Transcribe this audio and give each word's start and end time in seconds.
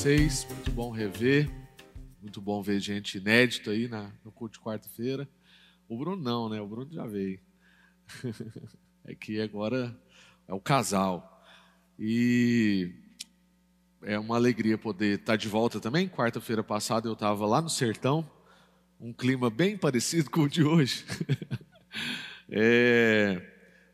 vocês, 0.00 0.46
muito 0.48 0.70
bom 0.70 0.90
rever, 0.90 1.50
muito 2.22 2.40
bom 2.40 2.62
ver 2.62 2.80
gente 2.80 3.18
inédita 3.18 3.72
aí 3.72 3.86
na, 3.86 4.10
no 4.24 4.32
culto 4.32 4.58
de 4.58 4.64
quarta-feira. 4.64 5.28
O 5.86 5.98
Bruno 5.98 6.22
não, 6.22 6.48
né? 6.48 6.58
O 6.58 6.66
Bruno 6.66 6.90
já 6.90 7.04
veio. 7.04 7.38
é 9.04 9.14
que 9.14 9.38
agora 9.42 9.94
é 10.48 10.54
o 10.54 10.58
casal. 10.58 11.44
E 11.98 12.94
é 14.00 14.18
uma 14.18 14.36
alegria 14.36 14.78
poder 14.78 15.18
estar 15.18 15.36
de 15.36 15.48
volta 15.48 15.78
também. 15.78 16.08
Quarta-feira 16.08 16.64
passada 16.64 17.06
eu 17.06 17.12
estava 17.12 17.44
lá 17.44 17.60
no 17.60 17.68
sertão, 17.68 18.26
um 18.98 19.12
clima 19.12 19.50
bem 19.50 19.76
parecido 19.76 20.30
com 20.30 20.44
o 20.44 20.48
de 20.48 20.64
hoje. 20.64 21.04
é, 22.48 23.38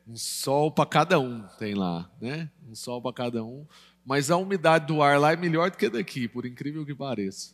um 0.07 0.15
sol 0.15 0.70
para 0.70 0.87
cada 0.87 1.19
um 1.19 1.43
tem 1.59 1.75
lá, 1.75 2.09
né? 2.20 2.48
Um 2.65 2.77
sol 2.77 3.02
para 3.02 3.12
cada 3.12 3.43
um. 3.43 3.66
Mas 4.06 4.30
a 4.30 4.37
umidade 4.37 4.87
do 4.87 5.02
ar 5.02 5.19
lá 5.19 5.33
é 5.33 5.37
melhor 5.37 5.69
do 5.69 5.77
que 5.77 5.91
daqui, 5.91 6.28
por 6.28 6.47
incrível 6.47 6.87
que 6.87 6.95
pareça. 6.95 7.52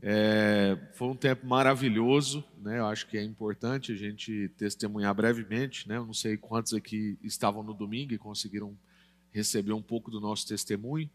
É, 0.00 0.78
foi 0.94 1.08
um 1.08 1.16
tempo 1.16 1.44
maravilhoso, 1.44 2.44
né? 2.62 2.78
Eu 2.78 2.86
acho 2.86 3.08
que 3.08 3.18
é 3.18 3.24
importante 3.24 3.90
a 3.90 3.96
gente 3.96 4.48
testemunhar 4.56 5.12
brevemente, 5.12 5.88
né? 5.88 5.96
Eu 5.96 6.06
não 6.06 6.14
sei 6.14 6.36
quantos 6.36 6.72
aqui 6.72 7.18
estavam 7.20 7.64
no 7.64 7.74
domingo 7.74 8.14
e 8.14 8.18
conseguiram 8.18 8.78
receber 9.32 9.72
um 9.72 9.82
pouco 9.82 10.08
do 10.08 10.20
nosso 10.20 10.46
testemunho, 10.46 11.10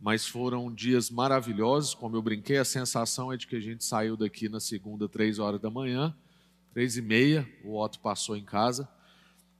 mas 0.00 0.26
foram 0.26 0.74
dias 0.74 1.08
maravilhosos. 1.08 1.94
Como 1.94 2.16
eu 2.16 2.22
brinquei, 2.22 2.58
a 2.58 2.64
sensação 2.64 3.32
é 3.32 3.36
de 3.36 3.46
que 3.46 3.54
a 3.54 3.60
gente 3.60 3.84
saiu 3.84 4.16
daqui 4.16 4.48
na 4.48 4.58
segunda, 4.58 5.08
três 5.08 5.38
horas 5.38 5.60
da 5.60 5.70
manhã, 5.70 6.12
três 6.72 6.96
e 6.96 7.02
meia, 7.02 7.48
o 7.62 7.80
Otto 7.80 8.00
passou 8.00 8.36
em 8.36 8.44
casa 8.44 8.88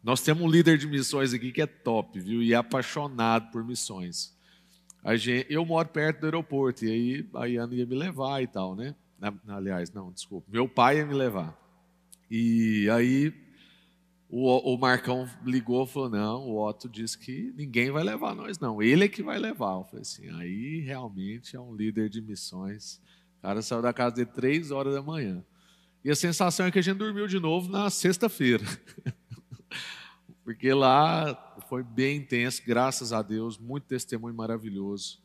nós 0.03 0.21
temos 0.21 0.43
um 0.43 0.49
líder 0.49 0.77
de 0.79 0.87
missões 0.87 1.33
aqui 1.33 1.53
que 1.53 1.63
é 1.63 1.67
top, 1.67 2.19
viu? 2.19 2.43
E 2.43 2.53
é 2.53 2.57
apaixonado 2.57 3.51
por 3.51 3.65
missões. 3.65 4.37
Gente, 5.15 5.53
eu 5.53 5.65
moro 5.65 5.89
perto 5.89 6.21
do 6.21 6.27
aeroporto, 6.27 6.85
e 6.85 6.91
aí 6.91 7.29
a 7.35 7.47
Iana 7.47 7.75
ia 7.75 7.87
me 7.87 7.95
levar 7.95 8.43
e 8.43 8.47
tal, 8.47 8.75
né? 8.75 8.95
Aliás, 9.49 9.93
não, 9.93 10.11
desculpa. 10.11 10.47
Meu 10.51 10.69
pai 10.69 10.99
ia 10.99 11.07
me 11.07 11.15
levar. 11.15 11.57
E 12.31 12.89
aí 12.91 13.33
o, 14.29 14.75
o 14.75 14.79
Marcão 14.79 15.29
ligou 15.45 15.85
e 15.85 15.87
falou: 15.87 16.09
não, 16.09 16.49
o 16.49 16.67
Otto 16.67 16.89
disse 16.89 17.19
que 17.19 17.53
ninguém 17.57 17.91
vai 17.91 18.03
levar 18.03 18.35
nós, 18.35 18.59
não. 18.59 18.83
Ele 18.83 19.05
é 19.05 19.09
que 19.09 19.23
vai 19.23 19.39
levar. 19.39 19.75
Eu 19.75 19.85
falei 19.85 20.03
assim: 20.03 20.29
aí 20.41 20.81
realmente 20.81 21.55
é 21.55 21.61
um 21.61 21.75
líder 21.75 22.09
de 22.09 22.23
missões. 22.23 23.01
O 23.39 23.43
cara 23.43 23.61
saiu 23.61 23.83
da 23.83 23.93
casa 23.93 24.17
de 24.17 24.25
três 24.25 24.71
horas 24.71 24.95
da 24.95 25.03
manhã. 25.03 25.45
E 26.05 26.11
a 26.11 26.17
sensação 26.17 26.67
é 26.67 26.71
que 26.71 26.79
a 26.79 26.83
gente 26.83 26.97
dormiu 26.97 27.27
de 27.29 27.39
novo 27.39 27.71
na 27.71 27.91
sexta-feira. 27.91 28.65
porque 30.45 30.73
lá 30.73 31.35
foi 31.69 31.83
bem 31.83 32.19
intenso, 32.19 32.63
graças 32.67 33.13
a 33.13 33.23
Deus, 33.23 33.59
muito 33.59 33.85
testemunho 33.85 34.35
maravilhoso. 34.35 35.23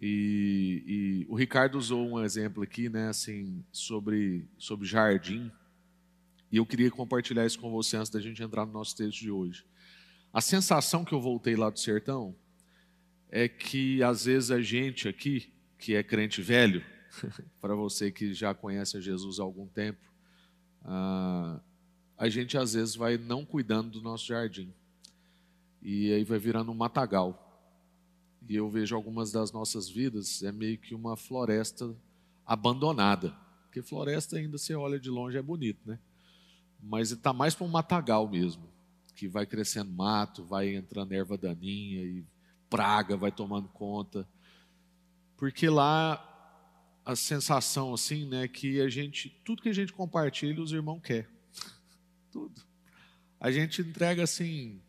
E, 0.00 0.82
e, 0.86 1.26
o 1.28 1.34
Ricardo 1.34 1.76
usou 1.76 2.08
um 2.08 2.24
exemplo 2.24 2.62
aqui, 2.62 2.88
né, 2.88 3.08
assim, 3.08 3.62
sobre, 3.70 4.48
sobre 4.58 4.86
jardim, 4.86 5.52
e 6.50 6.56
eu 6.56 6.66
queria 6.66 6.90
compartilhar 6.90 7.46
isso 7.46 7.60
com 7.60 7.70
você 7.70 7.96
antes 7.96 8.10
da 8.10 8.20
gente 8.20 8.42
entrar 8.42 8.66
no 8.66 8.72
nosso 8.72 8.96
texto 8.96 9.20
de 9.20 9.30
hoje. 9.30 9.64
A 10.32 10.40
sensação 10.40 11.04
que 11.04 11.12
eu 11.12 11.20
voltei 11.20 11.54
lá 11.54 11.70
do 11.70 11.78
sertão 11.78 12.34
é 13.28 13.48
que 13.48 14.02
às 14.02 14.24
vezes 14.24 14.50
a 14.50 14.60
gente 14.60 15.06
aqui, 15.06 15.52
que 15.78 15.94
é 15.94 16.02
crente 16.02 16.42
velho, 16.42 16.84
para 17.60 17.74
você 17.74 18.10
que 18.10 18.34
já 18.34 18.52
conhece 18.52 19.00
Jesus 19.00 19.38
há 19.38 19.42
algum 19.42 19.66
tempo, 19.66 20.00
ah, 20.82 21.60
a 22.20 22.28
gente 22.28 22.58
às 22.58 22.74
vezes 22.74 22.94
vai 22.94 23.16
não 23.16 23.46
cuidando 23.46 23.92
do 23.92 24.02
nosso 24.02 24.26
jardim. 24.26 24.70
E 25.80 26.12
aí 26.12 26.22
vai 26.22 26.38
virando 26.38 26.70
um 26.70 26.74
matagal. 26.74 27.46
E 28.46 28.54
eu 28.54 28.68
vejo 28.68 28.94
algumas 28.94 29.32
das 29.32 29.50
nossas 29.52 29.88
vidas 29.88 30.42
é 30.42 30.52
meio 30.52 30.76
que 30.76 30.94
uma 30.94 31.16
floresta 31.16 31.96
abandonada. 32.44 33.34
Porque 33.62 33.80
floresta 33.80 34.36
ainda 34.36 34.58
você 34.58 34.74
olha 34.74 35.00
de 35.00 35.08
longe 35.08 35.38
é 35.38 35.40
bonito, 35.40 35.80
né? 35.86 35.98
Mas 36.78 37.10
está 37.10 37.32
mais 37.32 37.54
para 37.54 37.64
um 37.64 37.70
matagal 37.70 38.28
mesmo, 38.28 38.68
que 39.16 39.26
vai 39.26 39.46
crescendo 39.46 39.90
mato, 39.90 40.44
vai 40.44 40.74
entrando 40.74 41.12
erva 41.12 41.38
daninha 41.38 42.02
e 42.02 42.22
praga 42.68 43.16
vai 43.16 43.32
tomando 43.32 43.68
conta. 43.68 44.28
Porque 45.38 45.70
lá 45.70 46.22
a 47.02 47.16
sensação 47.16 47.94
assim, 47.94 48.26
né, 48.26 48.46
que 48.46 48.78
a 48.82 48.90
gente, 48.90 49.30
tudo 49.42 49.62
que 49.62 49.70
a 49.70 49.74
gente 49.74 49.94
compartilha, 49.94 50.62
os 50.62 50.72
irmãos 50.72 51.00
querem. 51.00 51.39
Tudo. 52.30 52.60
A 53.38 53.50
gente 53.50 53.80
entrega 53.80 54.22
assim, 54.22 54.80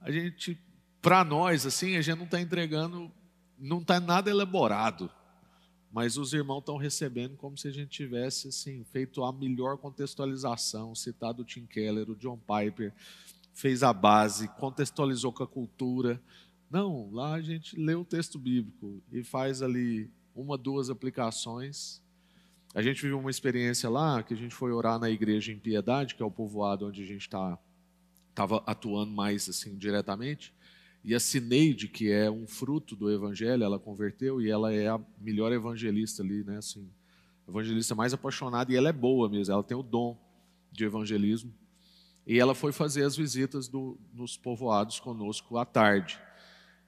a 0.00 0.10
gente, 0.10 0.58
para 1.00 1.24
nós, 1.24 1.64
assim, 1.66 1.96
a 1.96 2.02
gente 2.02 2.18
não 2.18 2.24
está 2.24 2.40
entregando, 2.40 3.10
não 3.58 3.78
está 3.78 4.00
nada 4.00 4.30
elaborado, 4.30 5.10
mas 5.92 6.16
os 6.16 6.32
irmãos 6.32 6.60
estão 6.60 6.76
recebendo 6.76 7.36
como 7.36 7.56
se 7.56 7.68
a 7.68 7.70
gente 7.70 7.90
tivesse 7.90 8.48
assim, 8.48 8.84
feito 8.84 9.22
a 9.22 9.32
melhor 9.32 9.78
contextualização, 9.78 10.94
citado 10.94 11.42
o 11.42 11.44
Tim 11.44 11.66
Keller, 11.66 12.10
o 12.10 12.16
John 12.16 12.38
Piper, 12.38 12.92
fez 13.52 13.82
a 13.82 13.92
base, 13.92 14.48
contextualizou 14.48 15.32
com 15.32 15.42
a 15.42 15.48
cultura. 15.48 16.20
Não, 16.70 17.10
lá 17.12 17.34
a 17.34 17.42
gente 17.42 17.78
lê 17.78 17.94
o 17.94 18.04
texto 18.04 18.38
bíblico 18.38 19.02
e 19.12 19.22
faz 19.22 19.62
ali 19.62 20.10
uma, 20.34 20.56
duas 20.56 20.90
aplicações 20.90 22.02
a 22.74 22.82
gente 22.82 23.02
viveu 23.02 23.18
uma 23.18 23.30
experiência 23.30 23.90
lá 23.90 24.22
que 24.22 24.32
a 24.32 24.36
gente 24.36 24.54
foi 24.54 24.70
orar 24.70 24.98
na 24.98 25.10
igreja 25.10 25.52
em 25.52 25.58
Piedade, 25.58 26.14
que 26.14 26.22
é 26.22 26.26
o 26.26 26.30
povoado 26.30 26.86
onde 26.86 27.02
a 27.02 27.06
gente 27.06 27.22
estava 27.22 27.58
tá, 28.34 28.44
atuando 28.66 29.10
mais 29.10 29.48
assim 29.48 29.76
diretamente. 29.76 30.54
E 31.02 31.14
a 31.14 31.20
Cineide, 31.20 31.88
que 31.88 32.10
é 32.12 32.30
um 32.30 32.46
fruto 32.46 32.94
do 32.94 33.10
evangelho, 33.10 33.64
ela 33.64 33.78
converteu 33.78 34.40
e 34.40 34.50
ela 34.50 34.72
é 34.72 34.88
a 34.88 35.00
melhor 35.18 35.50
evangelista 35.50 36.22
ali, 36.22 36.44
né? 36.44 36.58
Assim, 36.58 36.88
evangelista 37.48 37.94
mais 37.94 38.12
apaixonada 38.12 38.72
e 38.72 38.76
ela 38.76 38.88
é 38.88 38.92
boa 38.92 39.28
mesmo, 39.28 39.52
ela 39.52 39.64
tem 39.64 39.76
o 39.76 39.82
dom 39.82 40.16
de 40.70 40.84
evangelismo. 40.84 41.52
E 42.26 42.38
ela 42.38 42.54
foi 42.54 42.70
fazer 42.70 43.02
as 43.02 43.16
visitas 43.16 43.66
do, 43.66 43.98
nos 44.12 44.36
povoados 44.36 45.00
conosco 45.00 45.56
à 45.56 45.64
tarde. 45.64 46.20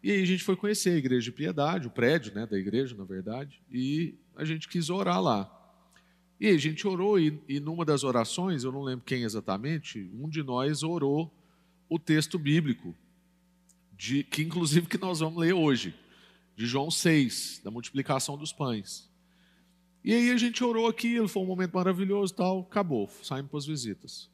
E 0.03 0.13
aí 0.13 0.23
a 0.23 0.27
gente 0.27 0.45
foi 0.45 0.55
conhecer 0.55 0.91
a 0.91 0.97
igreja 0.97 1.25
de 1.25 1.33
Piedade, 1.33 1.89
o 1.89 1.91
prédio 1.91 2.35
né, 2.35 2.47
da 2.47 2.59
igreja, 2.59 2.95
na 2.95 3.05
verdade, 3.05 3.63
e 3.71 4.15
a 4.37 4.45
gente 4.45 4.69
quis 4.69 4.91
orar 4.91 5.21
lá. 5.21 5.62
E 6.43 6.49
a 6.49 6.59
gente 6.59 6.89
orou, 6.89 7.21
e, 7.21 7.41
e 7.49 7.61
numa 7.61 7.85
das 7.85 8.03
orações, 8.03 8.65
eu 8.65 8.73
não 8.73 8.83
lembro 8.83 9.05
quem 9.05 9.23
exatamente, 9.23 10.11
um 10.13 10.29
de 10.29 10.43
nós 10.43 10.83
orou 10.83 11.33
o 11.89 12.01
texto 12.01 12.37
bíblico, 12.37 12.97
de, 13.93 14.25
que 14.25 14.43
inclusive 14.43 14.89
que 14.89 14.99
nós 14.99 15.21
vamos 15.21 15.39
ler 15.39 15.53
hoje, 15.53 15.95
de 16.57 16.67
João 16.67 16.91
6, 16.91 17.61
da 17.63 17.71
multiplicação 17.71 18.37
dos 18.37 18.53
pães. 18.53 19.09
E 20.03 20.13
aí 20.13 20.33
a 20.33 20.37
gente 20.37 20.65
orou 20.65 20.89
aquilo, 20.89 21.29
foi 21.29 21.45
um 21.45 21.47
momento 21.47 21.75
maravilhoso 21.75 22.35
tal, 22.35 22.63
acabou, 22.63 23.09
saímos 23.23 23.49
para 23.49 23.59
as 23.59 23.67
visitas. 23.67 24.29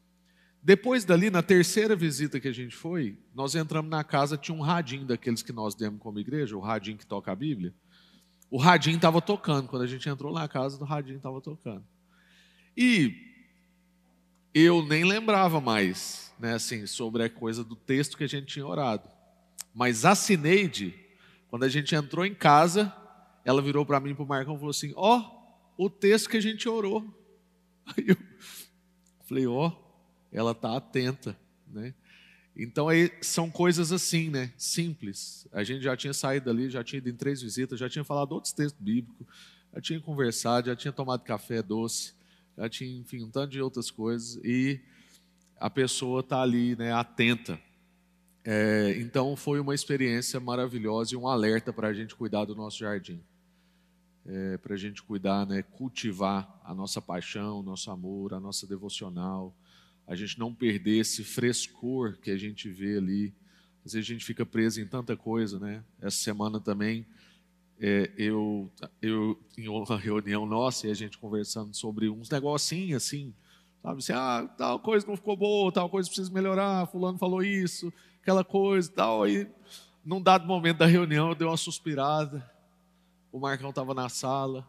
Depois 0.63 1.05
dali, 1.05 1.29
na 1.29 1.43
terceira 1.43 1.95
visita 1.95 2.41
que 2.41 2.49
a 2.49 2.55
gente 2.55 2.75
foi, 2.75 3.19
nós 3.35 3.55
entramos 3.55 3.91
na 3.91 4.03
casa, 4.03 4.39
tinha 4.39 4.57
um 4.57 4.63
radinho 4.63 5.05
daqueles 5.05 5.43
que 5.43 5.53
nós 5.53 5.75
demos 5.75 6.01
como 6.01 6.19
igreja, 6.19 6.57
o 6.57 6.61
radinho 6.61 6.97
que 6.97 7.07
toca 7.07 7.31
a 7.31 7.37
Bíblia. 7.37 7.75
O 8.51 8.57
radinho 8.57 8.97
estava 8.97 9.21
tocando, 9.21 9.69
quando 9.69 9.83
a 9.83 9.87
gente 9.87 10.09
entrou 10.09 10.33
na 10.33 10.49
casa, 10.49 10.83
o 10.83 10.87
radinho 10.87 11.19
estava 11.19 11.39
tocando. 11.43 11.85
E 12.81 13.13
eu 14.55 14.87
nem 14.87 15.03
lembrava 15.03 15.61
mais, 15.61 16.33
né, 16.39 16.55
assim, 16.55 16.87
sobre 16.87 17.25
a 17.25 17.29
coisa 17.29 17.65
do 17.65 17.75
texto 17.75 18.17
que 18.17 18.23
a 18.23 18.29
gente 18.29 18.47
tinha 18.47 18.65
orado. 18.65 19.11
Mas 19.75 20.05
a 20.05 20.15
Cineide, 20.15 20.95
quando 21.49 21.65
a 21.65 21.69
gente 21.69 21.93
entrou 21.97 22.25
em 22.25 22.37
casa, 22.37 22.95
ela 23.45 23.61
virou 23.61 23.85
para 23.85 23.99
mim 23.99 24.11
e 24.11 24.15
para 24.15 24.23
o 24.23 24.29
Marcão 24.29 24.55
e 24.55 24.59
falou 24.59 24.71
assim: 24.71 24.93
Ó, 24.95 25.19
oh, 25.77 25.87
o 25.87 25.91
texto 25.91 26.31
que 26.31 26.37
a 26.37 26.41
gente 26.41 26.69
orou. 26.69 27.03
Aí 27.85 28.11
eu 28.11 28.17
falei: 29.27 29.45
Ó, 29.49 29.67
oh, 29.67 29.73
ela 30.31 30.53
está 30.53 30.77
atenta, 30.77 31.37
né? 31.67 31.93
Então 32.57 32.89
aí 32.89 33.13
são 33.21 33.51
coisas 33.51 33.91
assim, 33.93 34.31
né? 34.31 34.53
Simples. 34.57 35.49
A 35.53 35.65
gente 35.65 35.83
já 35.83 35.97
tinha 35.97 36.13
saído 36.13 36.47
dali, 36.47 36.71
já 36.71 36.83
tinha 36.85 36.99
ido 36.99 37.09
em 37.09 37.15
três 37.15 37.43
visitas, 37.43 37.79
já 37.79 37.89
tinha 37.89 38.05
falado 38.05 38.33
outros 38.33 38.53
textos 38.53 38.81
bíblicos, 38.81 39.27
já 39.75 39.81
tinha 39.81 40.01
conversado, 40.01 40.67
já 40.69 40.77
tinha 40.77 40.93
tomado 40.93 41.23
café 41.23 41.61
doce 41.61 42.18
já 42.59 42.69
tinha, 42.69 42.99
enfim, 42.99 43.23
um 43.23 43.31
tanto 43.31 43.53
de 43.53 43.63
outras 43.63 43.89
coisas, 43.89 44.35
e 44.45 44.81
a 45.57 45.71
pessoa 45.71 46.21
está 46.21 46.43
ali, 46.43 46.75
né, 46.75 46.93
atenta. 46.93 47.59
É, 48.45 48.97
então 48.99 49.37
foi 49.37 49.61
uma 49.61 49.75
experiência 49.75 50.41
maravilhosa 50.41 51.15
e 51.15 51.17
um 51.17 51.29
alerta 51.29 51.73
para 51.73 51.89
a 51.89 51.93
gente 51.93 52.17
cuidar 52.17 52.45
do 52.47 52.57
nosso 52.57 52.79
jardim. 52.79 53.23
É, 54.27 54.59
para 54.59 54.75
a 54.75 54.77
gente 54.77 55.03
cuidar, 55.03 55.47
né, 55.47 55.63
cultivar 55.63 56.61
a 56.65 56.75
nossa 56.75 57.01
paixão, 57.01 57.61
o 57.61 57.63
nosso 57.63 57.91
amor, 57.91 58.35
a 58.35 58.41
nossa 58.41 58.67
devocional, 58.67 59.57
a 60.07 60.17
gente 60.17 60.39
não 60.39 60.53
perder 60.53 60.99
esse 60.99 61.23
frescor 61.23 62.19
que 62.19 62.31
a 62.31 62.37
gente 62.37 62.69
vê 62.69 62.97
ali. 62.97 63.33
Às 63.85 63.93
vezes 63.93 64.09
a 64.11 64.13
gente 64.13 64.25
fica 64.25 64.45
preso 64.45 64.81
em 64.81 64.87
tanta 64.87 65.17
coisa, 65.17 65.61
né? 65.61 65.85
Essa 66.01 66.19
semana 66.19 66.61
também 66.61 67.07
é, 67.81 68.11
eu, 68.17 68.71
eu 69.01 69.39
em 69.57 69.69
uma 69.69 69.97
reunião 69.97 70.45
nossa 70.45 70.87
e 70.87 70.91
a 70.91 70.95
gente 70.95 71.17
conversando 71.19 71.75
sobre 71.75 72.09
uns 72.09 72.29
negocinhos 72.29 73.05
assim, 73.05 73.33
sabe? 73.83 73.99
Assim, 73.99 74.13
ah, 74.13 74.49
tal 74.57 74.81
coisa 74.81 75.07
não 75.07 75.17
ficou 75.17 75.37
boa, 75.37 75.71
tal 75.71 75.89
coisa 75.89 76.09
precisa 76.09 76.33
melhorar, 76.33 76.87
fulano 76.89 77.19
falou 77.19 77.43
isso, 77.43 77.93
aquela 78.21 78.43
coisa 78.43 78.91
tal. 78.91 79.23
Aí, 79.23 79.49
num 80.05 80.21
dado 80.21 80.47
momento 80.47 80.79
da 80.79 80.87
reunião, 80.87 81.29
eu 81.29 81.35
dei 81.35 81.47
uma 81.47 81.57
suspirada. 81.57 82.49
o 83.31 83.39
Marcão 83.39 83.71
estava 83.71 83.95
na 83.95 84.09
sala. 84.09 84.67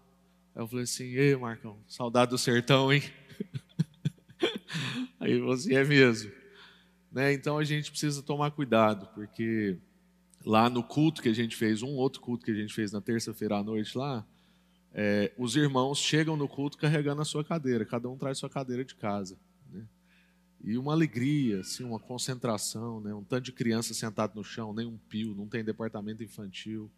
Aí 0.55 0.61
eu 0.61 0.67
falei 0.67 0.83
assim: 0.83 1.05
Ei, 1.05 1.35
Marcão, 1.35 1.77
saudade 1.87 2.31
do 2.31 2.37
sertão, 2.37 2.93
hein? 2.93 3.01
Aí 5.19 5.39
você 5.39 5.75
assim, 5.75 5.75
é 5.75 5.83
mesmo. 5.83 6.31
Né? 7.11 7.33
Então 7.33 7.57
a 7.57 7.63
gente 7.63 7.89
precisa 7.89 8.21
tomar 8.21 8.51
cuidado, 8.51 9.07
porque 9.15 9.77
lá 10.45 10.69
no 10.69 10.83
culto 10.83 11.21
que 11.21 11.29
a 11.29 11.33
gente 11.33 11.55
fez, 11.55 11.81
um 11.81 11.95
outro 11.95 12.21
culto 12.21 12.45
que 12.45 12.51
a 12.51 12.55
gente 12.55 12.73
fez 12.73 12.91
na 12.91 13.01
terça-feira 13.01 13.57
à 13.57 13.63
noite 13.63 13.97
lá, 13.97 14.25
é, 14.91 15.31
os 15.37 15.55
irmãos 15.55 15.99
chegam 15.99 16.35
no 16.35 16.47
culto 16.47 16.77
carregando 16.77 17.21
a 17.21 17.25
sua 17.25 17.43
cadeira, 17.43 17.85
cada 17.85 18.09
um 18.09 18.17
traz 18.17 18.37
sua 18.37 18.49
cadeira 18.49 18.83
de 18.83 18.95
casa. 18.95 19.37
Né? 19.71 19.85
E 20.63 20.77
uma 20.77 20.93
alegria, 20.93 21.59
assim, 21.59 21.83
uma 21.83 21.99
concentração, 21.99 22.99
né? 22.99 23.13
um 23.13 23.23
tanto 23.23 23.45
de 23.45 23.51
criança 23.51 23.93
sentado 23.93 24.35
no 24.35 24.43
chão, 24.43 24.73
nem 24.73 24.85
um 24.85 24.97
pio, 24.97 25.35
não 25.35 25.47
tem 25.47 25.63
departamento 25.63 26.23
infantil. 26.23 26.89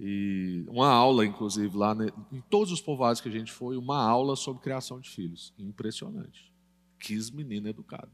E 0.00 0.64
uma 0.68 0.88
aula, 0.88 1.26
inclusive, 1.26 1.76
lá 1.76 1.92
né? 1.94 2.08
em 2.30 2.40
todos 2.40 2.72
os 2.72 2.80
povoados 2.80 3.20
que 3.20 3.28
a 3.28 3.32
gente 3.32 3.50
foi, 3.50 3.76
uma 3.76 4.00
aula 4.00 4.36
sobre 4.36 4.62
criação 4.62 5.00
de 5.00 5.10
filhos. 5.10 5.52
Impressionante. 5.58 6.52
Quis 7.00 7.30
menino 7.30 7.68
educado. 7.68 8.12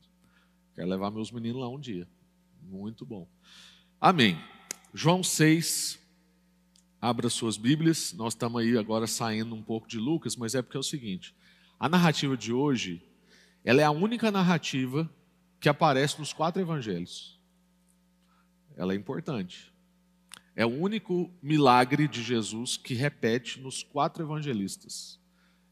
Quero 0.74 0.88
levar 0.88 1.10
meus 1.10 1.30
meninos 1.30 1.60
lá 1.60 1.68
um 1.68 1.78
dia. 1.78 2.08
Muito 2.62 3.04
bom. 3.04 3.28
Amém. 4.04 4.38
João 4.92 5.22
6. 5.22 5.98
Abra 7.00 7.30
suas 7.30 7.56
Bíblias. 7.56 8.12
Nós 8.12 8.34
estamos 8.34 8.60
aí 8.60 8.76
agora 8.76 9.06
saindo 9.06 9.54
um 9.54 9.62
pouco 9.62 9.88
de 9.88 9.98
Lucas, 9.98 10.36
mas 10.36 10.54
é 10.54 10.60
porque 10.60 10.76
é 10.76 10.80
o 10.80 10.82
seguinte: 10.82 11.34
a 11.80 11.88
narrativa 11.88 12.36
de 12.36 12.52
hoje, 12.52 13.02
ela 13.64 13.80
é 13.80 13.84
a 13.84 13.90
única 13.90 14.30
narrativa 14.30 15.10
que 15.58 15.70
aparece 15.70 16.18
nos 16.18 16.34
quatro 16.34 16.60
evangelhos. 16.60 17.40
Ela 18.76 18.92
é 18.92 18.96
importante. 18.96 19.72
É 20.54 20.66
o 20.66 20.78
único 20.82 21.32
milagre 21.42 22.06
de 22.06 22.22
Jesus 22.22 22.76
que 22.76 22.92
repete 22.92 23.58
nos 23.58 23.82
quatro 23.82 24.22
evangelistas 24.22 25.18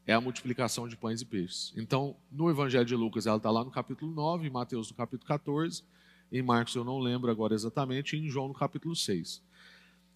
é 0.07 0.13
a 0.13 0.19
multiplicação 0.19 0.87
de 0.87 0.97
pães 0.97 1.21
e 1.21 1.25
peixes. 1.25 1.71
Então, 1.77 2.17
no 2.31 2.49
Evangelho 2.49 2.83
de 2.83 2.95
Lucas, 2.95 3.27
ela 3.27 3.37
está 3.37 3.51
lá 3.51 3.63
no 3.63 3.71
capítulo 3.71 4.11
9, 4.11 4.47
em 4.47 4.49
Mateus 4.49 4.89
no 4.89 4.97
capítulo 4.97 5.27
14, 5.27 5.83
em 6.33 6.41
Marcos 6.41 6.73
eu 6.73 6.83
não 6.83 6.97
lembro 6.97 7.29
agora 7.29 7.53
exatamente, 7.53 8.17
em 8.17 8.27
João 8.27 8.47
no 8.47 8.53
capítulo 8.55 8.95
6. 8.95 9.41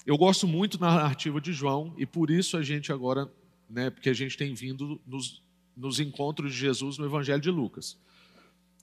Eu 0.04 0.18
gosto 0.18 0.48
muito 0.48 0.78
da 0.78 0.88
narrativa 0.88 1.40
de 1.40 1.54
João, 1.54 1.94
e 1.96 2.06
por 2.06 2.32
isso 2.32 2.58
a 2.58 2.64
gente 2.64 2.92
agora, 2.92 3.32
né, 3.70 3.92
porque 3.92 4.10
a 4.10 4.14
gente 4.14 4.36
tem 4.36 4.54
vindo 4.54 5.00
nos, 5.06 5.44
nos 5.76 6.00
encontros 6.00 6.54
de 6.54 6.58
Jesus 6.58 6.98
no 6.98 7.06
Evangelho 7.06 7.42
de 7.42 7.52
Lucas. 7.52 7.98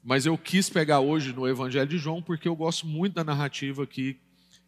Mas 0.02 0.26
eu 0.26 0.38
quis 0.38 0.70
pegar 0.70 1.00
hoje 1.00 1.32
no 1.32 1.48
Evangelho 1.48 1.88
de 1.88 1.98
João, 1.98 2.22
porque 2.22 2.46
eu 2.46 2.54
gosto 2.54 2.86
muito 2.86 3.14
da 3.14 3.25
narrativa 3.25 3.82
aqui 3.82 4.20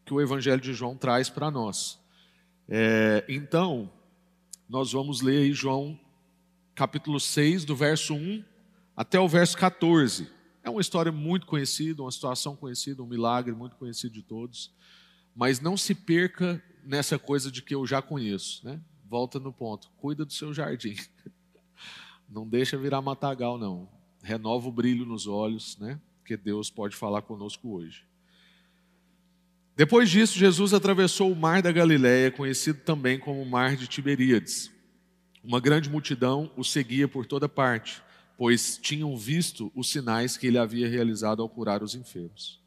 que 0.04 0.12
o 0.12 0.20
Evangelho 0.20 0.60
de 0.60 0.72
João 0.72 0.96
traz 0.96 1.30
para 1.30 1.50
nós. 1.50 2.00
É, 2.68 3.24
então, 3.28 3.88
nós 4.68 4.90
vamos 4.92 5.20
ler 5.20 5.42
aí 5.42 5.52
João 5.52 5.98
capítulo 6.74 7.20
6, 7.20 7.64
do 7.64 7.76
verso 7.76 8.14
1 8.14 8.42
até 8.96 9.20
o 9.20 9.28
verso 9.28 9.56
14. 9.56 10.35
É 10.66 10.68
uma 10.68 10.80
história 10.80 11.12
muito 11.12 11.46
conhecida, 11.46 12.02
uma 12.02 12.10
situação 12.10 12.56
conhecida, 12.56 13.00
um 13.00 13.06
milagre 13.06 13.54
muito 13.54 13.76
conhecido 13.76 14.12
de 14.12 14.22
todos. 14.22 14.74
Mas 15.32 15.60
não 15.60 15.76
se 15.76 15.94
perca 15.94 16.60
nessa 16.84 17.20
coisa 17.20 17.52
de 17.52 17.62
que 17.62 17.72
eu 17.72 17.86
já 17.86 18.02
conheço, 18.02 18.66
né? 18.66 18.80
Volta 19.08 19.38
no 19.38 19.52
ponto, 19.52 19.88
cuida 19.96 20.24
do 20.24 20.32
seu 20.32 20.52
jardim. 20.52 20.96
Não 22.28 22.44
deixa 22.48 22.76
virar 22.76 23.00
matagal, 23.00 23.56
não. 23.56 23.88
Renova 24.20 24.66
o 24.66 24.72
brilho 24.72 25.06
nos 25.06 25.28
olhos, 25.28 25.78
né? 25.78 26.00
Que 26.24 26.36
Deus 26.36 26.68
pode 26.68 26.96
falar 26.96 27.22
conosco 27.22 27.72
hoje. 27.72 28.04
Depois 29.76 30.10
disso, 30.10 30.36
Jesus 30.36 30.74
atravessou 30.74 31.30
o 31.30 31.36
mar 31.36 31.62
da 31.62 31.70
Galiléia, 31.70 32.32
conhecido 32.32 32.80
também 32.80 33.16
como 33.16 33.40
o 33.40 33.48
mar 33.48 33.76
de 33.76 33.86
Tiberíades. 33.86 34.72
Uma 35.44 35.60
grande 35.60 35.88
multidão 35.88 36.50
o 36.56 36.64
seguia 36.64 37.06
por 37.06 37.24
toda 37.26 37.48
parte, 37.48 38.02
pois 38.36 38.78
tinham 38.78 39.16
visto 39.16 39.70
os 39.74 39.90
sinais 39.90 40.36
que 40.36 40.46
ele 40.46 40.58
havia 40.58 40.88
realizado 40.88 41.42
ao 41.42 41.48
curar 41.48 41.82
os 41.82 41.94
enfermos. 41.94 42.60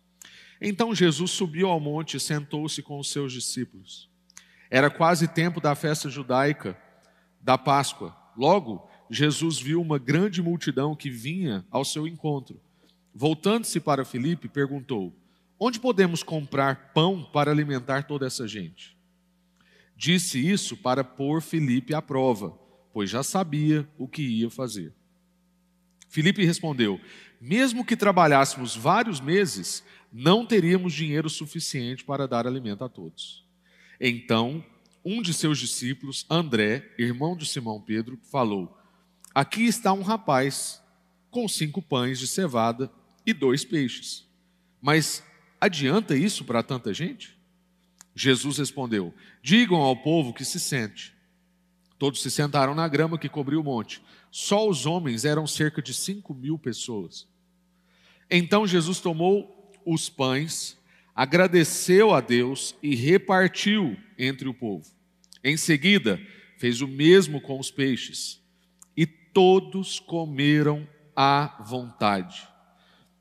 Então 0.61 0.93
Jesus 0.93 1.31
subiu 1.31 1.69
ao 1.69 1.79
monte 1.79 2.17
e 2.17 2.19
sentou-se 2.19 2.81
com 2.81 2.99
os 2.99 3.11
seus 3.11 3.31
discípulos. 3.31 4.09
Era 4.69 4.89
quase 4.89 5.27
tempo 5.27 5.61
da 5.61 5.75
festa 5.75 6.09
judaica 6.09 6.77
da 7.41 7.57
Páscoa. 7.57 8.15
Logo, 8.35 8.89
Jesus 9.09 9.59
viu 9.59 9.81
uma 9.81 9.97
grande 9.97 10.41
multidão 10.41 10.95
que 10.95 11.09
vinha 11.09 11.65
ao 11.71 11.85
seu 11.85 12.07
encontro. 12.07 12.59
Voltando-se 13.13 13.79
para 13.79 14.05
Filipe, 14.05 14.47
perguntou: 14.47 15.15
Onde 15.59 15.79
podemos 15.79 16.21
comprar 16.21 16.93
pão 16.93 17.23
para 17.23 17.51
alimentar 17.51 18.03
toda 18.03 18.27
essa 18.27 18.47
gente? 18.47 18.97
Disse 19.95 20.39
isso 20.39 20.77
para 20.77 21.03
pôr 21.03 21.41
Filipe 21.41 21.93
à 21.93 22.01
prova 22.01 22.57
pois 22.93 23.09
já 23.09 23.23
sabia 23.23 23.87
o 23.97 24.07
que 24.07 24.21
ia 24.21 24.49
fazer. 24.49 24.93
Filipe 26.09 26.43
respondeu: 26.43 26.99
Mesmo 27.39 27.85
que 27.85 27.95
trabalhássemos 27.95 28.75
vários 28.75 29.21
meses, 29.21 29.83
não 30.11 30.45
teríamos 30.45 30.93
dinheiro 30.93 31.29
suficiente 31.29 32.03
para 32.03 32.27
dar 32.27 32.45
alimento 32.45 32.83
a 32.83 32.89
todos. 32.89 33.45
Então, 34.01 34.63
um 35.05 35.21
de 35.21 35.33
seus 35.33 35.57
discípulos, 35.59 36.25
André, 36.29 36.91
irmão 36.97 37.37
de 37.37 37.45
Simão 37.45 37.79
Pedro, 37.79 38.19
falou: 38.29 38.77
Aqui 39.33 39.65
está 39.65 39.93
um 39.93 40.01
rapaz 40.01 40.81
com 41.29 41.47
cinco 41.47 41.81
pães 41.81 42.19
de 42.19 42.27
cevada 42.27 42.91
e 43.25 43.31
dois 43.31 43.63
peixes. 43.63 44.27
Mas 44.81 45.23
adianta 45.61 46.15
isso 46.15 46.43
para 46.43 46.63
tanta 46.63 46.93
gente? 46.93 47.37
Jesus 48.15 48.57
respondeu: 48.57 49.13
Digam 49.43 49.77
ao 49.77 49.95
povo 49.95 50.33
que 50.33 50.43
se 50.43 50.59
sente. 50.59 51.13
Todos 51.99 52.21
se 52.21 52.31
sentaram 52.31 52.73
na 52.73 52.87
grama 52.87 53.17
que 53.17 53.29
cobriu 53.29 53.59
o 53.59 53.63
monte. 53.63 54.01
Só 54.31 54.67
os 54.67 54.85
homens 54.85 55.25
eram 55.25 55.47
cerca 55.47 55.81
de 55.81 55.93
cinco 55.93 56.33
mil 56.33 56.57
pessoas. 56.57 57.27
Então 58.29 58.67
Jesus 58.67 58.99
tomou 58.99 59.73
os 59.85 60.09
pães, 60.09 60.77
agradeceu 61.15 62.13
a 62.13 62.21
Deus 62.21 62.75
e 62.83 62.95
repartiu 62.95 63.97
entre 64.17 64.47
o 64.47 64.53
povo. 64.53 64.85
Em 65.43 65.57
seguida, 65.57 66.19
fez 66.57 66.81
o 66.81 66.87
mesmo 66.87 67.41
com 67.41 67.59
os 67.59 67.71
peixes. 67.71 68.41
E 68.95 69.05
todos 69.05 69.99
comeram 69.99 70.87
à 71.15 71.63
vontade. 71.63 72.47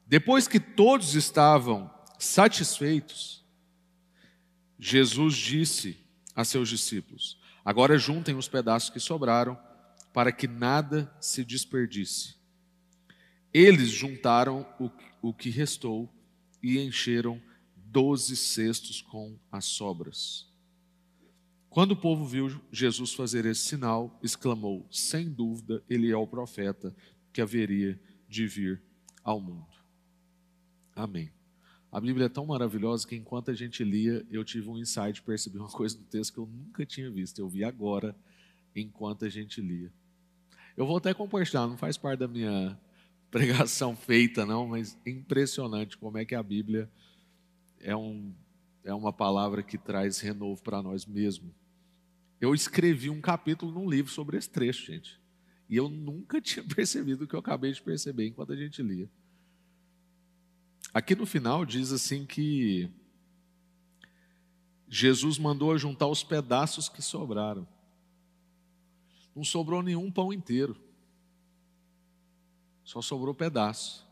Depois 0.06 0.48
que 0.48 0.60
todos 0.60 1.14
estavam 1.14 1.90
satisfeitos, 2.18 3.44
Jesus 4.78 5.36
disse 5.36 5.96
a 6.34 6.44
seus 6.44 6.68
discípulos: 6.68 7.38
Agora 7.64 7.98
juntem 7.98 8.34
os 8.34 8.48
pedaços 8.48 8.90
que 8.90 9.00
sobraram, 9.00 9.58
para 10.12 10.32
que 10.32 10.48
nada 10.48 11.12
se 11.20 11.44
desperdice. 11.44 12.36
Eles 13.52 13.88
juntaram 13.88 14.66
o, 14.78 14.90
o 15.28 15.32
que 15.32 15.50
restou 15.50 16.12
e 16.62 16.78
encheram 16.78 17.40
doze 17.76 18.36
cestos 18.36 19.00
com 19.00 19.38
as 19.50 19.64
sobras. 19.64 20.46
Quando 21.70 21.92
o 21.92 21.96
povo 21.96 22.24
viu 22.24 22.60
Jesus 22.72 23.12
fazer 23.12 23.46
esse 23.46 23.62
sinal, 23.62 24.18
exclamou: 24.22 24.86
Sem 24.90 25.30
dúvida, 25.30 25.82
ele 25.88 26.10
é 26.10 26.16
o 26.16 26.26
profeta 26.26 26.94
que 27.32 27.40
haveria 27.40 28.00
de 28.28 28.46
vir 28.46 28.82
ao 29.22 29.40
mundo. 29.40 29.66
Amém. 30.94 31.30
A 31.90 32.00
Bíblia 32.00 32.26
é 32.26 32.28
tão 32.28 32.44
maravilhosa 32.44 33.06
que 33.06 33.16
enquanto 33.16 33.50
a 33.50 33.54
gente 33.54 33.82
lia, 33.82 34.26
eu 34.30 34.44
tive 34.44 34.68
um 34.68 34.76
insight, 34.76 35.22
percebi 35.22 35.58
uma 35.58 35.68
coisa 35.68 35.96
no 35.96 36.04
texto 36.04 36.34
que 36.34 36.38
eu 36.38 36.46
nunca 36.46 36.84
tinha 36.84 37.10
visto. 37.10 37.38
Eu 37.38 37.48
vi 37.48 37.64
agora, 37.64 38.14
enquanto 38.80 39.24
a 39.24 39.28
gente 39.28 39.60
lia. 39.60 39.92
Eu 40.76 40.86
vou 40.86 40.96
até 40.96 41.12
compartilhar, 41.12 41.66
não 41.66 41.76
faz 41.76 41.96
parte 41.96 42.20
da 42.20 42.28
minha 42.28 42.78
pregação 43.30 43.96
feita, 43.96 44.46
não, 44.46 44.66
mas 44.66 44.98
impressionante 45.06 45.96
como 45.96 46.18
é 46.18 46.24
que 46.24 46.34
a 46.34 46.42
Bíblia 46.42 46.90
é, 47.80 47.94
um, 47.94 48.32
é 48.84 48.94
uma 48.94 49.12
palavra 49.12 49.62
que 49.62 49.76
traz 49.76 50.20
renovo 50.20 50.62
para 50.62 50.82
nós 50.82 51.04
mesmos. 51.04 51.52
Eu 52.40 52.54
escrevi 52.54 53.10
um 53.10 53.20
capítulo 53.20 53.72
num 53.72 53.88
livro 53.90 54.10
sobre 54.10 54.36
esse 54.36 54.48
trecho, 54.48 54.86
gente. 54.86 55.20
E 55.68 55.76
eu 55.76 55.88
nunca 55.88 56.40
tinha 56.42 56.64
percebido 56.64 57.24
o 57.24 57.26
que 57.26 57.34
eu 57.34 57.40
acabei 57.40 57.72
de 57.72 57.82
perceber 57.82 58.26
enquanto 58.26 58.52
a 58.52 58.56
gente 58.56 58.82
lia. 58.82 59.10
Aqui 60.94 61.14
no 61.14 61.26
final 61.26 61.66
diz 61.66 61.92
assim 61.92 62.24
que 62.24 62.90
Jesus 64.88 65.38
mandou 65.38 65.76
juntar 65.76 66.06
os 66.06 66.24
pedaços 66.24 66.88
que 66.88 67.02
sobraram. 67.02 67.68
Não 69.38 69.44
sobrou 69.44 69.84
nenhum 69.84 70.10
pão 70.10 70.32
inteiro. 70.32 70.76
Só 72.82 73.00
sobrou 73.00 73.32
pedaço. 73.32 74.04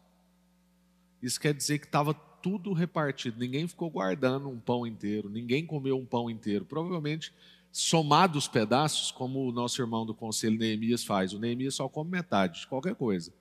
Isso 1.21 1.41
quer 1.41 1.53
dizer 1.53 1.81
que 1.81 1.87
estava 1.87 2.15
tudo 2.15 2.73
repartido. 2.73 3.37
Ninguém 3.37 3.67
ficou 3.67 3.91
guardando 3.91 4.49
um 4.49 4.61
pão 4.61 4.87
inteiro. 4.87 5.29
Ninguém 5.29 5.67
comeu 5.67 5.99
um 5.99 6.07
pão 6.07 6.31
inteiro. 6.31 6.65
Provavelmente, 6.65 7.33
somados 7.73 8.45
os 8.45 8.49
pedaços, 8.49 9.11
como 9.11 9.49
o 9.49 9.51
nosso 9.51 9.83
irmão 9.83 10.07
do 10.07 10.15
conselho 10.15 10.57
Neemias 10.57 11.03
faz. 11.03 11.33
O 11.33 11.41
Neemias 11.41 11.75
só 11.75 11.89
come 11.89 12.09
metade 12.09 12.61
de 12.61 12.69
qualquer 12.69 12.95
coisa. 12.95 13.35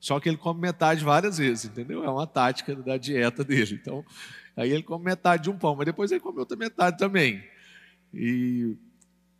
Só 0.00 0.18
que 0.18 0.30
ele 0.30 0.38
come 0.38 0.62
metade 0.62 1.04
várias 1.04 1.36
vezes, 1.36 1.66
entendeu? 1.66 2.02
É 2.02 2.08
uma 2.08 2.26
tática 2.26 2.74
da 2.74 2.96
dieta 2.96 3.44
dele. 3.44 3.74
Então, 3.74 4.02
aí 4.56 4.70
ele 4.70 4.82
come 4.82 5.04
metade 5.04 5.42
de 5.42 5.50
um 5.50 5.58
pão, 5.58 5.76
mas 5.76 5.84
depois 5.84 6.10
ele 6.10 6.20
come 6.20 6.38
outra 6.38 6.56
metade 6.56 6.96
também. 6.96 7.44
E 8.14 8.78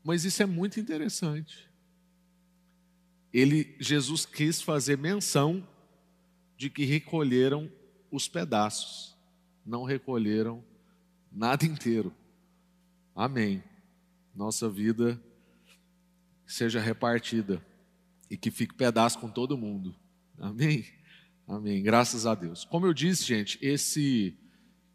Mas 0.05 0.27
isso 0.27 0.43
é 0.43 0.47
muito 0.47 0.79
interessante. 0.79 1.68
Ele, 3.33 3.77
Jesus 3.79 4.25
quis 4.25 4.61
fazer 4.61 4.97
menção 4.97 5.67
de 6.57 6.71
que 6.71 6.85
recolheram 6.85 7.71
os 8.11 8.27
pedaços, 8.27 9.17
não 9.65 9.85
recolheram 9.85 10.65
nada 11.31 11.65
inteiro. 11.65 12.13
Amém. 13.15 13.63
Nossa 14.35 14.69
vida 14.69 15.21
seja 16.47 16.81
repartida 16.81 17.65
e 18.31 18.37
que 18.37 18.51
fique 18.51 18.75
pedaço 18.75 19.19
com 19.19 19.29
todo 19.29 19.59
mundo. 19.59 19.95
Amém. 20.39 20.85
Amém. 21.47 21.83
Graças 21.83 22.27
a 22.27 22.35
Deus. 22.35 22.65
Como 22.65 22.87
eu 22.87 22.95
disse, 22.95 23.25
gente, 23.25 23.59
esse 23.61 24.37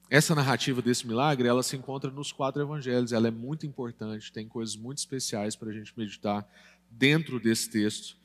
essa 0.09 0.35
narrativa 0.35 0.79
desse 0.79 1.07
milagre, 1.07 1.47
ela 1.47 1.63
se 1.63 1.75
encontra 1.75 2.11
nos 2.11 2.31
quatro 2.31 2.61
evangelhos, 2.61 3.11
ela 3.11 3.27
é 3.27 3.31
muito 3.31 3.65
importante, 3.65 4.31
tem 4.31 4.47
coisas 4.47 4.75
muito 4.75 4.99
especiais 4.99 5.55
para 5.55 5.69
a 5.69 5.73
gente 5.73 5.91
meditar 5.97 6.47
dentro 6.87 7.39
desse 7.39 7.67
texto. 7.67 8.15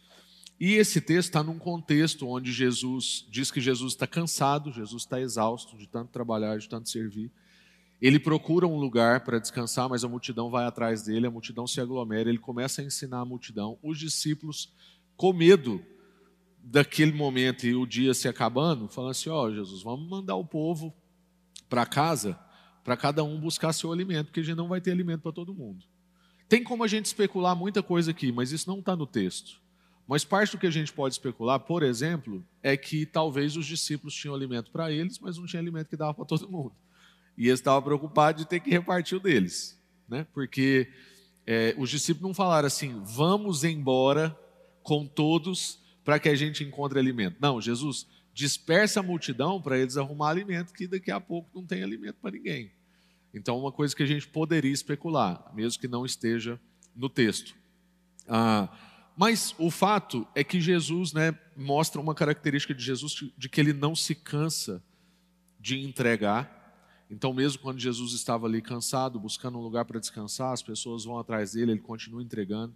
E 0.60 0.74
esse 0.74 1.00
texto 1.00 1.28
está 1.28 1.42
num 1.42 1.58
contexto 1.58 2.26
onde 2.26 2.52
Jesus 2.52 3.26
diz 3.30 3.50
que 3.50 3.60
Jesus 3.60 3.92
está 3.92 4.06
cansado, 4.06 4.72
Jesus 4.72 5.02
está 5.02 5.20
exausto 5.20 5.76
de 5.76 5.86
tanto 5.86 6.10
trabalhar, 6.10 6.58
de 6.58 6.68
tanto 6.68 6.88
servir. 6.88 7.30
Ele 8.00 8.18
procura 8.18 8.66
um 8.66 8.78
lugar 8.78 9.24
para 9.24 9.38
descansar, 9.38 9.88
mas 9.88 10.04
a 10.04 10.08
multidão 10.08 10.50
vai 10.50 10.64
atrás 10.64 11.02
dele, 11.02 11.26
a 11.26 11.30
multidão 11.30 11.66
se 11.66 11.80
aglomera, 11.80 12.28
ele 12.28 12.38
começa 12.38 12.80
a 12.80 12.84
ensinar 12.84 13.20
a 13.20 13.24
multidão. 13.24 13.78
Os 13.82 13.98
discípulos, 13.98 14.72
com 15.16 15.32
medo 15.32 15.80
daquele 16.62 17.12
momento 17.12 17.66
e 17.66 17.74
o 17.74 17.86
dia 17.86 18.12
se 18.14 18.28
acabando, 18.28 18.88
falam 18.88 19.10
assim: 19.10 19.30
Ó, 19.30 19.46
oh, 19.46 19.54
Jesus, 19.54 19.82
vamos 19.82 20.08
mandar 20.08 20.36
o 20.36 20.44
povo 20.44 20.94
para 21.68 21.86
casa 21.86 22.38
para 22.88 22.96
cada 22.96 23.22
um 23.22 23.38
buscar 23.38 23.72
seu 23.74 23.92
alimento, 23.92 24.26
porque 24.26 24.40
a 24.40 24.42
gente 24.42 24.56
não 24.56 24.66
vai 24.66 24.80
ter 24.80 24.90
alimento 24.90 25.20
para 25.20 25.30
todo 25.30 25.52
mundo. 25.52 25.84
Tem 26.48 26.64
como 26.64 26.82
a 26.82 26.88
gente 26.88 27.04
especular 27.04 27.54
muita 27.54 27.82
coisa 27.82 28.12
aqui, 28.12 28.32
mas 28.32 28.50
isso 28.50 28.66
não 28.66 28.78
está 28.78 28.96
no 28.96 29.06
texto. 29.06 29.60
Mas 30.08 30.24
parte 30.24 30.52
do 30.52 30.58
que 30.58 30.66
a 30.66 30.70
gente 30.70 30.90
pode 30.90 31.14
especular, 31.14 31.60
por 31.60 31.82
exemplo, 31.82 32.42
é 32.62 32.78
que 32.78 33.04
talvez 33.04 33.58
os 33.58 33.66
discípulos 33.66 34.14
tinham 34.14 34.34
alimento 34.34 34.70
para 34.70 34.90
eles, 34.90 35.18
mas 35.18 35.36
não 35.36 35.44
tinha 35.44 35.60
alimento 35.60 35.88
que 35.88 35.98
dava 35.98 36.14
para 36.14 36.24
todo 36.24 36.48
mundo. 36.48 36.72
E 37.36 37.46
eles 37.48 37.60
estavam 37.60 37.82
preocupados 37.82 38.42
de 38.42 38.48
ter 38.48 38.58
que 38.58 38.70
repartir 38.70 39.18
o 39.18 39.20
deles. 39.20 39.78
Né? 40.08 40.26
Porque 40.32 40.90
é, 41.46 41.74
os 41.76 41.90
discípulos 41.90 42.26
não 42.26 42.34
falaram 42.34 42.66
assim, 42.66 43.02
vamos 43.04 43.64
embora 43.64 44.34
com 44.82 45.06
todos 45.06 45.78
para 46.02 46.18
que 46.18 46.30
a 46.30 46.34
gente 46.34 46.64
encontre 46.64 46.98
alimento. 46.98 47.36
Não, 47.38 47.60
Jesus, 47.60 48.06
dispersa 48.32 49.00
a 49.00 49.02
multidão 49.02 49.60
para 49.60 49.78
eles 49.78 49.98
arrumar 49.98 50.30
alimento, 50.30 50.72
que 50.72 50.86
daqui 50.86 51.10
a 51.10 51.20
pouco 51.20 51.50
não 51.54 51.66
tem 51.66 51.82
alimento 51.82 52.16
para 52.22 52.30
ninguém. 52.30 52.72
Então, 53.34 53.58
uma 53.58 53.70
coisa 53.70 53.94
que 53.94 54.02
a 54.02 54.06
gente 54.06 54.26
poderia 54.26 54.72
especular, 54.72 55.52
mesmo 55.54 55.78
que 55.78 55.86
não 55.86 56.06
esteja 56.06 56.58
no 56.96 57.10
texto. 57.10 57.54
Ah, 58.26 58.70
mas 59.18 59.52
o 59.58 59.68
fato 59.68 60.24
é 60.32 60.44
que 60.44 60.60
Jesus 60.60 61.12
né, 61.12 61.36
mostra 61.56 62.00
uma 62.00 62.14
característica 62.14 62.72
de 62.72 62.80
Jesus 62.80 63.24
de 63.36 63.48
que 63.48 63.60
ele 63.60 63.72
não 63.72 63.96
se 63.96 64.14
cansa 64.14 64.80
de 65.58 65.80
entregar. 65.80 67.04
Então, 67.10 67.32
mesmo 67.32 67.60
quando 67.60 67.80
Jesus 67.80 68.12
estava 68.12 68.46
ali 68.46 68.62
cansado, 68.62 69.18
buscando 69.18 69.58
um 69.58 69.60
lugar 69.60 69.84
para 69.86 69.98
descansar, 69.98 70.52
as 70.52 70.62
pessoas 70.62 71.04
vão 71.04 71.18
atrás 71.18 71.54
dele, 71.54 71.72
ele 71.72 71.80
continua 71.80 72.22
entregando. 72.22 72.72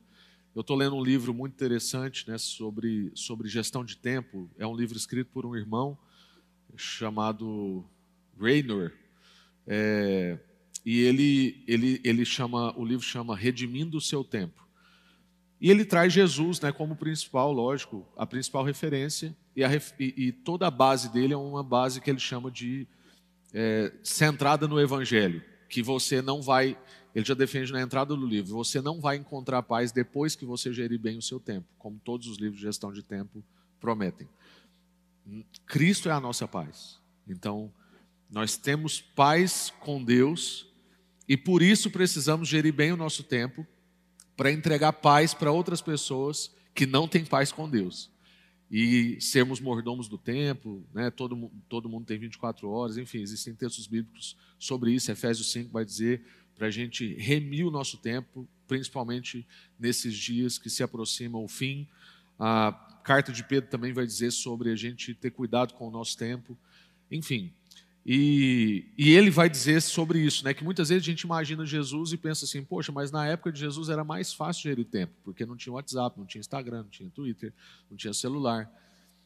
Eu 0.53 0.63
estou 0.63 0.77
lendo 0.77 0.97
um 0.97 1.05
livro 1.05 1.33
muito 1.33 1.53
interessante 1.53 2.29
né, 2.29 2.37
sobre, 2.39 3.13
sobre 3.15 3.49
gestão 3.49 3.85
de 3.85 3.97
tempo. 3.97 4.51
É 4.59 4.67
um 4.67 4.75
livro 4.75 4.97
escrito 4.97 5.31
por 5.33 5.47
um 5.47 5.55
irmão 5.55 5.97
chamado 6.75 7.85
Raynor. 8.37 8.91
É, 9.65 10.41
e 10.85 10.99
ele, 11.03 11.63
ele, 11.69 12.01
ele 12.03 12.25
chama, 12.25 12.77
o 12.77 12.85
livro 12.85 13.07
chama 13.07 13.37
Redimindo 13.37 13.97
o 13.97 14.01
Seu 14.01 14.25
Tempo. 14.25 14.62
E 15.63 15.71
ele 15.71 15.85
traz 15.85 16.13
Jesus 16.13 16.61
né, 16.61 16.73
como 16.73 16.97
principal, 16.97 17.53
lógico, 17.53 18.05
a 18.17 18.27
principal 18.27 18.65
referência. 18.65 19.33
E, 19.55 19.63
a, 19.63 19.73
e, 19.73 20.15
e 20.17 20.33
toda 20.33 20.67
a 20.67 20.71
base 20.73 21.13
dele 21.13 21.35
é 21.35 21.37
uma 21.37 21.63
base 21.63 22.01
que 22.01 22.11
ele 22.11 22.19
chama 22.19 22.51
de 22.51 22.85
é, 23.55 23.93
centrada 24.03 24.67
no 24.67 24.81
Evangelho. 24.81 25.41
Que 25.69 25.81
você 25.81 26.21
não 26.21 26.43
vai 26.43 26.77
ele 27.15 27.25
já 27.25 27.35
defende 27.35 27.71
na 27.73 27.81
entrada 27.81 28.17
do 28.17 28.27
livro: 28.27 28.53
você 28.53 28.81
não 28.81 29.01
vai 29.01 29.17
encontrar 29.17 29.63
paz 29.63 29.93
depois 29.93 30.35
que 30.35 30.45
você 30.45 30.73
gerir 30.73 30.99
bem 30.99 31.17
o 31.17 31.23
seu 31.23 31.39
tempo, 31.39 31.69
como 31.79 32.01
todos 32.03 32.27
os 32.27 32.39
livros 32.39 32.59
de 32.59 32.67
gestão 32.67 32.93
de 32.93 33.03
tempo 33.03 33.45
prometem. 33.79 34.29
Cristo 35.65 36.09
é 36.09 36.13
a 36.13 36.21
nossa 36.21 36.49
paz. 36.49 36.99
Então, 37.29 37.73
nós 38.29 38.57
temos 38.57 39.01
paz 39.01 39.73
com 39.79 40.03
Deus 40.03 40.67
e 41.29 41.37
por 41.37 41.63
isso 41.63 41.89
precisamos 41.89 42.49
gerir 42.49 42.73
bem 42.73 42.91
o 42.91 42.97
nosso 42.97 43.23
tempo 43.23 43.65
para 44.37 44.51
entregar 44.51 44.93
paz 44.93 45.35
para 45.35 45.53
outras 45.53 45.81
pessoas 45.81 46.51
que 46.75 46.87
não 46.87 47.07
têm 47.07 47.25
paz 47.25 47.53
com 47.53 47.69
Deus. 47.69 48.11
E 48.71 49.21
sermos 49.21 49.61
mordomos 49.61 50.09
do 50.09 50.17
tempo, 50.17 50.83
né? 50.95 51.11
todo, 51.11 51.51
todo 51.69 51.89
mundo 51.89 52.07
tem 52.07 52.19
24 52.19 52.69
horas, 52.71 52.97
enfim, 52.97 53.21
existem 53.21 53.55
textos 53.55 53.87
bíblicos 53.87 54.37
sobre 54.59 54.93
isso. 54.93 55.13
Efésios 55.13 55.53
5 55.53 55.71
vai 55.71 55.85
dizer 55.85 56.25
para 56.55 56.69
a 56.69 56.71
gente 56.71 57.15
remir 57.17 57.67
o 57.67 57.71
nosso 57.71 57.99
tempo, 57.99 58.49
principalmente 58.67 59.47
nesses 59.79 60.15
dias 60.17 60.59
que 60.59 60.71
se 60.71 60.83
aproximam 60.83 61.45
o 61.45 61.49
fim. 61.49 61.87
A 62.39 62.73
carta 63.05 63.31
de 63.31 63.45
Pedro 63.45 63.69
também 63.69 63.93
vai 63.93 64.07
dizer 64.07 64.31
sobre 64.31 64.71
a 64.71 64.77
gente 64.77 65.15
ter 65.15 65.31
cuidado 65.31 65.75
com 65.75 65.89
o 65.89 65.91
nosso 65.91 66.17
tempo, 66.17 66.57
enfim. 67.11 67.53
E, 68.05 68.87
e 68.99 69.15
ele 69.15 69.31
vai 69.31 69.49
dizer 69.49 69.81
sobre 69.81 70.19
isso, 70.19 70.45
né? 70.45 70.53
Que 70.53 70.65
muitas 70.65 70.89
vezes 70.89 71.05
a 71.05 71.11
gente 71.11 71.21
imagina 71.23 71.65
Jesus 71.65 72.13
e 72.13 72.17
pensa 72.17 72.45
assim, 72.45 72.65
poxa, 72.65 72.91
mas 72.91 73.13
na 73.13 73.27
época 73.27 73.53
de 73.53 73.61
Jesus 73.61 73.89
era 73.89 74.03
mais 74.03 74.33
fácil 74.33 74.63
gerir 74.65 74.85
tempo, 74.85 75.13
porque 75.25 75.47
não 75.47 75.57
tinha 75.57 75.73
WhatsApp, 75.73 76.19
não 76.19 76.27
tinha 76.27 76.41
Instagram, 76.41 76.83
não 76.83 76.91
tinha 76.91 77.09
Twitter, 77.11 77.53
não 77.89 77.97
tinha 77.97 78.13
celular. 78.13 78.69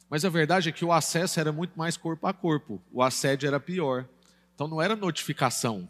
Mas 0.09 0.23
a 0.23 0.29
verdade 0.29 0.69
é 0.69 0.71
que 0.71 0.85
o 0.85 0.91
acesso 0.91 1.39
era 1.39 1.51
muito 1.51 1.77
mais 1.77 1.97
corpo 1.97 2.27
a 2.27 2.33
corpo, 2.33 2.79
o 2.91 3.01
assédio 3.01 3.47
era 3.47 3.59
pior. 3.59 4.07
Então 4.53 4.67
não 4.67 4.81
era 4.81 4.95
notificação, 4.95 5.89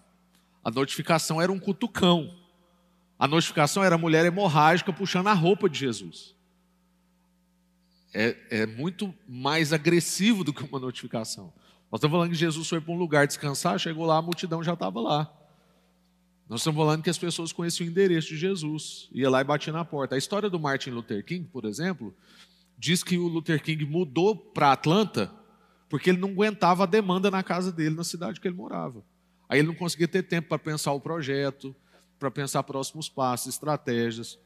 a 0.63 0.71
notificação 0.71 1.41
era 1.41 1.51
um 1.51 1.59
cutucão. 1.59 2.33
A 3.19 3.27
notificação 3.27 3.83
era 3.83 3.95
a 3.95 3.97
mulher 3.97 4.25
hemorrágica 4.25 4.93
puxando 4.93 5.27
a 5.27 5.33
roupa 5.33 5.69
de 5.69 5.79
Jesus. 5.79 6.35
É, 8.13 8.37
é, 8.49 8.65
muito 8.65 9.13
mais 9.27 9.73
agressivo 9.73 10.43
do 10.43 10.53
que 10.53 10.63
uma 10.63 10.79
notificação. 10.79 11.53
Nós 11.91 11.99
estamos 11.99 12.15
falando 12.15 12.29
que 12.31 12.35
Jesus 12.35 12.67
foi 12.67 12.81
para 12.81 12.93
um 12.93 12.97
lugar 12.97 13.27
descansar, 13.27 13.79
chegou 13.79 14.05
lá, 14.05 14.17
a 14.17 14.21
multidão 14.21 14.61
já 14.63 14.73
estava 14.73 14.99
lá. 14.99 15.33
Nós 16.49 16.61
estamos 16.61 16.77
falando 16.77 17.03
que 17.03 17.09
as 17.09 17.17
pessoas 17.17 17.51
conheciam 17.51 17.87
o 17.87 17.91
endereço 17.91 18.29
de 18.29 18.37
Jesus, 18.37 19.09
ia 19.11 19.29
lá 19.29 19.41
e 19.41 19.43
batia 19.43 19.73
na 19.73 19.83
porta. 19.83 20.15
A 20.15 20.17
história 20.17 20.49
do 20.49 20.59
Martin 20.59 20.91
Luther 20.91 21.23
King, 21.23 21.47
por 21.47 21.65
exemplo, 21.65 22.15
diz 22.77 23.03
que 23.03 23.17
o 23.17 23.27
Luther 23.27 23.61
King 23.61 23.85
mudou 23.85 24.35
para 24.35 24.71
Atlanta 24.71 25.33
porque 25.89 26.09
ele 26.09 26.19
não 26.19 26.29
aguentava 26.29 26.83
a 26.83 26.85
demanda 26.85 27.31
na 27.31 27.41
casa 27.41 27.71
dele, 27.71 27.95
na 27.95 28.03
cidade 28.03 28.39
que 28.39 28.47
ele 28.47 28.55
morava. 28.55 29.03
Aí 29.47 29.59
ele 29.59 29.67
não 29.67 29.75
conseguia 29.75 30.07
ter 30.07 30.23
tempo 30.23 30.49
para 30.49 30.59
pensar 30.59 30.91
o 30.91 30.99
projeto, 30.99 31.75
para 32.19 32.29
pensar 32.29 32.63
próximos 32.63 33.07
passos, 33.07 33.53
estratégias, 33.53 34.37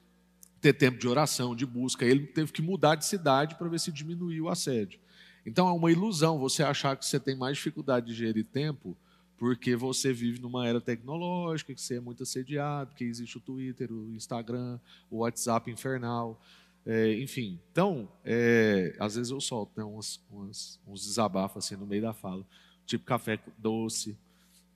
ter 0.59 0.73
tempo 0.73 0.99
de 0.99 1.07
oração, 1.07 1.55
de 1.55 1.65
busca. 1.65 2.05
Ele 2.05 2.27
teve 2.27 2.51
que 2.51 2.61
mudar 2.61 2.95
de 2.95 3.05
cidade 3.05 3.55
para 3.55 3.67
ver 3.67 3.79
se 3.79 3.91
diminuiu 3.91 4.45
o 4.45 4.49
assédio. 4.49 4.99
Então 5.45 5.67
é 5.67 5.71
uma 5.71 5.91
ilusão 5.91 6.37
você 6.37 6.63
achar 6.63 6.95
que 6.95 7.05
você 7.05 7.19
tem 7.19 7.35
mais 7.35 7.57
dificuldade 7.57 8.07
de 8.07 8.13
gerir 8.13 8.45
tempo 8.45 8.97
porque 9.41 9.75
você 9.75 10.13
vive 10.13 10.39
numa 10.39 10.67
era 10.67 10.79
tecnológica, 10.79 11.73
que 11.73 11.81
você 11.81 11.95
é 11.95 11.99
muito 11.99 12.21
assediado, 12.21 12.93
que 12.93 13.03
existe 13.03 13.39
o 13.39 13.41
Twitter, 13.41 13.91
o 13.91 14.13
Instagram, 14.13 14.79
o 15.09 15.17
WhatsApp 15.17 15.71
infernal. 15.71 16.39
É, 16.85 17.19
enfim, 17.19 17.59
então, 17.71 18.07
é, 18.23 18.95
às 18.99 19.15
vezes 19.15 19.31
eu 19.31 19.41
solto 19.41 19.71
né, 19.75 19.83
uns, 19.83 20.23
uns, 20.31 20.79
uns 20.87 21.07
desabafos 21.07 21.65
assim 21.65 21.75
no 21.75 21.87
meio 21.87 22.03
da 22.03 22.13
fala, 22.13 22.45
tipo 22.85 23.03
café 23.03 23.39
doce, 23.57 24.15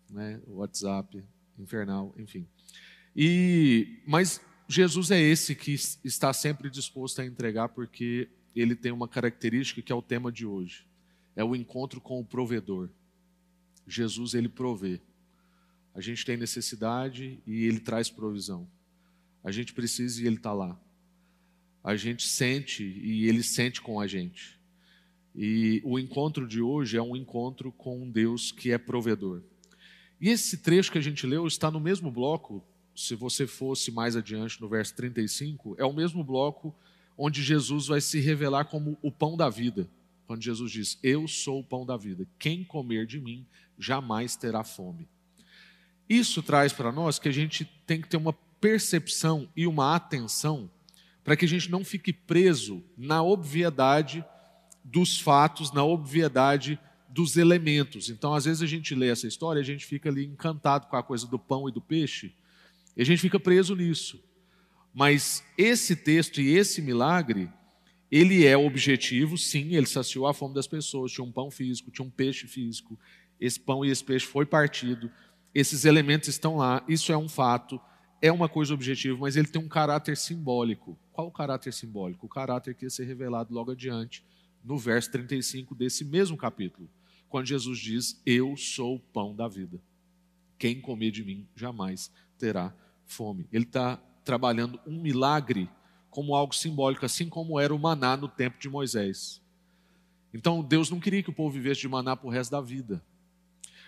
né? 0.10 0.42
WhatsApp 0.48 1.24
infernal, 1.60 2.12
enfim. 2.18 2.48
E 3.16 4.02
mas 4.08 4.42
Jesus 4.68 5.12
é 5.12 5.22
esse 5.22 5.54
que 5.54 5.76
está 6.04 6.34
sempre 6.34 6.72
disposto 6.72 7.22
a 7.22 7.26
entregar 7.26 7.70
porque 7.70 8.30
ele 8.62 8.76
tem 8.76 8.92
uma 8.92 9.08
característica 9.08 9.82
que 9.82 9.92
é 9.92 9.96
o 9.96 10.02
tema 10.02 10.32
de 10.32 10.46
hoje. 10.46 10.86
É 11.36 11.44
o 11.44 11.56
encontro 11.56 12.00
com 12.00 12.20
o 12.20 12.26
provedor. 12.26 12.90
Jesus 13.88 14.34
ele 14.34 14.50
provê. 14.50 15.02
A 15.94 16.02
gente 16.02 16.26
tem 16.26 16.38
necessidade 16.38 17.40
e 17.46 17.66
ele 17.66 17.80
traz 17.80 18.10
provisão. 18.10 18.68
A 19.44 19.52
gente 19.52 19.74
precisa 19.74 20.22
e 20.22 20.28
ele 20.28 20.38
está 20.38 20.54
lá. 20.54 20.80
A 21.84 21.96
gente 21.96 22.28
sente 22.28 22.84
e 22.84 23.28
ele 23.28 23.44
sente 23.44 23.82
com 23.82 24.00
a 24.00 24.08
gente. 24.08 24.60
E 25.36 25.82
o 25.84 26.00
encontro 26.00 26.48
de 26.48 26.62
hoje 26.62 26.98
é 26.98 27.02
um 27.02 27.16
encontro 27.16 27.72
com 27.72 28.02
um 28.02 28.10
Deus 28.10 28.52
que 28.52 28.72
é 28.72 28.78
provedor. 28.78 29.44
E 30.20 30.30
esse 30.30 30.58
trecho 30.58 30.92
que 30.92 30.98
a 30.98 31.02
gente 31.02 31.28
leu 31.28 31.46
está 31.46 31.70
no 31.70 31.80
mesmo 31.80 32.10
bloco, 32.10 32.64
se 32.96 33.14
você 33.16 33.46
fosse 33.46 33.92
mais 33.92 34.16
adiante 34.16 34.62
no 34.62 34.70
verso 34.70 34.96
35, 34.96 35.76
é 35.78 35.86
o 35.86 35.94
mesmo 35.94 36.24
bloco 36.24 36.74
onde 37.18 37.44
Jesus 37.44 37.88
vai 37.88 38.02
se 38.02 38.20
revelar 38.20 38.66
como 38.66 38.98
o 39.02 39.12
pão 39.12 39.38
da 39.38 39.50
vida. 39.50 39.90
Quando 40.28 40.44
Jesus 40.44 40.72
diz: 40.72 41.00
Eu 41.04 41.28
sou 41.28 41.60
o 41.60 41.64
pão 41.64 41.86
da 41.86 41.98
vida, 41.98 42.28
quem 42.38 42.64
comer 42.64 43.06
de 43.06 43.20
mim 43.20 43.46
jamais 43.78 44.36
terá 44.36 44.64
fome. 44.64 45.08
Isso 46.10 46.44
traz 46.44 46.72
para 46.72 46.92
nós 46.92 47.18
que 47.18 47.30
a 47.30 47.32
gente 47.32 47.66
tem 47.86 48.02
que 48.02 48.08
ter 48.08 48.18
uma 48.18 48.34
percepção 48.62 49.50
e 49.56 49.66
uma 49.68 49.96
atenção 49.96 50.70
para 51.24 51.36
que 51.36 51.46
a 51.46 51.48
gente 51.48 51.72
não 51.72 51.84
fique 51.84 52.14
preso 52.14 52.84
na 52.96 53.24
obviedade 53.24 54.24
dos 54.84 55.20
fatos, 55.20 55.72
na 55.72 55.84
obviedade 55.84 56.80
dos 57.10 57.36
elementos. 57.38 58.10
Então, 58.10 58.34
às 58.34 58.46
vezes 58.46 58.62
a 58.62 58.68
gente 58.68 58.94
lê 58.94 59.10
essa 59.10 59.26
história, 59.26 59.60
a 59.60 59.66
gente 59.66 59.86
fica 59.86 60.10
ali 60.10 60.26
encantado 60.26 60.86
com 60.86 60.96
a 60.96 61.02
coisa 61.02 61.26
do 61.26 61.40
pão 61.40 61.68
e 61.68 61.72
do 61.72 61.82
peixe, 61.82 62.36
e 62.96 63.02
a 63.02 63.06
gente 63.06 63.20
fica 63.20 63.40
preso 63.40 63.76
nisso. 63.76 64.24
Mas 64.96 65.44
esse 65.58 65.94
texto 65.94 66.40
e 66.40 66.56
esse 66.56 66.82
milagre, 66.82 67.50
ele 68.10 68.46
é 68.46 68.56
objetivo, 68.56 69.38
sim, 69.38 69.76
ele 69.76 69.86
saciou 69.86 70.26
a 70.26 70.34
fome 70.34 70.56
das 70.56 70.68
pessoas, 70.68 71.12
tinha 71.12 71.26
um 71.26 71.32
pão 71.34 71.52
físico, 71.52 71.92
tinha 71.92 72.08
um 72.08 72.10
peixe 72.10 72.48
físico, 72.48 72.98
esse 73.38 73.60
pão 73.60 73.84
e 73.84 73.90
esse 73.90 74.02
peixe 74.02 74.26
foi 74.26 74.46
partido, 74.46 75.12
esses 75.54 75.84
elementos 75.84 76.30
estão 76.30 76.56
lá, 76.56 76.82
isso 76.88 77.12
é 77.12 77.18
um 77.18 77.28
fato, 77.28 77.78
é 78.22 78.32
uma 78.32 78.48
coisa 78.48 78.74
objetiva, 78.74 79.18
mas 79.20 79.36
ele 79.36 79.50
tem 79.50 79.62
um 79.62 79.68
caráter 79.68 80.16
simbólico. 80.16 80.98
Qual 81.12 81.28
o 81.28 81.32
caráter 81.32 81.74
simbólico? 81.74 82.26
O 82.26 82.30
caráter 82.30 82.74
que 82.74 82.86
ia 82.86 82.90
ser 82.90 83.04
revelado 83.04 83.54
logo 83.54 83.72
adiante, 83.72 84.24
no 84.64 84.78
verso 84.78 85.12
35 85.12 85.76
desse 85.76 86.06
mesmo 86.06 86.38
capítulo, 86.38 86.90
quando 87.28 87.48
Jesus 87.48 87.80
diz: 87.80 88.22
Eu 88.26 88.56
sou 88.56 88.96
o 88.96 89.00
pão 89.00 89.36
da 89.36 89.50
vida. 89.50 89.82
Quem 90.58 90.80
comer 90.80 91.12
de 91.12 91.22
mim 91.22 91.46
jamais 91.54 92.10
terá 92.38 92.74
fome. 93.06 93.46
Ele 93.52 93.66
está 93.66 94.02
trabalhando 94.26 94.80
um 94.86 95.00
milagre 95.00 95.70
como 96.10 96.36
algo 96.36 96.54
simbólico, 96.54 97.06
assim 97.06 97.30
como 97.30 97.60
era 97.60 97.74
o 97.74 97.80
maná 97.80 98.18
no 98.18 98.28
tempo 98.28 98.60
de 98.60 98.68
Moisés. 98.68 99.42
Então 100.34 100.62
Deus 100.62 100.90
não 100.90 101.00
queria 101.00 101.24
que 101.24 101.30
o 101.30 101.34
povo 101.34 101.52
vivesse 101.52 101.82
de 101.82 101.88
maná 101.88 102.18
para 102.18 102.28
o 102.28 102.32
resto 102.32 102.52
da 102.52 102.60
vida. 102.60 103.02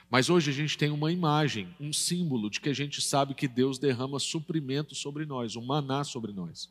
Mas 0.10 0.30
hoje 0.30 0.50
a 0.50 0.54
gente 0.54 0.78
tem 0.78 0.90
uma 0.90 1.12
imagem, 1.12 1.76
um 1.80 1.92
símbolo 1.92 2.50
de 2.50 2.62
que 2.62 2.70
a 2.70 2.74
gente 2.74 3.02
sabe 3.02 3.34
que 3.34 3.48
Deus 3.48 3.78
derrama 3.78 4.20
suprimento 4.20 4.96
sobre 4.96 5.26
nós, 5.26 5.58
um 5.58 5.66
maná 5.66 6.04
sobre 6.04 6.32
nós. 6.32 6.70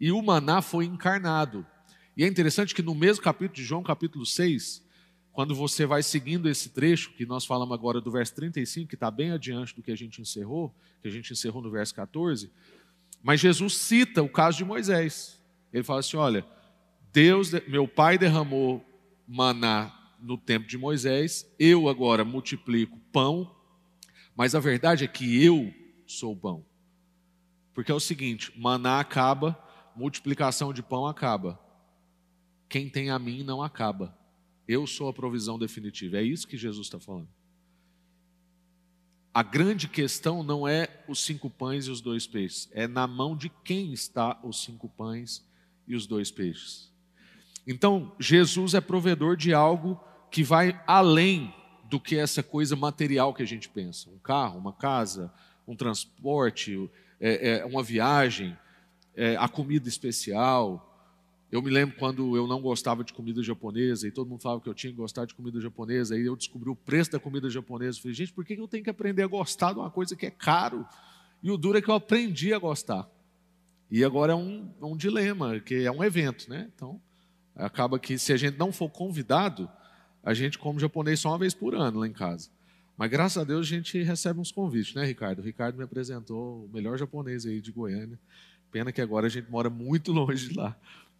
E 0.00 0.12
o 0.12 0.22
maná 0.22 0.62
foi 0.62 0.84
encarnado. 0.84 1.66
E 2.16 2.22
é 2.22 2.28
interessante 2.28 2.74
que 2.74 2.82
no 2.82 2.94
mesmo 2.94 3.24
capítulo 3.24 3.56
de 3.56 3.64
João, 3.64 3.82
capítulo 3.82 4.24
6, 4.24 4.84
quando 5.32 5.54
você 5.54 5.84
vai 5.84 6.02
seguindo 6.02 6.48
esse 6.48 6.70
trecho, 6.70 7.12
que 7.12 7.26
nós 7.26 7.44
falamos 7.44 7.74
agora 7.74 8.00
do 8.00 8.10
verso 8.10 8.34
35, 8.36 8.88
que 8.88 8.94
está 8.94 9.10
bem 9.10 9.32
adiante 9.32 9.74
do 9.74 9.82
que 9.82 9.90
a 9.90 9.96
gente 9.96 10.20
encerrou, 10.20 10.74
que 11.02 11.08
a 11.08 11.10
gente 11.10 11.32
encerrou 11.32 11.60
no 11.60 11.70
verso 11.70 11.94
14, 11.94 12.50
mas 13.26 13.40
Jesus 13.40 13.74
cita 13.74 14.22
o 14.22 14.28
caso 14.28 14.56
de 14.56 14.64
Moisés. 14.64 15.42
Ele 15.72 15.82
fala 15.82 15.98
assim: 15.98 16.16
olha, 16.16 16.46
Deus, 17.12 17.50
meu 17.66 17.88
pai 17.88 18.16
derramou 18.16 18.86
maná 19.26 20.14
no 20.20 20.38
tempo 20.38 20.68
de 20.68 20.78
Moisés, 20.78 21.44
eu 21.58 21.88
agora 21.88 22.24
multiplico 22.24 22.96
pão, 23.12 23.52
mas 24.36 24.54
a 24.54 24.60
verdade 24.60 25.02
é 25.02 25.08
que 25.08 25.44
eu 25.44 25.74
sou 26.06 26.34
o 26.34 26.36
pão. 26.36 26.64
Porque 27.74 27.90
é 27.90 27.94
o 27.96 27.98
seguinte: 27.98 28.52
maná 28.56 29.00
acaba, 29.00 29.60
multiplicação 29.96 30.72
de 30.72 30.80
pão 30.80 31.04
acaba. 31.04 31.58
Quem 32.68 32.88
tem 32.88 33.10
a 33.10 33.18
mim 33.18 33.42
não 33.42 33.60
acaba. 33.60 34.16
Eu 34.68 34.86
sou 34.86 35.08
a 35.08 35.12
provisão 35.12 35.58
definitiva. 35.58 36.18
É 36.18 36.22
isso 36.22 36.46
que 36.46 36.56
Jesus 36.56 36.86
está 36.86 37.00
falando. 37.00 37.28
A 39.36 39.42
grande 39.42 39.86
questão 39.86 40.42
não 40.42 40.66
é 40.66 40.88
os 41.06 41.22
cinco 41.22 41.50
pães 41.50 41.84
e 41.84 41.90
os 41.90 42.00
dois 42.00 42.26
peixes, 42.26 42.70
é 42.72 42.88
na 42.88 43.06
mão 43.06 43.36
de 43.36 43.50
quem 43.50 43.92
está 43.92 44.40
os 44.42 44.64
cinco 44.64 44.88
pães 44.88 45.44
e 45.86 45.94
os 45.94 46.06
dois 46.06 46.30
peixes. 46.30 46.90
Então, 47.66 48.16
Jesus 48.18 48.72
é 48.72 48.80
provedor 48.80 49.36
de 49.36 49.52
algo 49.52 50.02
que 50.30 50.42
vai 50.42 50.82
além 50.86 51.54
do 51.84 52.00
que 52.00 52.16
essa 52.16 52.42
coisa 52.42 52.74
material 52.74 53.34
que 53.34 53.42
a 53.42 53.46
gente 53.46 53.68
pensa: 53.68 54.08
um 54.08 54.18
carro, 54.18 54.58
uma 54.58 54.72
casa, 54.72 55.30
um 55.68 55.76
transporte, 55.76 56.88
é, 57.20 57.58
é, 57.58 57.64
uma 57.66 57.82
viagem, 57.82 58.56
é, 59.14 59.36
a 59.36 59.48
comida 59.48 59.86
especial. 59.86 60.95
Eu 61.50 61.62
me 61.62 61.70
lembro 61.70 61.96
quando 61.96 62.36
eu 62.36 62.46
não 62.46 62.60
gostava 62.60 63.04
de 63.04 63.12
comida 63.12 63.42
japonesa 63.42 64.06
e 64.08 64.10
todo 64.10 64.28
mundo 64.28 64.42
falava 64.42 64.60
que 64.60 64.68
eu 64.68 64.74
tinha 64.74 64.90
que 64.90 64.96
gostar 64.96 65.24
de 65.26 65.34
comida 65.34 65.60
japonesa, 65.60 66.14
aí 66.14 66.26
eu 66.26 66.34
descobri 66.34 66.68
o 66.68 66.74
preço 66.74 67.12
da 67.12 67.20
comida 67.20 67.48
japonesa. 67.48 67.98
Eu 67.98 68.02
falei, 68.02 68.14
gente, 68.14 68.32
por 68.32 68.44
que 68.44 68.54
eu 68.54 68.66
tenho 68.66 68.82
que 68.82 68.90
aprender 68.90 69.22
a 69.22 69.28
gostar 69.28 69.72
de 69.72 69.78
uma 69.78 69.90
coisa 69.90 70.16
que 70.16 70.26
é 70.26 70.30
caro? 70.30 70.84
E 71.42 71.50
o 71.50 71.56
duro 71.56 71.78
é 71.78 71.82
que 71.82 71.88
eu 71.88 71.94
aprendi 71.94 72.52
a 72.52 72.58
gostar. 72.58 73.08
E 73.88 74.04
agora 74.04 74.32
é 74.32 74.36
um, 74.36 74.68
um 74.82 74.96
dilema, 74.96 75.60
que 75.60 75.84
é 75.84 75.90
um 75.90 76.02
evento, 76.02 76.50
né? 76.50 76.68
Então, 76.74 77.00
acaba 77.54 77.98
que 77.98 78.18
se 78.18 78.32
a 78.32 78.36
gente 78.36 78.58
não 78.58 78.72
for 78.72 78.90
convidado, 78.90 79.70
a 80.24 80.34
gente 80.34 80.58
come 80.58 80.80
japonês 80.80 81.20
só 81.20 81.30
uma 81.30 81.38
vez 81.38 81.54
por 81.54 81.74
ano 81.74 82.00
lá 82.00 82.08
em 82.08 82.12
casa. 82.12 82.50
Mas 82.96 83.10
graças 83.10 83.38
a 83.38 83.44
Deus 83.44 83.66
a 83.66 83.68
gente 83.68 84.02
recebe 84.02 84.40
uns 84.40 84.50
convites, 84.50 84.94
né, 84.94 85.04
Ricardo? 85.04 85.38
O 85.38 85.42
Ricardo 85.42 85.76
me 85.76 85.84
apresentou 85.84 86.64
o 86.64 86.70
melhor 86.72 86.98
japonês 86.98 87.46
aí 87.46 87.60
de 87.60 87.70
Goiânia. 87.70 88.18
Pena 88.72 88.90
que 88.90 89.00
agora 89.00 89.26
a 89.26 89.30
gente 89.30 89.48
mora 89.50 89.70
muito 89.70 90.10
longe 90.12 90.48
de 90.48 90.56
lá. 90.56 90.76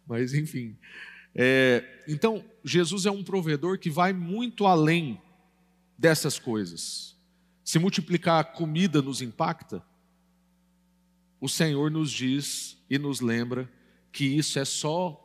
Mas 0.07 0.33
enfim. 0.33 0.77
É, 1.35 2.03
então, 2.07 2.43
Jesus 2.63 3.05
é 3.05 3.11
um 3.11 3.23
provedor 3.23 3.77
que 3.77 3.89
vai 3.89 4.13
muito 4.13 4.65
além 4.65 5.21
dessas 5.97 6.39
coisas. 6.39 7.15
Se 7.63 7.77
multiplicar 7.77 8.39
a 8.39 8.43
comida 8.43 9.01
nos 9.01 9.21
impacta, 9.21 9.83
o 11.39 11.49
Senhor 11.49 11.91
nos 11.91 12.11
diz 12.11 12.77
e 12.89 12.97
nos 12.97 13.19
lembra 13.19 13.69
que 14.11 14.25
isso 14.25 14.57
é 14.57 14.65
só 14.65 15.23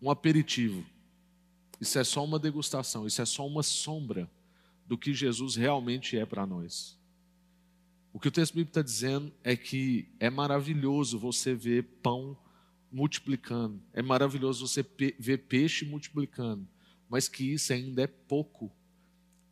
um 0.00 0.10
aperitivo 0.10 0.84
isso 1.80 1.98
é 1.98 2.04
só 2.04 2.24
uma 2.24 2.38
degustação, 2.38 3.06
isso 3.06 3.22
é 3.22 3.24
só 3.24 3.46
uma 3.46 3.62
sombra 3.62 4.28
do 4.86 4.98
que 4.98 5.12
Jesus 5.12 5.54
realmente 5.54 6.16
é 6.16 6.26
para 6.26 6.46
nós. 6.46 6.98
O 8.12 8.18
que 8.18 8.28
o 8.28 8.32
texto 8.32 8.54
bíblico 8.54 8.70
está 8.70 8.82
dizendo 8.82 9.32
é 9.44 9.56
que 9.56 10.08
é 10.18 10.28
maravilhoso 10.28 11.18
você 11.18 11.54
ver 11.54 11.84
pão 12.02 12.36
multiplicando, 12.90 13.82
é 13.92 14.02
maravilhoso 14.02 14.66
você 14.66 14.84
ver 15.18 15.38
peixe 15.38 15.84
multiplicando, 15.84 16.66
mas 17.08 17.28
que 17.28 17.52
isso 17.52 17.72
ainda 17.72 18.02
é 18.02 18.06
pouco 18.06 18.72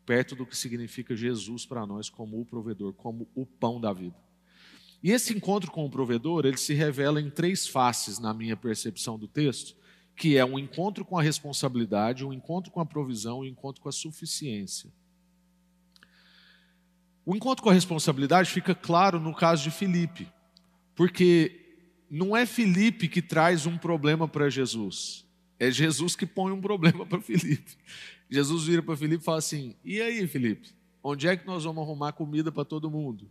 perto 0.05 0.37
do 0.37 0.46
que 0.46 0.57
significa 0.57 1.16
Jesus 1.16 1.66
para 1.66 1.85
nós 1.85 2.09
como 2.09 2.40
o 2.40 2.44
provedor, 2.44 2.92
como 2.94 3.29
o 3.35 3.44
pão 3.44 3.81
da 3.81 3.92
vida. 3.92 4.16
E 5.03 5.11
esse 5.11 5.35
encontro 5.35 5.70
com 5.70 5.85
o 5.85 5.90
provedor, 5.90 6.46
ele 6.46 6.57
se 6.57 6.72
revela 6.72 7.20
em 7.20 7.29
três 7.29 7.66
faces 7.66 8.18
na 8.18 8.33
minha 8.33 8.57
percepção 8.57 9.18
do 9.18 9.29
texto, 9.29 9.77
que 10.16 10.37
é 10.37 10.44
um 10.44 10.59
encontro 10.59 11.05
com 11.05 11.18
a 11.18 11.22
responsabilidade, 11.22 12.25
um 12.25 12.33
encontro 12.33 12.72
com 12.72 12.81
a 12.81 12.87
provisão, 12.87 13.40
um 13.40 13.44
encontro 13.44 13.83
com 13.83 13.88
a 13.88 13.92
suficiência. 13.92 14.90
O 17.25 17.35
encontro 17.35 17.62
com 17.62 17.70
a 17.70 17.75
responsabilidade 17.75 18.51
fica 18.51 18.75
claro 18.75 19.20
no 19.20 19.35
caso 19.35 19.64
de 19.64 19.70
Filipe, 19.70 20.29
porque 20.94 21.66
não 22.11 22.37
é 22.37 22.47
Filipe 22.47 23.09
que 23.09 23.21
traz 23.21 23.66
um 23.66 23.77
problema 23.77 24.29
para 24.29 24.49
Jesus, 24.49 25.27
é 25.59 25.71
Jesus 25.71 26.14
que 26.14 26.27
põe 26.27 26.53
um 26.53 26.61
problema 26.61 27.05
para 27.07 27.21
Filipe. 27.21 27.77
Jesus 28.29 28.64
vira 28.64 28.83
para 28.83 28.97
Filipe 28.97 29.23
e 29.23 29.25
fala 29.25 29.38
assim: 29.38 29.75
E 29.85 30.01
aí, 30.01 30.27
Filipe, 30.27 30.75
onde 31.03 31.29
é 31.29 31.37
que 31.37 31.47
nós 31.47 31.64
vamos 31.64 31.83
arrumar 31.83 32.12
comida 32.12 32.51
para 32.51 32.64
todo 32.64 32.90
mundo? 32.90 33.31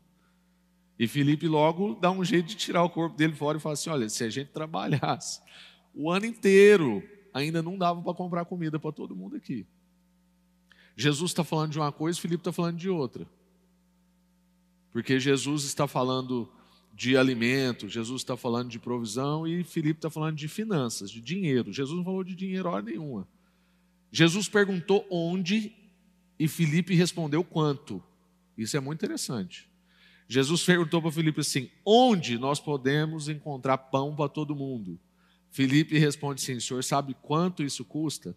E 0.97 1.07
Filipe 1.07 1.47
logo 1.47 1.95
dá 1.95 2.09
um 2.09 2.23
jeito 2.23 2.47
de 2.47 2.55
tirar 2.55 2.83
o 2.83 2.89
corpo 2.89 3.17
dele 3.17 3.33
fora 3.33 3.57
e 3.57 3.61
fala 3.61 3.73
assim: 3.73 3.89
Olha, 3.89 4.09
se 4.09 4.23
a 4.23 4.29
gente 4.29 4.51
trabalhasse 4.51 5.41
o 5.93 6.09
ano 6.09 6.25
inteiro, 6.25 7.03
ainda 7.33 7.61
não 7.61 7.77
dava 7.77 8.01
para 8.01 8.13
comprar 8.13 8.45
comida 8.45 8.79
para 8.79 8.91
todo 8.91 9.15
mundo 9.15 9.35
aqui. 9.35 9.65
Jesus 10.95 11.31
está 11.31 11.43
falando 11.43 11.71
de 11.71 11.79
uma 11.79 11.91
coisa, 11.91 12.19
Filipe 12.19 12.41
está 12.41 12.53
falando 12.53 12.77
de 12.77 12.89
outra. 12.89 13.27
Porque 14.91 15.19
Jesus 15.19 15.65
está 15.65 15.87
falando 15.87 16.49
de 16.95 17.17
alimento, 17.17 17.89
Jesus 17.89 18.21
está 18.21 18.37
falando 18.37 18.69
de 18.69 18.79
provisão 18.79 19.45
e 19.45 19.65
Filipe 19.65 19.97
está 19.97 20.09
falando 20.09 20.37
de 20.37 20.47
finanças, 20.47 21.11
de 21.11 21.19
dinheiro. 21.19 21.73
Jesus 21.73 21.97
não 21.97 22.05
falou 22.05 22.23
de 22.23 22.33
dinheiro 22.33 22.69
hora 22.69 22.81
nenhuma. 22.81 23.27
Jesus 24.09 24.47
perguntou 24.47 25.05
onde 25.11 25.73
e 26.39 26.47
Filipe 26.47 26.95
respondeu 26.95 27.43
quanto. 27.43 28.01
Isso 28.57 28.77
é 28.77 28.79
muito 28.79 28.99
interessante. 28.99 29.69
Jesus 30.25 30.63
perguntou 30.63 31.01
para 31.01 31.11
Filipe 31.11 31.41
assim: 31.41 31.69
onde 31.85 32.37
nós 32.37 32.61
podemos 32.61 33.27
encontrar 33.27 33.77
pão 33.77 34.15
para 34.15 34.29
todo 34.29 34.55
mundo? 34.55 34.97
Felipe 35.51 35.97
responde 35.97 36.41
assim: 36.41 36.61
Senhor, 36.61 36.81
sabe 36.81 37.13
quanto 37.21 37.61
isso 37.61 37.83
custa? 37.83 38.35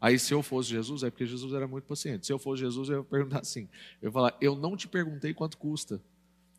Aí, 0.00 0.18
se 0.18 0.34
eu 0.34 0.42
fosse 0.42 0.70
Jesus, 0.70 1.04
é 1.04 1.10
porque 1.10 1.24
Jesus 1.24 1.52
era 1.54 1.68
muito 1.68 1.84
paciente. 1.84 2.26
Se 2.26 2.32
eu 2.32 2.38
fosse 2.38 2.62
Jesus, 2.62 2.88
eu 2.88 2.98
ia 2.98 3.04
perguntar 3.04 3.40
assim: 3.40 3.68
Eu 4.02 4.08
ia 4.08 4.12
falar, 4.12 4.36
eu 4.40 4.56
não 4.56 4.76
te 4.76 4.88
perguntei 4.88 5.32
quanto 5.32 5.56
custa, 5.56 6.02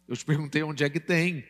eu 0.07 0.15
te 0.15 0.25
perguntei 0.25 0.63
onde 0.63 0.83
é 0.83 0.89
que 0.89 0.99
tem. 0.99 1.45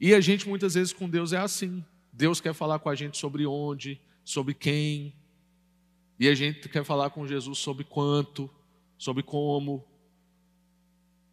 E 0.00 0.14
a 0.14 0.20
gente 0.20 0.48
muitas 0.48 0.74
vezes 0.74 0.92
com 0.92 1.08
Deus 1.08 1.32
é 1.32 1.38
assim. 1.38 1.84
Deus 2.12 2.40
quer 2.40 2.54
falar 2.54 2.78
com 2.78 2.88
a 2.88 2.94
gente 2.94 3.16
sobre 3.16 3.46
onde, 3.46 4.00
sobre 4.24 4.54
quem, 4.54 5.14
e 6.18 6.28
a 6.28 6.34
gente 6.34 6.68
quer 6.68 6.84
falar 6.84 7.10
com 7.10 7.26
Jesus 7.26 7.58
sobre 7.58 7.84
quanto, 7.84 8.48
sobre 8.96 9.22
como. 9.22 9.84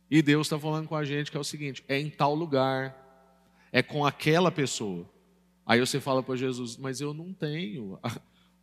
E 0.10 0.22
Deus 0.22 0.48
está 0.48 0.60
falando 0.60 0.88
com 0.88 0.96
a 0.96 1.06
gente 1.06 1.30
que 1.30 1.38
é 1.38 1.40
o 1.40 1.44
seguinte: 1.44 1.84
é 1.88 2.00
em 2.00 2.10
tal 2.10 2.34
lugar, 2.34 2.96
é 3.72 3.84
com 3.84 4.06
aquela 4.06 4.52
pessoa. 4.52 5.10
Aí 5.66 5.80
você 5.80 6.00
fala 6.00 6.24
para 6.24 6.36
Jesus, 6.36 6.78
mas 6.78 7.00
eu 7.00 7.14
não 7.14 7.34
tenho 7.34 8.00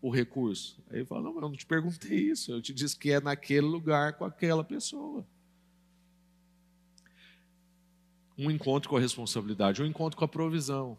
o 0.02 0.10
recurso. 0.10 0.82
Aí 0.90 0.98
ele 0.98 1.06
fala, 1.06 1.22
não, 1.22 1.34
eu 1.36 1.40
não 1.40 1.52
te 1.52 1.64
perguntei 1.64 2.18
isso, 2.18 2.50
eu 2.52 2.60
te 2.60 2.74
disse 2.74 2.98
que 2.98 3.12
é 3.12 3.20
naquele 3.20 3.66
lugar 3.66 4.14
com 4.14 4.24
aquela 4.24 4.64
pessoa. 4.64 5.26
Um 8.38 8.50
encontro 8.50 8.88
com 8.88 8.96
a 8.96 9.00
responsabilidade, 9.00 9.82
um 9.82 9.86
encontro 9.86 10.16
com 10.16 10.24
a 10.24 10.28
provisão. 10.28 10.96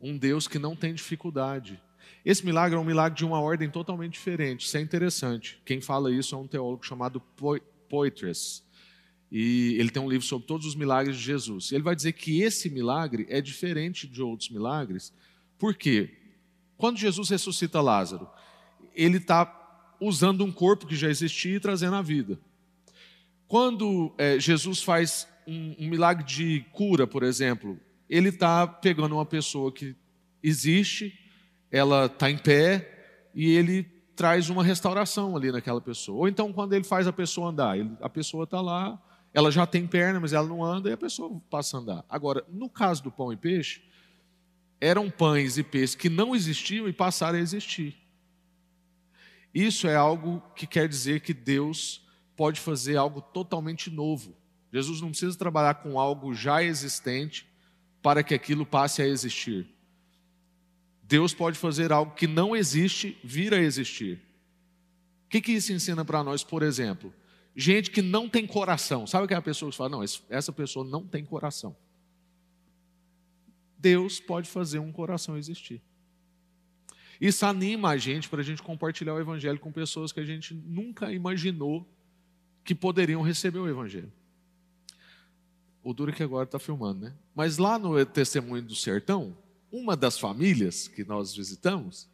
Um 0.00 0.16
Deus 0.16 0.46
que 0.46 0.58
não 0.58 0.76
tem 0.76 0.94
dificuldade. 0.94 1.82
Esse 2.24 2.46
milagre 2.46 2.76
é 2.76 2.80
um 2.80 2.84
milagre 2.84 3.18
de 3.18 3.24
uma 3.24 3.40
ordem 3.40 3.68
totalmente 3.68 4.12
diferente. 4.12 4.66
Isso 4.66 4.76
é 4.76 4.80
interessante. 4.80 5.60
Quem 5.64 5.80
fala 5.80 6.12
isso 6.12 6.34
é 6.34 6.38
um 6.38 6.46
teólogo 6.46 6.86
chamado 6.86 7.20
Poitres. 7.88 8.64
E 9.30 9.76
ele 9.78 9.90
tem 9.90 10.00
um 10.00 10.08
livro 10.08 10.26
sobre 10.26 10.46
todos 10.46 10.66
os 10.66 10.74
milagres 10.76 11.16
de 11.16 11.22
Jesus. 11.22 11.72
Ele 11.72 11.82
vai 11.82 11.96
dizer 11.96 12.12
que 12.12 12.40
esse 12.40 12.70
milagre 12.70 13.26
é 13.28 13.40
diferente 13.40 14.06
de 14.06 14.22
outros 14.22 14.48
milagres. 14.50 15.12
Por 15.58 15.74
quê? 15.74 16.16
Quando 16.76 16.98
Jesus 16.98 17.28
ressuscita 17.28 17.80
Lázaro, 17.80 18.28
ele 18.94 19.18
está 19.18 19.54
usando 20.00 20.44
um 20.44 20.52
corpo 20.52 20.86
que 20.86 20.94
já 20.94 21.08
existia 21.08 21.56
e 21.56 21.60
trazendo 21.60 21.96
a 21.96 22.02
vida. 22.02 22.38
Quando 23.48 24.14
é, 24.16 24.38
Jesus 24.38 24.82
faz 24.82 25.26
um, 25.48 25.74
um 25.78 25.88
milagre 25.88 26.22
de 26.24 26.64
cura, 26.72 27.06
por 27.06 27.22
exemplo, 27.22 27.80
ele 28.08 28.28
está 28.28 28.66
pegando 28.66 29.14
uma 29.14 29.24
pessoa 29.24 29.72
que 29.72 29.96
existe, 30.42 31.18
ela 31.70 32.04
está 32.04 32.30
em 32.30 32.36
pé 32.36 33.30
e 33.34 33.50
ele 33.50 33.84
traz 34.14 34.50
uma 34.50 34.62
restauração 34.62 35.36
ali 35.36 35.50
naquela 35.50 35.80
pessoa. 35.80 36.18
Ou 36.18 36.28
então, 36.28 36.52
quando 36.52 36.74
ele 36.74 36.84
faz 36.84 37.06
a 37.06 37.12
pessoa 37.12 37.48
andar, 37.48 37.78
ele, 37.78 37.90
a 38.00 38.08
pessoa 38.08 38.44
está 38.44 38.60
lá, 38.60 39.02
ela 39.32 39.50
já 39.50 39.66
tem 39.66 39.86
perna, 39.86 40.20
mas 40.20 40.32
ela 40.32 40.46
não 40.46 40.62
anda 40.62 40.90
e 40.90 40.92
a 40.92 40.96
pessoa 40.96 41.40
passa 41.48 41.76
a 41.76 41.80
andar. 41.80 42.04
Agora, 42.08 42.44
no 42.48 42.68
caso 42.68 43.02
do 43.02 43.10
pão 43.10 43.32
e 43.32 43.36
peixe, 43.36 43.82
eram 44.80 45.10
pães 45.10 45.56
e 45.56 45.62
peixes 45.62 45.94
que 45.94 46.08
não 46.08 46.34
existiam 46.34 46.88
e 46.88 46.92
passaram 46.92 47.38
a 47.38 47.40
existir. 47.40 47.96
Isso 49.54 49.86
é 49.86 49.96
algo 49.96 50.42
que 50.54 50.66
quer 50.66 50.88
dizer 50.88 51.20
que 51.20 51.32
Deus 51.32 52.06
pode 52.36 52.60
fazer 52.60 52.96
algo 52.96 53.20
totalmente 53.20 53.90
novo. 53.90 54.36
Jesus 54.72 55.00
não 55.00 55.10
precisa 55.10 55.36
trabalhar 55.36 55.74
com 55.74 55.98
algo 55.98 56.34
já 56.34 56.62
existente 56.62 57.48
para 58.02 58.22
que 58.22 58.34
aquilo 58.34 58.66
passe 58.66 59.02
a 59.02 59.06
existir. 59.06 59.66
Deus 61.02 61.32
pode 61.32 61.58
fazer 61.58 61.90
algo 61.90 62.14
que 62.14 62.26
não 62.26 62.54
existe 62.54 63.18
vir 63.24 63.54
a 63.54 63.58
existir. 63.58 64.20
O 65.26 65.28
que, 65.30 65.40
que 65.40 65.52
isso 65.52 65.72
ensina 65.72 66.04
para 66.04 66.22
nós, 66.22 66.44
por 66.44 66.62
exemplo? 66.62 67.12
Gente 67.56 67.90
que 67.90 68.02
não 68.02 68.28
tem 68.28 68.46
coração. 68.46 69.06
Sabe 69.06 69.24
aquela 69.24 69.42
pessoa 69.42 69.70
que 69.70 69.76
fala, 69.76 69.90
não, 69.90 70.04
essa 70.28 70.52
pessoa 70.52 70.84
não 70.84 71.06
tem 71.06 71.24
coração. 71.24 71.74
Deus 73.78 74.20
pode 74.20 74.48
fazer 74.50 74.78
um 74.78 74.92
coração 74.92 75.36
existir. 75.36 75.82
Isso 77.20 77.44
anima 77.46 77.90
a 77.90 77.96
gente 77.96 78.28
para 78.28 78.40
a 78.40 78.44
gente 78.44 78.62
compartilhar 78.62 79.14
o 79.14 79.20
Evangelho 79.20 79.58
com 79.58 79.72
pessoas 79.72 80.12
que 80.12 80.20
a 80.20 80.24
gente 80.24 80.54
nunca 80.54 81.12
imaginou 81.12 81.86
que 82.64 82.74
poderiam 82.74 83.22
receber 83.22 83.58
o 83.58 83.68
Evangelho. 83.68 84.12
O 85.82 85.94
duro 85.94 86.10
é 86.10 86.14
que 86.14 86.22
agora 86.22 86.44
está 86.44 86.58
filmando, 86.58 87.06
né? 87.06 87.14
Mas 87.34 87.58
lá 87.58 87.78
no 87.78 88.04
Testemunho 88.04 88.62
do 88.62 88.74
Sertão, 88.74 89.36
uma 89.70 89.96
das 89.96 90.18
famílias 90.18 90.88
que 90.88 91.04
nós 91.04 91.34
visitamos, 91.34 92.08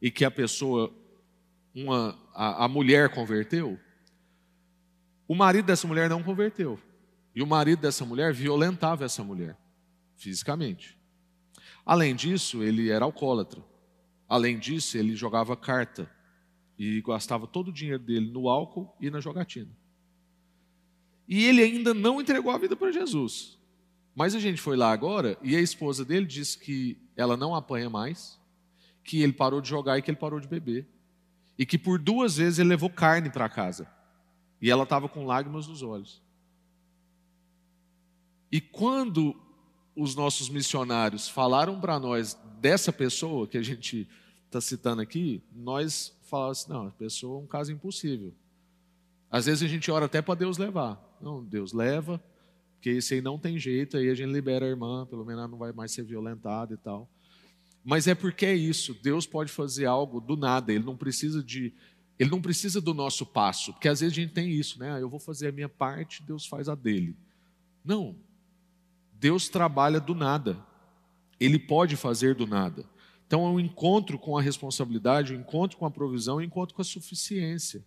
e 0.00 0.10
que 0.10 0.24
a 0.24 0.30
pessoa, 0.30 0.92
uma, 1.74 2.18
a, 2.34 2.64
a 2.64 2.68
mulher 2.68 3.08
converteu, 3.10 3.78
o 5.26 5.34
marido 5.34 5.66
dessa 5.66 5.86
mulher 5.86 6.08
não 6.08 6.22
converteu. 6.22 6.78
E 7.34 7.42
o 7.42 7.46
marido 7.46 7.80
dessa 7.80 8.04
mulher 8.04 8.32
violentava 8.32 9.04
essa 9.04 9.22
mulher, 9.22 9.56
fisicamente. 10.16 10.96
Além 11.84 12.14
disso, 12.14 12.62
ele 12.62 12.90
era 12.90 13.04
alcoólatra. 13.04 13.62
Além 14.28 14.58
disso, 14.58 14.96
ele 14.96 15.14
jogava 15.14 15.56
carta 15.56 16.10
e 16.78 17.00
gastava 17.02 17.46
todo 17.46 17.68
o 17.68 17.72
dinheiro 17.72 18.02
dele 18.02 18.30
no 18.30 18.48
álcool 18.48 18.94
e 19.00 19.10
na 19.10 19.20
jogatina. 19.20 19.70
E 21.28 21.44
ele 21.44 21.62
ainda 21.62 21.92
não 21.92 22.20
entregou 22.20 22.52
a 22.52 22.58
vida 22.58 22.76
para 22.76 22.92
Jesus. 22.92 23.58
Mas 24.14 24.34
a 24.34 24.40
gente 24.40 24.60
foi 24.60 24.76
lá 24.76 24.90
agora 24.92 25.36
e 25.42 25.54
a 25.54 25.60
esposa 25.60 26.04
dele 26.04 26.24
disse 26.24 26.58
que 26.58 26.96
ela 27.14 27.36
não 27.36 27.54
apanha 27.54 27.90
mais, 27.90 28.38
que 29.04 29.22
ele 29.22 29.32
parou 29.32 29.60
de 29.60 29.68
jogar 29.68 29.98
e 29.98 30.02
que 30.02 30.10
ele 30.10 30.18
parou 30.18 30.40
de 30.40 30.48
beber. 30.48 30.86
E 31.58 31.66
que 31.66 31.78
por 31.78 31.98
duas 31.98 32.36
vezes 32.36 32.58
ele 32.58 32.70
levou 32.70 32.88
carne 32.88 33.30
para 33.30 33.48
casa. 33.48 33.86
E 34.60 34.70
ela 34.70 34.84
estava 34.84 35.08
com 35.08 35.26
lágrimas 35.26 35.66
nos 35.66 35.82
olhos. 35.82 36.22
E 38.50 38.60
quando 38.60 39.34
os 39.94 40.14
nossos 40.14 40.48
missionários 40.48 41.28
falaram 41.28 41.80
para 41.80 41.98
nós 41.98 42.38
dessa 42.60 42.92
pessoa 42.92 43.46
que 43.46 43.58
a 43.58 43.62
gente 43.62 44.08
está 44.44 44.60
citando 44.60 45.02
aqui, 45.02 45.42
nós 45.54 46.16
falamos 46.22 46.60
assim: 46.60 46.72
não, 46.72 46.86
a 46.86 46.90
pessoa 46.90 47.38
é 47.38 47.42
um 47.42 47.46
caso 47.46 47.72
impossível. 47.72 48.34
Às 49.30 49.46
vezes 49.46 49.62
a 49.62 49.68
gente 49.68 49.90
ora 49.90 50.06
até 50.06 50.22
para 50.22 50.34
Deus 50.34 50.58
levar. 50.58 51.05
Não, 51.20 51.44
Deus 51.44 51.72
leva, 51.72 52.22
porque 52.74 52.90
isso 52.90 53.14
aí 53.14 53.20
não 53.20 53.38
tem 53.38 53.58
jeito, 53.58 53.96
aí 53.96 54.10
a 54.10 54.14
gente 54.14 54.32
libera 54.32 54.66
a 54.66 54.68
irmã, 54.68 55.06
pelo 55.06 55.24
menos 55.24 55.40
ela 55.40 55.48
não 55.48 55.58
vai 55.58 55.72
mais 55.72 55.92
ser 55.92 56.04
violentada 56.04 56.74
e 56.74 56.76
tal. 56.76 57.08
Mas 57.84 58.06
é 58.06 58.14
porque 58.14 58.46
é 58.46 58.54
isso, 58.54 58.94
Deus 59.02 59.26
pode 59.26 59.50
fazer 59.50 59.86
algo 59.86 60.20
do 60.20 60.36
nada, 60.36 60.72
ele 60.72 60.84
não 60.84 60.96
precisa 60.96 61.42
de 61.42 61.72
ele 62.18 62.30
não 62.30 62.40
precisa 62.40 62.80
do 62.80 62.94
nosso 62.94 63.26
passo, 63.26 63.72
porque 63.74 63.88
às 63.88 64.00
vezes 64.00 64.16
a 64.16 64.20
gente 64.20 64.32
tem 64.32 64.50
isso, 64.50 64.78
né? 64.78 64.94
Ah, 64.94 64.98
eu 64.98 65.08
vou 65.08 65.20
fazer 65.20 65.48
a 65.48 65.52
minha 65.52 65.68
parte, 65.68 66.22
Deus 66.22 66.46
faz 66.46 66.66
a 66.66 66.74
dele. 66.74 67.14
Não. 67.84 68.16
Deus 69.12 69.48
trabalha 69.48 70.00
do 70.00 70.14
nada. 70.14 70.56
Ele 71.38 71.58
pode 71.58 71.94
fazer 71.94 72.34
do 72.34 72.46
nada. 72.46 72.84
Então 73.26 73.44
é 73.44 73.50
um 73.50 73.60
encontro 73.60 74.18
com 74.18 74.38
a 74.38 74.42
responsabilidade, 74.42 75.34
um 75.34 75.40
encontro 75.40 75.76
com 75.76 75.84
a 75.84 75.90
provisão, 75.90 76.36
um 76.36 76.42
encontro 76.42 76.74
com 76.74 76.80
a 76.80 76.84
suficiência. 76.84 77.84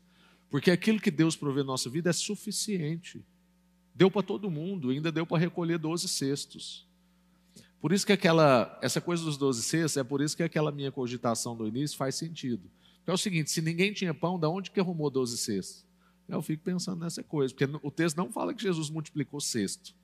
Porque 0.50 0.72
aquilo 0.72 1.00
que 1.00 1.12
Deus 1.12 1.36
provê 1.36 1.62
na 1.62 1.68
nossa 1.68 1.90
vida 1.90 2.10
é 2.10 2.14
suficiente. 2.14 3.24
Deu 3.94 4.10
para 4.10 4.24
todo 4.24 4.50
mundo, 4.50 4.90
ainda 4.90 5.12
deu 5.12 5.26
para 5.26 5.38
recolher 5.38 5.78
12 5.78 6.08
cestos. 6.08 6.88
Por 7.82 7.94
isso 7.94 8.06
que 8.06 8.12
aquela, 8.12 8.78
essa 8.82 9.00
coisa 9.00 9.24
dos 9.24 9.38
12 9.38 9.64
cestos, 9.64 9.98
é 9.98 10.04
por 10.04 10.22
isso 10.22 10.36
que 10.36 10.44
aquela 10.44 10.72
minha 10.72 10.92
cogitação 10.92 11.56
do 11.56 11.68
início 11.68 11.98
faz 11.98 12.16
sentido. 12.16 12.70
É 13.06 13.12
o 13.12 13.18
seguinte, 13.18 13.50
se 13.52 13.62
ninguém 13.62 13.94
tinha 13.94 14.14
pão, 14.14 14.40
da 14.40 14.50
onde 14.50 14.70
que 14.72 14.80
arrumou 14.80 15.10
12 15.10 15.38
cestos? 15.38 15.86
Eu 16.28 16.42
fico 16.42 16.64
pensando 16.64 17.04
nessa 17.04 17.24
coisa, 17.24 17.54
porque 17.54 17.68
o 17.82 17.90
texto 17.90 18.18
não 18.18 18.32
fala 18.32 18.54
que 18.54 18.62
Jesus 18.62 18.90
multiplicou 18.90 19.42
cesto. 19.42 19.96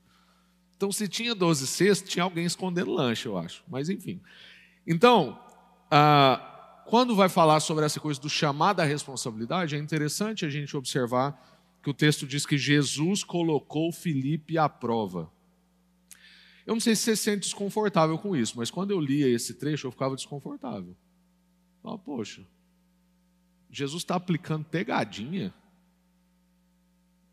Então, 0.76 0.92
se 0.92 1.08
tinha 1.08 1.36
12 1.36 1.68
cestos, 1.68 2.10
tinha 2.10 2.24
alguém 2.24 2.46
escondendo 2.46 2.92
lanche, 2.92 3.28
eu 3.28 3.38
acho. 3.38 3.64
Mas, 3.68 3.90
enfim. 3.90 4.20
Então, 4.88 5.40
ah, 5.90 6.55
quando 6.86 7.16
vai 7.16 7.28
falar 7.28 7.60
sobre 7.60 7.84
essa 7.84 8.00
coisa 8.00 8.20
do 8.22 8.30
chamado 8.30 8.80
à 8.80 8.84
responsabilidade, 8.84 9.76
é 9.76 9.80
interessante 9.80 10.46
a 10.46 10.50
gente 10.50 10.78
observar 10.78 11.54
que 11.82 11.90
o 11.90 11.94
texto 11.94 12.28
diz 12.28 12.46
que 12.46 12.58
Jesus 12.58 13.24
colocou 13.24 13.92
Filipe 13.92 14.58
à 14.58 14.70
prova. 14.70 15.32
Eu 16.66 16.74
não 16.74 16.80
sei 16.80 16.96
se 16.96 17.04
você 17.04 17.16
se 17.16 17.24
sente 17.24 17.42
desconfortável 17.42 18.18
com 18.18 18.36
isso, 18.36 18.58
mas 18.58 18.72
quando 18.72 18.92
eu 18.92 19.00
lia 19.00 19.28
esse 19.28 19.56
trecho, 19.56 19.88
eu 19.88 19.92
ficava 19.92 20.16
desconfortável. 20.16 20.96
Ah, 21.84 21.98
poxa, 21.98 22.46
Jesus 23.70 24.04
está 24.04 24.16
aplicando 24.16 24.66
pegadinha? 24.66 25.54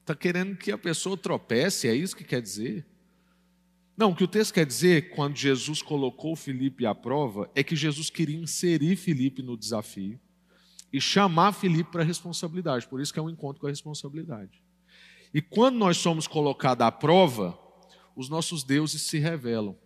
Está 0.00 0.14
querendo 0.14 0.56
que 0.56 0.72
a 0.72 0.78
pessoa 0.78 1.16
tropece, 1.16 1.88
é 1.88 1.94
isso 1.94 2.16
que 2.16 2.24
quer 2.24 2.42
dizer? 2.42 2.86
Não, 3.96 4.10
o 4.10 4.16
que 4.16 4.24
o 4.24 4.28
texto 4.28 4.54
quer 4.54 4.64
dizer, 4.64 5.10
quando 5.10 5.36
Jesus 5.36 5.82
colocou 5.82 6.34
Felipe 6.34 6.86
à 6.86 6.94
prova, 6.94 7.50
é 7.54 7.62
que 7.62 7.76
Jesus 7.76 8.08
queria 8.08 8.38
inserir 8.38 8.96
Felipe 8.96 9.42
no 9.42 9.56
desafio 9.56 10.18
e 10.92 11.00
chamar 11.00 11.52
Felipe 11.52 11.90
para 11.90 12.02
a 12.02 12.06
responsabilidade. 12.06 12.86
Por 12.86 13.00
isso 13.00 13.12
que 13.12 13.18
é 13.18 13.22
um 13.22 13.30
encontro 13.30 13.60
com 13.60 13.66
a 13.66 13.70
responsabilidade. 13.70 14.62
E 15.32 15.40
quando 15.40 15.76
nós 15.76 15.96
somos 15.98 16.26
colocados 16.26 16.84
à 16.84 16.90
prova, 16.90 17.58
os 18.16 18.28
nossos 18.28 18.62
deuses 18.62 19.02
se 19.02 19.18
revelam. 19.18 19.76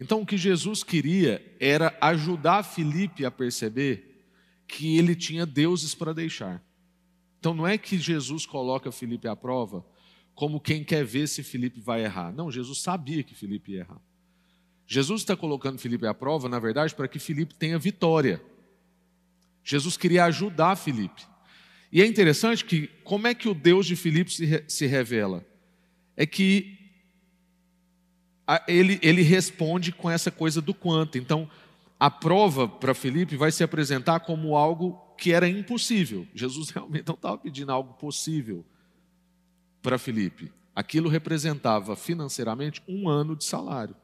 Então, 0.00 0.20
o 0.20 0.26
que 0.26 0.36
Jesus 0.36 0.82
queria 0.82 1.56
era 1.58 1.96
ajudar 2.00 2.62
Felipe 2.62 3.24
a 3.24 3.30
perceber 3.30 4.24
que 4.68 4.98
ele 4.98 5.14
tinha 5.14 5.46
deuses 5.46 5.94
para 5.94 6.12
deixar. 6.12 6.62
Então, 7.38 7.54
não 7.54 7.66
é 7.66 7.78
que 7.78 7.96
Jesus 7.98 8.44
coloca 8.44 8.92
Felipe 8.92 9.28
à 9.28 9.36
prova 9.36 9.84
como 10.36 10.60
quem 10.60 10.84
quer 10.84 11.02
ver 11.02 11.26
se 11.26 11.42
Felipe 11.42 11.80
vai 11.80 12.04
errar. 12.04 12.30
Não, 12.30 12.52
Jesus 12.52 12.82
sabia 12.82 13.22
que 13.22 13.34
Felipe 13.34 13.72
ia 13.72 13.80
errar. 13.80 14.00
Jesus 14.86 15.22
está 15.22 15.34
colocando 15.34 15.78
Felipe 15.78 16.06
à 16.06 16.12
prova, 16.12 16.46
na 16.46 16.58
verdade, 16.58 16.94
para 16.94 17.08
que 17.08 17.18
Felipe 17.18 17.54
tenha 17.54 17.78
vitória. 17.78 18.40
Jesus 19.64 19.96
queria 19.96 20.26
ajudar 20.26 20.76
Felipe. 20.76 21.26
E 21.90 22.02
é 22.02 22.06
interessante 22.06 22.66
que 22.66 22.86
como 23.02 23.26
é 23.26 23.34
que 23.34 23.48
o 23.48 23.54
Deus 23.54 23.86
de 23.86 23.96
Filipe 23.96 24.30
se, 24.30 24.62
se 24.68 24.84
revela? 24.84 25.42
É 26.14 26.26
que 26.26 26.78
ele, 28.68 28.98
ele 29.02 29.22
responde 29.22 29.90
com 29.90 30.10
essa 30.10 30.30
coisa 30.30 30.60
do 30.60 30.74
quanto. 30.74 31.16
Então, 31.16 31.50
a 31.98 32.10
prova 32.10 32.68
para 32.68 32.92
Felipe 32.92 33.36
vai 33.36 33.50
se 33.50 33.64
apresentar 33.64 34.20
como 34.20 34.54
algo 34.54 35.00
que 35.16 35.32
era 35.32 35.48
impossível. 35.48 36.26
Jesus 36.34 36.68
realmente 36.76 37.06
não 37.06 37.14
estava 37.14 37.38
pedindo 37.38 37.72
algo 37.72 37.94
possível 37.94 38.66
para 39.86 39.98
Felipe. 39.98 40.52
Aquilo 40.74 41.08
representava 41.08 41.94
financeiramente 41.94 42.82
um 42.88 43.08
ano 43.08 43.36
de 43.36 43.44
salário. 43.44 43.94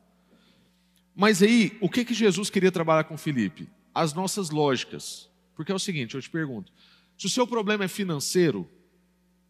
Mas 1.13 1.43
aí, 1.43 1.77
o 1.81 1.89
que, 1.91 2.05
que 2.05 2.15
Jesus 2.15 2.49
queria 2.49 2.71
trabalhar 2.71 3.03
com 3.03 3.19
Felipe? 3.19 3.69
As 3.93 4.15
nossas 4.15 4.51
lógicas. 4.51 5.29
Porque 5.57 5.73
é 5.73 5.75
o 5.75 5.81
seguinte, 5.81 6.15
eu 6.15 6.23
te 6.23 6.31
pergunto: 6.31 6.73
se 7.19 7.27
o 7.27 7.29
seu 7.29 7.49
problema 7.49 7.83
é 7.83 7.89
financeiro, 7.89 8.71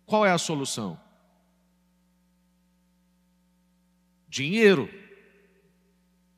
qual 0.07 0.25
é 0.25 0.31
a 0.31 0.39
solução? 0.39 0.99
Dinheiro. 4.27 4.89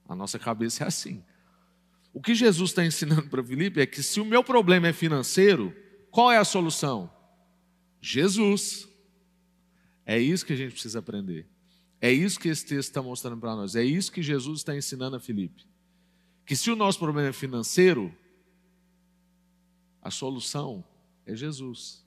A 0.09 0.17
nossa 0.17 0.41
cabeça 0.41 0.83
é 0.83 0.89
assim. 0.89 1.23
O 2.13 2.21
que 2.21 2.35
Jesus 2.35 2.71
está 2.71 2.85
ensinando 2.85 3.29
para 3.29 3.45
Felipe 3.45 3.81
é 3.81 3.87
que 3.87 4.03
se 4.03 4.21
o 4.21 4.25
meu 4.25 4.43
problema 4.43 4.89
é 4.89 4.93
financeiro, 4.93 5.73
qual 6.11 6.33
é 6.33 6.37
a 6.37 6.45
solução? 6.45 7.09
Jesus. 8.01 8.93
É 10.07 10.19
isso 10.19 10.45
que 10.45 10.53
a 10.53 10.57
gente 10.57 10.73
precisa 10.73 10.99
aprender. 10.99 11.47
É 12.01 12.13
isso 12.13 12.39
que 12.39 12.49
esse 12.49 12.67
texto 12.67 12.91
está 12.91 13.03
mostrando 13.03 13.39
para 13.41 13.57
nós. 13.57 13.75
É 13.75 13.83
isso 13.83 14.13
que 14.13 14.23
Jesus 14.23 14.61
está 14.61 14.77
ensinando 14.77 15.17
a 15.17 15.21
Felipe. 15.21 15.67
Que 16.45 16.55
se 16.55 16.71
o 16.71 16.77
nosso 16.77 16.99
problema 16.99 17.29
é 17.29 17.33
financeiro, 17.33 18.15
a 20.03 20.11
solução 20.11 20.85
é 21.25 21.35
Jesus. 21.35 22.05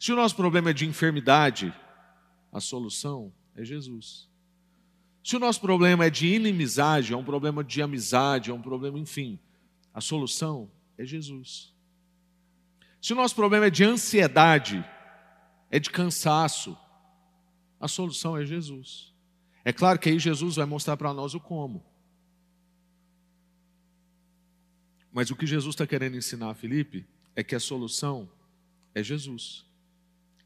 Se 0.00 0.12
o 0.12 0.16
nosso 0.16 0.34
problema 0.34 0.70
é 0.70 0.72
de 0.72 0.86
enfermidade, 0.86 1.74
a 2.50 2.60
solução 2.60 3.32
é 3.54 3.62
Jesus. 3.62 4.28
Se 5.22 5.36
o 5.36 5.38
nosso 5.38 5.60
problema 5.60 6.06
é 6.06 6.10
de 6.10 6.26
inimizade, 6.26 7.12
é 7.12 7.16
um 7.16 7.24
problema 7.24 7.62
de 7.64 7.82
amizade, 7.82 8.50
é 8.50 8.54
um 8.54 8.60
problema, 8.60 8.98
enfim, 8.98 9.38
a 9.92 10.00
solução 10.00 10.70
é 10.96 11.04
Jesus. 11.04 11.74
Se 13.00 13.12
o 13.12 13.16
nosso 13.16 13.34
problema 13.34 13.66
é 13.66 13.70
de 13.70 13.84
ansiedade, 13.84 14.84
é 15.70 15.78
de 15.78 15.90
cansaço, 15.90 16.76
a 17.80 17.88
solução 17.88 18.36
é 18.36 18.44
Jesus. 18.44 19.12
É 19.64 19.72
claro 19.72 19.98
que 19.98 20.08
aí 20.08 20.18
Jesus 20.18 20.56
vai 20.56 20.66
mostrar 20.66 20.96
para 20.96 21.12
nós 21.12 21.34
o 21.34 21.40
como. 21.40 21.84
Mas 25.12 25.30
o 25.30 25.36
que 25.36 25.46
Jesus 25.46 25.74
está 25.74 25.86
querendo 25.86 26.16
ensinar 26.16 26.50
a 26.50 26.54
Felipe 26.54 27.06
é 27.36 27.42
que 27.42 27.54
a 27.54 27.60
solução 27.60 28.28
é 28.94 29.02
Jesus. 29.02 29.64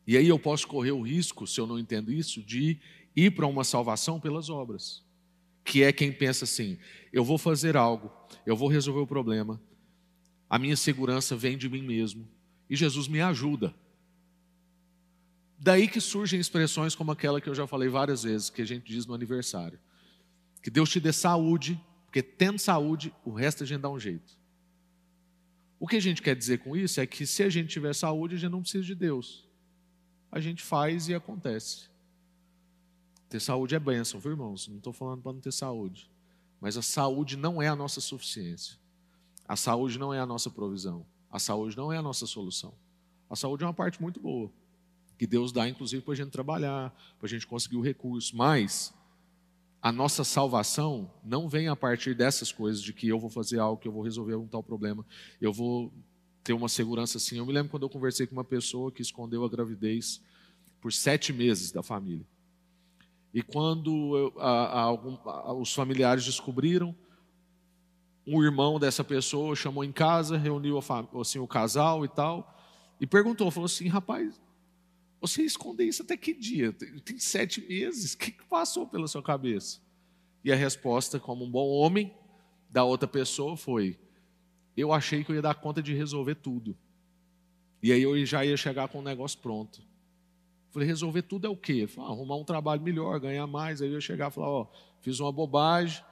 E 0.06 0.16
aí 0.16 0.28
eu 0.28 0.38
posso 0.38 0.66
correr 0.66 0.92
o 0.92 1.02
risco, 1.02 1.46
se 1.46 1.60
eu 1.60 1.66
não 1.66 1.78
entendo 1.78 2.12
isso, 2.12 2.42
de 2.42 2.78
ir 3.14 3.30
para 3.32 3.46
uma 3.46 3.64
salvação 3.64 4.20
pelas 4.20 4.48
obras. 4.48 5.02
Que 5.64 5.82
é 5.82 5.92
quem 5.92 6.12
pensa 6.12 6.44
assim: 6.44 6.78
eu 7.12 7.24
vou 7.24 7.38
fazer 7.38 7.76
algo, 7.76 8.10
eu 8.46 8.56
vou 8.56 8.68
resolver 8.68 9.00
o 9.00 9.06
problema, 9.06 9.60
a 10.48 10.58
minha 10.58 10.76
segurança 10.76 11.36
vem 11.36 11.58
de 11.58 11.68
mim 11.68 11.82
mesmo, 11.82 12.26
e 12.70 12.76
Jesus 12.76 13.06
me 13.06 13.20
ajuda. 13.20 13.74
Daí 15.58 15.88
que 15.88 16.00
surgem 16.00 16.38
expressões 16.38 16.94
como 16.94 17.10
aquela 17.10 17.40
que 17.40 17.48
eu 17.48 17.54
já 17.54 17.66
falei 17.66 17.88
várias 17.88 18.22
vezes, 18.22 18.48
que 18.48 18.62
a 18.62 18.64
gente 18.64 18.86
diz 18.86 19.06
no 19.06 19.14
aniversário: 19.14 19.78
que 20.62 20.70
Deus 20.70 20.88
te 20.88 21.00
dê 21.00 21.12
saúde, 21.12 21.80
porque 22.04 22.22
tendo 22.22 22.58
saúde, 22.58 23.12
o 23.24 23.32
resto 23.32 23.64
a 23.64 23.66
gente 23.66 23.80
dá 23.80 23.90
um 23.90 23.98
jeito. 23.98 24.38
O 25.80 25.86
que 25.86 25.96
a 25.96 26.00
gente 26.00 26.22
quer 26.22 26.34
dizer 26.34 26.58
com 26.58 26.76
isso 26.76 27.00
é 27.00 27.06
que 27.06 27.26
se 27.26 27.42
a 27.42 27.48
gente 27.48 27.68
tiver 27.68 27.94
saúde, 27.94 28.34
a 28.34 28.38
gente 28.38 28.50
não 28.50 28.62
precisa 28.62 28.84
de 28.84 28.94
Deus. 28.94 29.48
A 30.30 30.40
gente 30.40 30.62
faz 30.62 31.08
e 31.08 31.14
acontece. 31.14 31.88
Ter 33.28 33.40
saúde 33.40 33.74
é 33.74 33.78
bênção, 33.78 34.18
viu, 34.18 34.32
irmãos? 34.32 34.66
Não 34.68 34.78
estou 34.78 34.92
falando 34.92 35.22
para 35.22 35.32
não 35.32 35.40
ter 35.40 35.52
saúde. 35.52 36.10
Mas 36.60 36.76
a 36.76 36.82
saúde 36.82 37.36
não 37.36 37.62
é 37.62 37.68
a 37.68 37.76
nossa 37.76 38.00
suficiência. 38.00 38.76
A 39.46 39.54
saúde 39.54 39.98
não 39.98 40.12
é 40.12 40.18
a 40.18 40.26
nossa 40.26 40.50
provisão. 40.50 41.06
A 41.30 41.38
saúde 41.38 41.76
não 41.76 41.92
é 41.92 41.98
a 41.98 42.02
nossa 42.02 42.26
solução. 42.26 42.74
A 43.30 43.36
saúde 43.36 43.62
é 43.62 43.66
uma 43.66 43.74
parte 43.74 44.00
muito 44.00 44.18
boa, 44.18 44.50
que 45.18 45.26
Deus 45.26 45.50
dá, 45.50 45.68
inclusive, 45.68 46.00
para 46.02 46.14
a 46.14 46.16
gente 46.16 46.31
trabalhar, 46.31 46.94
para 47.18 47.26
a 47.26 47.28
gente 47.28 47.46
conseguir 47.46 47.76
o 47.76 47.83
recurso. 47.83 48.37
Mas 48.37 48.94
a 49.83 49.90
nossa 49.90 50.22
salvação 50.22 51.11
não 51.24 51.48
vem 51.48 51.68
a 51.68 51.74
partir 51.74 52.14
dessas 52.14 52.52
coisas, 52.52 52.81
de 52.81 52.92
que 52.92 53.09
eu 53.09 53.18
vou 53.18 53.28
fazer 53.28 53.59
algo, 53.59 53.81
que 53.81 53.88
eu 53.88 53.92
vou 53.92 54.02
resolver 54.02 54.37
um 54.37 54.46
tal 54.46 54.62
problema, 54.62 55.04
eu 55.40 55.52
vou 55.52 55.92
ter 56.44 56.52
uma 56.52 56.68
segurança 56.68 57.18
assim. 57.18 57.37
Eu 57.37 57.44
me 57.44 57.52
lembro 57.52 57.70
quando 57.70 57.83
eu 57.83 57.90
conversei 57.90 58.26
com 58.26 58.33
uma 58.33 58.44
pessoa 58.44 58.92
que 58.92 59.02
escondeu 59.02 59.44
a 59.44 59.48
gravidez 59.48 60.22
por 60.81 60.92
sete 60.92 61.33
meses 61.33 61.72
da 61.72 61.83
família. 61.83 62.26
E 63.35 63.42
quando 63.42 64.16
eu, 64.16 64.40
a, 64.40 64.50
a, 64.50 64.81
algum, 64.81 65.16
a, 65.28 65.52
os 65.52 65.74
familiares 65.74 66.24
descobriram, 66.24 66.94
um 68.26 68.42
irmão 68.42 68.78
dessa 68.78 69.02
pessoa 69.02 69.57
chamou 69.57 69.83
em 69.83 69.92
casa, 69.92 70.37
reuniu 70.37 70.78
assim, 71.20 71.38
o 71.38 71.46
casal 71.46 72.04
e 72.04 72.09
tal, 72.09 72.57
e 73.00 73.07
perguntou, 73.07 73.50
falou 73.50 73.66
assim, 73.66 73.88
rapaz, 73.88 74.40
você 75.20 75.42
esconde 75.42 75.85
isso 75.85 76.02
até 76.02 76.16
que 76.16 76.33
dia? 76.33 76.72
Tem 76.72 77.18
sete 77.18 77.61
meses, 77.61 78.14
o 78.14 78.18
que 78.18 78.33
passou 78.48 78.87
pela 78.87 79.09
sua 79.09 79.22
cabeça? 79.22 79.81
E 80.44 80.52
a 80.52 80.57
resposta, 80.57 81.18
como 81.18 81.44
um 81.44 81.50
bom 81.50 81.68
homem 81.68 82.14
da 82.70 82.85
outra 82.85 83.09
pessoa, 83.09 83.57
foi: 83.57 83.98
Eu 84.76 84.92
achei 84.92 85.24
que 85.24 85.31
eu 85.31 85.37
ia 85.37 85.42
dar 85.42 85.54
conta 85.54 85.83
de 85.83 85.92
resolver 85.94 86.37
tudo. 86.37 86.76
E 87.83 87.92
aí 87.92 88.02
eu 88.02 88.24
já 88.24 88.44
ia 88.44 88.57
chegar 88.57 88.88
com 88.88 88.98
o 88.98 89.02
negócio 89.02 89.38
pronto. 89.38 89.83
Falei, 90.70 90.87
resolver 90.87 91.22
tudo 91.22 91.46
é 91.46 91.50
o 91.50 91.57
quê? 91.57 91.87
Falei, 91.87 92.11
ah, 92.11 92.12
arrumar 92.12 92.37
um 92.37 92.44
trabalho 92.44 92.83
melhor, 92.83 93.18
ganhar 93.18 93.46
mais. 93.46 93.81
Aí 93.81 93.88
eu 93.88 93.94
ia 93.94 94.00
chegar 94.00 94.31
e 94.31 94.35
falar, 94.35 94.48
ó, 94.48 94.66
fiz 95.00 95.18
uma 95.20 95.33
bobagem. 95.33 96.04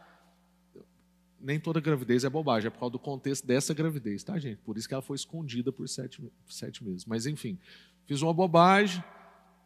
Nem 1.38 1.60
toda 1.60 1.80
gravidez 1.80 2.24
é 2.24 2.30
bobagem, 2.30 2.68
é 2.68 2.70
por 2.70 2.80
causa 2.80 2.92
do 2.92 2.98
contexto 2.98 3.46
dessa 3.46 3.74
gravidez, 3.74 4.24
tá, 4.24 4.38
gente? 4.38 4.58
Por 4.58 4.78
isso 4.78 4.88
que 4.88 4.94
ela 4.94 5.02
foi 5.02 5.16
escondida 5.16 5.70
por 5.70 5.86
sete, 5.88 6.22
sete 6.48 6.82
meses. 6.82 7.04
Mas 7.04 7.26
enfim, 7.26 7.58
fiz 8.06 8.22
uma 8.22 8.32
bobagem, 8.32 9.02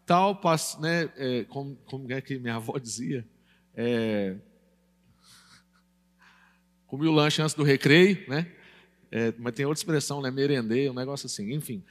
tal, 0.06 0.34
passo, 0.34 0.80
né, 0.80 1.10
é, 1.16 1.44
como, 1.44 1.76
como, 1.86 2.10
é 2.12 2.20
que 2.20 2.38
minha 2.38 2.56
avó 2.56 2.78
dizia? 2.78 3.24
É, 3.74 4.36
comi 6.86 7.06
o 7.06 7.12
lanche 7.12 7.40
antes 7.40 7.54
do 7.54 7.62
recreio, 7.62 8.28
né? 8.28 8.50
É, 9.12 9.32
mas 9.38 9.54
tem 9.54 9.66
outra 9.66 9.80
expressão, 9.80 10.20
né? 10.20 10.30
Merendei, 10.30 10.88
um 10.88 10.94
negócio 10.94 11.26
assim, 11.26 11.52
enfim. 11.52 11.84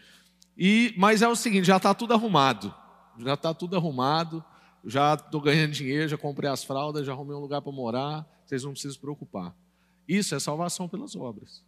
E, 0.58 0.94
mas 0.98 1.22
é 1.22 1.28
o 1.28 1.36
seguinte, 1.36 1.66
já 1.66 1.78
está 1.78 1.94
tudo 1.94 2.14
arrumado. 2.14 2.74
Já 3.18 3.34
está 3.34 3.54
tudo 3.54 3.76
arrumado, 3.76 4.44
já 4.86 5.14
estou 5.14 5.42
ganhando 5.42 5.72
dinheiro, 5.72 6.08
já 6.08 6.18
comprei 6.18 6.50
as 6.50 6.64
fraldas, 6.64 7.06
já 7.06 7.12
arrumei 7.12 7.36
um 7.36 7.40
lugar 7.40 7.62
para 7.62 7.72
morar, 7.72 8.26
vocês 8.46 8.64
não 8.64 8.72
precisam 8.72 8.94
se 8.94 9.00
preocupar. 9.00 9.56
Isso 10.08 10.36
é 10.36 10.40
salvação 10.40 10.88
pelas 10.88 11.16
obras. 11.16 11.64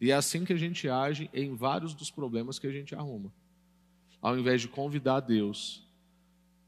E 0.00 0.10
é 0.10 0.14
assim 0.14 0.44
que 0.44 0.52
a 0.52 0.56
gente 0.56 0.88
age 0.88 1.28
em 1.32 1.54
vários 1.54 1.94
dos 1.94 2.10
problemas 2.10 2.58
que 2.58 2.66
a 2.66 2.72
gente 2.72 2.94
arruma 2.94 3.32
ao 4.20 4.38
invés 4.38 4.60
de 4.60 4.68
convidar 4.68 5.20
Deus 5.20 5.86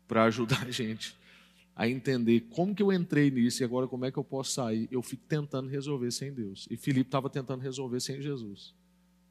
para 0.09 0.25
ajudar 0.25 0.65
a 0.67 0.71
gente 0.71 1.17
a 1.75 1.89
entender 1.89 2.41
como 2.51 2.75
que 2.75 2.83
eu 2.83 2.93
entrei 2.93 3.31
nisso 3.31 3.63
e 3.63 3.65
agora 3.65 3.89
como 3.89 4.05
é 4.05 4.13
que 4.13 4.19
eu 4.19 4.25
posso 4.25 4.53
sair, 4.53 4.87
eu 4.91 5.01
fico 5.01 5.25
tentando 5.27 5.69
resolver 5.69 6.11
sem 6.11 6.33
Deus. 6.33 6.69
E 6.71 6.77
Filipe 6.77 7.09
estava 7.09 7.31
tentando 7.31 7.63
resolver 7.63 7.99
sem 7.99 8.21
Jesus. 8.21 8.75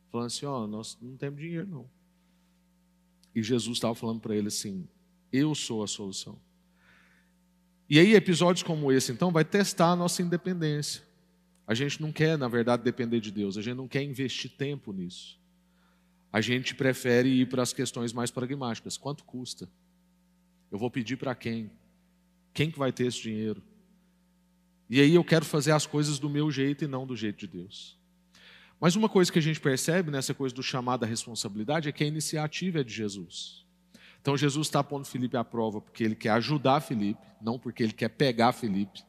Falando 0.09 0.27
assim, 0.27 0.45
ó, 0.47 0.63
oh, 0.63 0.67
nós 0.67 0.97
não 0.99 1.15
temos 1.15 1.39
dinheiro 1.39 1.67
não. 1.67 1.89
E 3.33 3.43
Jesus 3.43 3.77
estava 3.77 3.93
falando 3.93 4.19
para 4.19 4.35
ele 4.35 4.47
assim, 4.47 4.87
eu 5.31 5.53
sou 5.53 5.83
a 5.83 5.87
solução. 5.87 6.39
E 7.87 7.99
aí 7.99 8.15
episódios 8.15 8.63
como 8.63 8.91
esse, 8.91 9.11
então, 9.11 9.31
vai 9.31 9.45
testar 9.45 9.91
a 9.91 9.95
nossa 9.95 10.21
independência. 10.21 11.03
A 11.67 11.75
gente 11.75 12.01
não 12.01 12.11
quer, 12.11 12.37
na 12.37 12.47
verdade, 12.47 12.83
depender 12.83 13.19
de 13.19 13.31
Deus, 13.31 13.55
a 13.55 13.61
gente 13.61 13.75
não 13.75 13.87
quer 13.87 14.01
investir 14.01 14.49
tempo 14.51 14.91
nisso 14.91 15.40
a 16.31 16.39
gente 16.39 16.73
prefere 16.75 17.29
ir 17.29 17.47
para 17.47 17.61
as 17.61 17.73
questões 17.73 18.13
mais 18.13 18.31
pragmáticas. 18.31 18.97
Quanto 18.97 19.23
custa? 19.23 19.69
Eu 20.71 20.77
vou 20.77 20.89
pedir 20.89 21.17
para 21.17 21.35
quem? 21.35 21.69
Quem 22.53 22.71
que 22.71 22.79
vai 22.79 22.91
ter 22.91 23.07
esse 23.07 23.21
dinheiro? 23.21 23.61
E 24.89 24.99
aí 24.99 25.13
eu 25.13 25.23
quero 25.23 25.45
fazer 25.45 25.71
as 25.71 25.85
coisas 25.85 26.19
do 26.19 26.29
meu 26.29 26.49
jeito 26.51 26.83
e 26.83 26.87
não 26.87 27.05
do 27.05 27.15
jeito 27.15 27.39
de 27.39 27.47
Deus. 27.47 27.97
Mas 28.79 28.95
uma 28.95 29.07
coisa 29.07 29.31
que 29.31 29.39
a 29.39 29.41
gente 29.41 29.59
percebe 29.59 30.09
nessa 30.09 30.33
coisa 30.33 30.55
do 30.55 30.63
chamado 30.63 31.03
à 31.03 31.07
responsabilidade 31.07 31.87
é 31.87 31.91
que 31.91 32.03
a 32.03 32.07
iniciativa 32.07 32.79
é 32.79 32.83
de 32.83 32.93
Jesus. 32.93 33.65
Então 34.21 34.37
Jesus 34.37 34.67
está 34.67 34.83
pondo 34.83 35.05
Felipe 35.05 35.37
à 35.37 35.43
prova 35.43 35.81
porque 35.81 36.03
ele 36.03 36.15
quer 36.15 36.31
ajudar 36.31 36.81
Felipe, 36.81 37.21
não 37.41 37.59
porque 37.59 37.83
ele 37.83 37.93
quer 37.93 38.09
pegar 38.09 38.51
Felipe. 38.53 39.03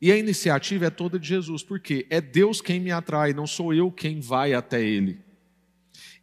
E 0.00 0.12
a 0.12 0.16
iniciativa 0.16 0.86
é 0.86 0.90
toda 0.90 1.18
de 1.18 1.26
Jesus, 1.26 1.62
porque 1.62 2.06
é 2.08 2.20
Deus 2.20 2.60
quem 2.60 2.78
me 2.78 2.92
atrai, 2.92 3.32
não 3.32 3.46
sou 3.46 3.74
eu 3.74 3.90
quem 3.90 4.20
vai 4.20 4.54
até 4.54 4.80
Ele. 4.80 5.20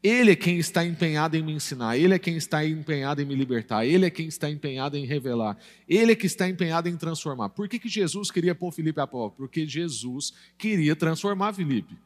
Ele 0.02 0.32
é 0.32 0.36
quem 0.36 0.58
está 0.58 0.86
empenhado 0.86 1.36
em 1.36 1.42
me 1.42 1.54
ensinar, 1.54 1.98
Ele 1.98 2.14
é 2.14 2.20
quem 2.20 2.38
está 2.38 2.66
empenhado 2.66 3.22
em 3.22 3.26
me 3.26 3.36
libertar, 3.36 3.86
Ele 3.86 4.06
é 4.06 4.10
quem 4.10 4.28
está 4.28 4.50
empenhado 4.50 4.98
em 4.98 5.06
revelar, 5.06 5.58
Ele 5.88 6.12
é 6.12 6.16
que 6.16 6.28
está 6.28 6.48
empenhado 6.48 6.88
em 6.88 6.96
transformar. 6.96 7.50
Por 7.50 7.68
que, 7.68 7.80
que 7.80 7.90
Jesus 7.90 8.30
queria 8.30 8.54
pôr 8.54 8.72
Felipe 8.72 9.00
à 9.00 9.08
prova? 9.08 9.32
Porque 9.32 9.68
Jesus 9.68 10.34
queria 10.58 10.96
transformar 10.96 11.54
Felipe. 11.54 11.98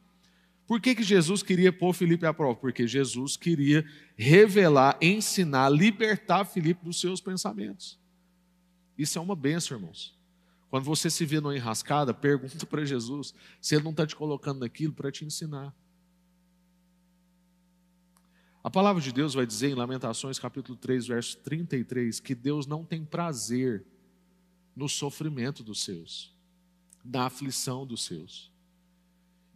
Por 0.66 0.80
que, 0.80 0.94
que 0.94 1.04
Jesus 1.04 1.42
queria 1.42 1.74
pôr 1.74 1.94
Felipe 1.94 2.26
à 2.26 2.34
prova? 2.34 2.56
Porque 2.56 2.88
Jesus 2.88 3.36
queria 3.36 3.84
revelar, 4.16 4.98
ensinar, 5.02 5.68
libertar 5.70 6.46
Felipe 6.46 6.86
dos 6.86 7.00
seus 7.00 7.20
pensamentos. 7.20 8.00
Isso 8.98 9.18
é 9.18 9.22
uma 9.22 9.36
benção, 9.36 9.78
irmãos. 9.78 10.18
Quando 10.70 10.84
você 10.84 11.10
se 11.10 11.26
vê 11.26 11.42
numa 11.42 11.58
enrascada, 11.58 12.14
pergunta 12.14 12.66
para 12.66 12.86
Jesus 12.86 13.34
se 13.60 13.76
Ele 13.76 13.84
não 13.84 13.92
está 13.92 14.06
te 14.06 14.16
colocando 14.16 14.60
naquilo 14.60 14.94
para 14.94 15.12
te 15.12 15.26
ensinar. 15.26 15.74
A 18.62 18.70
palavra 18.70 19.02
de 19.02 19.14
Deus 19.14 19.34
vai 19.34 19.46
dizer 19.46 19.70
em 19.70 19.74
Lamentações, 19.74 20.38
capítulo 20.38 20.78
3, 20.78 21.08
verso 21.08 21.38
33, 21.38 22.20
que 22.20 22.36
Deus 22.36 22.68
não 22.68 22.84
tem 22.84 23.06
prazer 23.06 23.86
no 24.76 24.90
sofrimento 24.90 25.64
dos 25.64 25.82
seus, 25.82 26.36
na 27.04 27.26
aflição 27.26 27.86
dos 27.86 28.04
seus. 28.04 28.52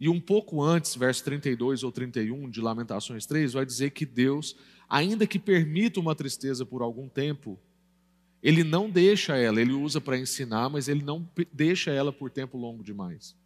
E 0.00 0.08
um 0.08 0.18
pouco 0.18 0.62
antes, 0.62 0.96
verso 0.96 1.22
32 1.22 1.82
ou 1.82 1.92
31 1.92 2.48
de 2.48 2.62
Lamentações 2.62 3.26
3, 3.26 3.52
vai 3.52 3.66
dizer 3.66 3.90
que 3.90 4.06
Deus, 4.06 4.56
ainda 4.88 5.26
que 5.26 5.38
permita 5.38 6.00
uma 6.00 6.14
tristeza 6.14 6.64
por 6.64 6.80
algum 6.80 7.06
tempo, 7.06 7.58
ele 8.42 8.64
não 8.64 8.90
deixa 8.90 9.36
ela, 9.36 9.60
ele 9.60 9.72
usa 9.72 10.00
para 10.00 10.18
ensinar, 10.18 10.70
mas 10.70 10.88
ele 10.88 11.02
não 11.02 11.28
deixa 11.52 11.90
ela 11.90 12.12
por 12.12 12.30
tempo 12.30 12.56
longo 12.56 12.82
demais. 12.82 13.36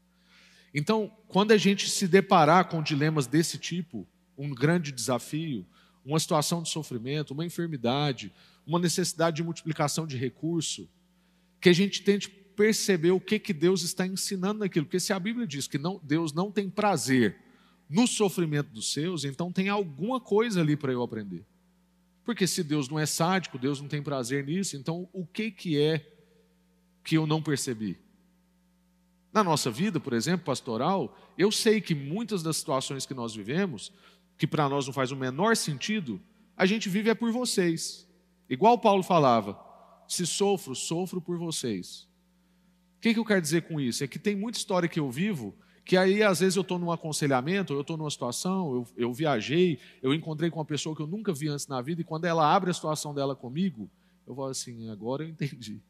Então, 0.72 1.10
quando 1.26 1.50
a 1.50 1.56
gente 1.56 1.90
se 1.90 2.06
deparar 2.06 2.68
com 2.68 2.82
dilemas 2.82 3.26
desse 3.26 3.58
tipo, 3.58 4.06
um 4.38 4.54
grande 4.54 4.92
desafio, 4.92 5.66
uma 6.04 6.18
situação 6.20 6.62
de 6.62 6.70
sofrimento, 6.70 7.32
uma 7.32 7.44
enfermidade, 7.44 8.32
uma 8.66 8.78
necessidade 8.78 9.36
de 9.36 9.42
multiplicação 9.42 10.06
de 10.06 10.16
recurso, 10.16 10.88
que 11.60 11.68
a 11.68 11.72
gente 11.72 12.02
tente 12.02 12.28
perceber 12.28 13.10
o 13.10 13.20
que, 13.20 13.38
que 13.38 13.52
Deus 13.52 13.82
está 13.82 14.06
ensinando 14.06 14.60
naquilo. 14.60 14.86
Porque 14.86 15.00
se 15.00 15.12
a 15.12 15.18
Bíblia 15.18 15.46
diz 15.46 15.66
que 15.66 15.78
não, 15.78 16.00
Deus 16.02 16.32
não 16.32 16.50
tem 16.50 16.70
prazer 16.70 17.36
no 17.88 18.06
sofrimento 18.06 18.70
dos 18.70 18.92
seus, 18.92 19.24
então 19.24 19.52
tem 19.52 19.68
alguma 19.68 20.20
coisa 20.20 20.60
ali 20.60 20.76
para 20.76 20.92
eu 20.92 21.02
aprender. 21.02 21.44
Porque 22.24 22.46
se 22.46 22.62
Deus 22.62 22.88
não 22.88 22.98
é 22.98 23.06
sádico, 23.06 23.58
Deus 23.58 23.80
não 23.80 23.88
tem 23.88 24.02
prazer 24.02 24.44
nisso, 24.44 24.76
então 24.76 25.08
o 25.12 25.26
que, 25.26 25.50
que 25.50 25.80
é 25.80 26.06
que 27.02 27.16
eu 27.16 27.26
não 27.26 27.42
percebi? 27.42 27.98
Na 29.32 29.42
nossa 29.44 29.70
vida, 29.70 29.98
por 30.00 30.12
exemplo, 30.12 30.44
pastoral, 30.44 31.16
eu 31.38 31.52
sei 31.52 31.80
que 31.80 31.94
muitas 31.94 32.42
das 32.42 32.56
situações 32.56 33.06
que 33.06 33.14
nós 33.14 33.34
vivemos, 33.34 33.92
que 34.38 34.46
para 34.46 34.68
nós 34.68 34.86
não 34.86 34.92
faz 34.92 35.10
o 35.10 35.16
menor 35.16 35.56
sentido, 35.56 36.20
a 36.56 36.64
gente 36.64 36.88
vive 36.88 37.10
é 37.10 37.14
por 37.14 37.30
vocês. 37.30 38.08
Igual 38.48 38.78
Paulo 38.78 39.02
falava, 39.02 39.58
se 40.08 40.26
sofro, 40.26 40.74
sofro 40.74 41.20
por 41.20 41.36
vocês. 41.36 42.08
O 42.96 43.00
que, 43.00 43.12
que 43.12 43.20
eu 43.20 43.24
quero 43.24 43.42
dizer 43.42 43.62
com 43.62 43.78
isso? 43.78 44.02
É 44.02 44.06
que 44.06 44.18
tem 44.18 44.34
muita 44.34 44.58
história 44.58 44.88
que 44.88 44.98
eu 44.98 45.10
vivo 45.10 45.54
que 45.88 45.96
aí 45.96 46.22
às 46.22 46.40
vezes 46.40 46.54
eu 46.54 46.60
estou 46.60 46.78
num 46.78 46.92
aconselhamento, 46.92 47.72
eu 47.72 47.80
estou 47.80 47.96
numa 47.96 48.10
situação, 48.10 48.74
eu, 48.74 48.86
eu 48.94 49.10
viajei, 49.10 49.78
eu 50.02 50.12
encontrei 50.12 50.50
com 50.50 50.58
uma 50.58 50.64
pessoa 50.66 50.94
que 50.94 51.00
eu 51.00 51.06
nunca 51.06 51.32
vi 51.32 51.48
antes 51.48 51.66
na 51.66 51.80
vida, 51.80 52.02
e 52.02 52.04
quando 52.04 52.26
ela 52.26 52.54
abre 52.54 52.70
a 52.70 52.74
situação 52.74 53.14
dela 53.14 53.34
comigo, 53.34 53.90
eu 54.26 54.34
vou 54.34 54.44
assim, 54.44 54.90
agora 54.90 55.24
eu 55.24 55.30
entendi. 55.30 55.80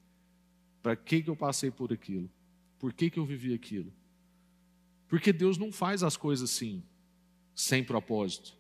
Para 0.81 0.95
que, 0.95 1.21
que 1.21 1.29
eu 1.29 1.35
passei 1.35 1.73
por 1.73 1.93
aquilo? 1.93 2.31
Por 2.79 2.93
que, 2.93 3.11
que 3.11 3.19
eu 3.19 3.27
vivi 3.27 3.53
aquilo? 3.53 3.93
Porque 5.09 5.33
Deus 5.33 5.59
não 5.59 5.73
faz 5.73 6.05
as 6.05 6.17
coisas 6.17 6.49
assim, 6.49 6.81
sem 7.59 7.83
propósito. 7.83 8.57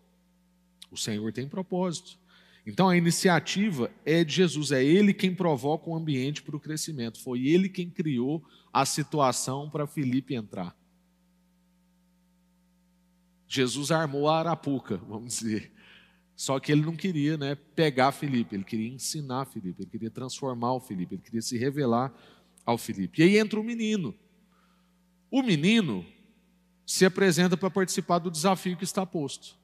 O 0.91 0.97
Senhor 0.97 1.33
tem 1.33 1.47
propósito. 1.49 2.19
Então 2.67 2.89
a 2.89 2.97
iniciativa 2.97 3.93
é 4.05 4.25
de 4.25 4.35
Jesus, 4.35 4.73
é 4.73 4.85
Ele 4.85 5.15
quem 5.15 5.33
provoca 5.33 5.89
o 5.89 5.95
ambiente 5.95 6.43
para 6.43 6.57
o 6.57 6.61
crescimento. 6.61 7.23
Foi 7.23 7.47
Ele 7.47 7.69
quem 7.69 7.89
criou 7.89 8.45
a 8.73 8.85
situação 8.85 9.71
para 9.71 9.87
Felipe 9.87 10.35
entrar. 10.35 10.77
Jesus 13.47 13.93
armou 13.93 14.29
a 14.29 14.41
arapuca, 14.41 14.97
vamos 14.97 15.39
dizer. 15.39 15.73
Só 16.35 16.59
que 16.59 16.71
ele 16.71 16.83
não 16.83 16.95
queria 16.95 17.39
né, 17.39 17.55
pegar 17.55 18.13
Felipe, 18.13 18.55
ele 18.55 18.65
queria 18.65 18.89
ensinar 18.89 19.45
Felipe, 19.47 19.83
ele 19.83 19.91
queria 19.91 20.11
transformar 20.11 20.75
o 20.75 20.81
Felipe, 20.81 21.15
ele 21.15 21.23
queria 21.23 21.43
se 21.43 21.57
revelar 21.57 22.13
ao 22.67 22.77
Felipe. 22.77 23.23
E 23.23 23.25
aí 23.25 23.39
entra 23.39 23.59
o 23.59 23.65
menino. 23.65 24.15
O 25.31 25.43
menino 25.43 26.05
se 26.88 27.05
apresenta 27.05 27.55
para 27.55 27.70
participar 27.70 28.18
do 28.18 28.31
desafio 28.31 28.74
que 28.74 28.83
está 28.83 29.05
posto. 29.05 29.55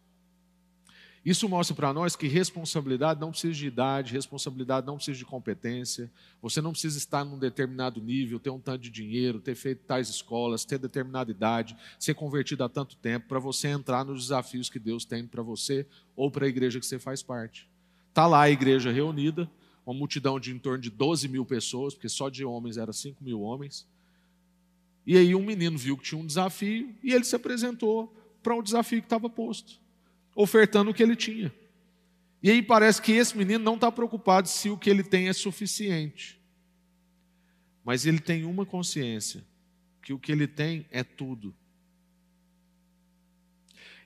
Isso 1.25 1.49
mostra 1.49 1.75
para 1.75 1.91
nós 1.91 2.15
que 2.15 2.29
responsabilidade 2.29 3.19
não 3.19 3.31
precisa 3.31 3.55
de 3.55 3.67
idade, 3.67 4.13
responsabilidade 4.13 4.87
não 4.87 4.97
precisa 4.97 5.17
de 5.17 5.25
competência. 5.25 6.13
Você 6.43 6.61
não 6.61 6.73
precisa 6.73 6.99
estar 6.99 7.25
num 7.25 7.39
determinado 7.39 7.99
nível, 7.99 8.39
ter 8.39 8.51
um 8.51 8.61
tanto 8.61 8.83
de 8.83 8.91
dinheiro, 8.91 9.41
ter 9.41 9.55
feito 9.55 9.87
tais 9.87 10.11
escolas, 10.11 10.67
ter 10.67 10.77
determinada 10.77 11.31
idade, 11.31 11.75
ser 11.99 12.13
convertido 12.13 12.63
há 12.63 12.69
tanto 12.69 12.95
tempo 12.95 13.27
para 13.27 13.39
você 13.39 13.69
entrar 13.69 14.05
nos 14.05 14.25
desafios 14.25 14.69
que 14.69 14.79
Deus 14.79 15.07
tem 15.07 15.27
para 15.27 15.43
você 15.43 15.87
ou 16.15 16.31
para 16.31 16.45
a 16.45 16.49
igreja 16.49 16.79
que 16.79 16.85
você 16.85 16.99
faz 16.99 17.23
parte. 17.23 17.67
Está 18.11 18.27
lá 18.27 18.43
a 18.43 18.51
igreja 18.51 18.93
reunida, 18.93 19.51
uma 19.87 19.95
multidão 19.95 20.39
de 20.39 20.53
em 20.53 20.59
torno 20.59 20.83
de 20.83 20.91
12 20.91 21.27
mil 21.27 21.47
pessoas, 21.47 21.95
porque 21.95 22.11
só 22.11 22.29
de 22.29 22.45
homens 22.45 22.77
era 22.77 22.93
5 22.93 23.25
mil 23.25 23.41
homens. 23.41 23.87
E 25.07 25.17
aí 25.17 25.35
um 25.35 25.45
menino 25.45 25.77
viu 25.77 25.97
que 25.97 26.05
tinha 26.05 26.21
um 26.21 26.27
desafio 26.27 26.95
e 27.03 27.13
ele 27.13 27.25
se 27.25 27.37
apresentou 27.37 28.15
para 28.43 28.55
o 28.55 28.61
um 28.61 28.63
desafio 28.63 29.01
que 29.01 29.07
estava 29.07 29.29
posto 29.29 29.85
ofertando 30.35 30.91
o 30.91 30.95
que 30.95 31.03
ele 31.03 31.17
tinha. 31.17 31.55
E 32.43 32.51
aí 32.51 32.63
parece 32.63 33.01
que 33.01 33.13
esse 33.13 33.37
menino 33.37 33.65
não 33.65 33.77
está 33.77 33.91
preocupado 33.91 34.49
se 34.49 34.69
o 34.69 34.77
que 34.77 34.91
ele 34.91 35.03
tem 35.03 35.29
é 35.29 35.33
suficiente. 35.33 36.41
Mas 37.85 38.05
ele 38.05 38.19
tem 38.19 38.45
uma 38.45 38.67
consciência: 38.67 39.45
que 40.03 40.13
o 40.13 40.19
que 40.19 40.33
ele 40.33 40.47
tem 40.47 40.87
é 40.91 41.03
tudo. 41.03 41.55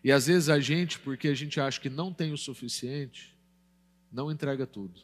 E 0.04 0.12
às 0.12 0.26
vezes 0.26 0.48
a 0.48 0.60
gente, 0.60 0.98
porque 1.00 1.28
a 1.28 1.34
gente 1.34 1.60
acha 1.60 1.80
que 1.80 1.90
não 1.90 2.12
tem 2.12 2.32
o 2.32 2.38
suficiente, 2.38 3.36
não 4.12 4.30
entrega 4.30 4.66
tudo. 4.66 5.00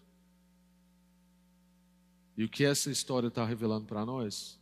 E 2.36 2.44
o 2.44 2.48
que 2.48 2.64
essa 2.64 2.90
história 2.90 3.28
está 3.28 3.44
revelando 3.44 3.86
para 3.86 4.04
nós 4.04 4.60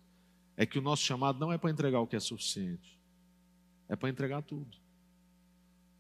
é 0.63 0.67
que 0.67 0.79
o 0.79 0.83
nosso 0.83 1.03
chamado 1.03 1.39
não 1.39 1.53
é 1.53 1.59
para 1.59 1.71
entregar 1.71 2.01
o 2.01 2.07
que 2.07 2.17
é 2.17 2.21
suficiente, 2.21 2.99
é 3.89 3.97
para 3.97 4.09
entregar 4.09 4.43
tudo 4.43 4.83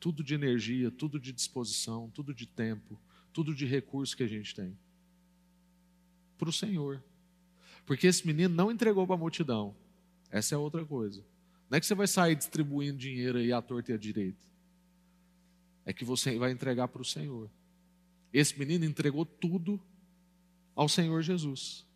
tudo 0.02 0.24
de 0.24 0.34
energia, 0.34 0.90
tudo 0.90 1.20
de 1.20 1.32
disposição, 1.32 2.10
tudo 2.10 2.34
de 2.34 2.44
tempo, 2.44 3.00
tudo 3.32 3.54
de 3.54 3.64
recurso 3.64 4.16
que 4.16 4.24
a 4.24 4.26
gente 4.26 4.52
tem. 4.52 4.76
Para 6.36 6.48
o 6.48 6.52
Senhor. 6.52 7.00
Porque 7.86 8.08
esse 8.08 8.26
menino 8.26 8.52
não 8.52 8.72
entregou 8.72 9.06
para 9.06 9.14
a 9.14 9.18
multidão. 9.18 9.76
Essa 10.28 10.56
é 10.56 10.58
outra 10.58 10.84
coisa. 10.84 11.24
Não 11.70 11.76
é 11.76 11.80
que 11.80 11.86
você 11.86 11.94
vai 11.94 12.08
sair 12.08 12.34
distribuindo 12.34 12.98
dinheiro 12.98 13.38
aí 13.38 13.52
à 13.52 13.62
torta 13.62 13.92
e 13.92 13.94
à 13.94 13.96
direita. 13.96 14.44
É 15.86 15.92
que 15.92 16.04
você 16.04 16.36
vai 16.36 16.50
entregar 16.50 16.88
para 16.88 17.02
o 17.02 17.04
Senhor. 17.04 17.48
Esse 18.32 18.58
menino 18.58 18.84
entregou 18.84 19.24
tudo 19.24 19.80
ao 20.74 20.88
Senhor 20.88 21.22
Jesus. 21.22 21.86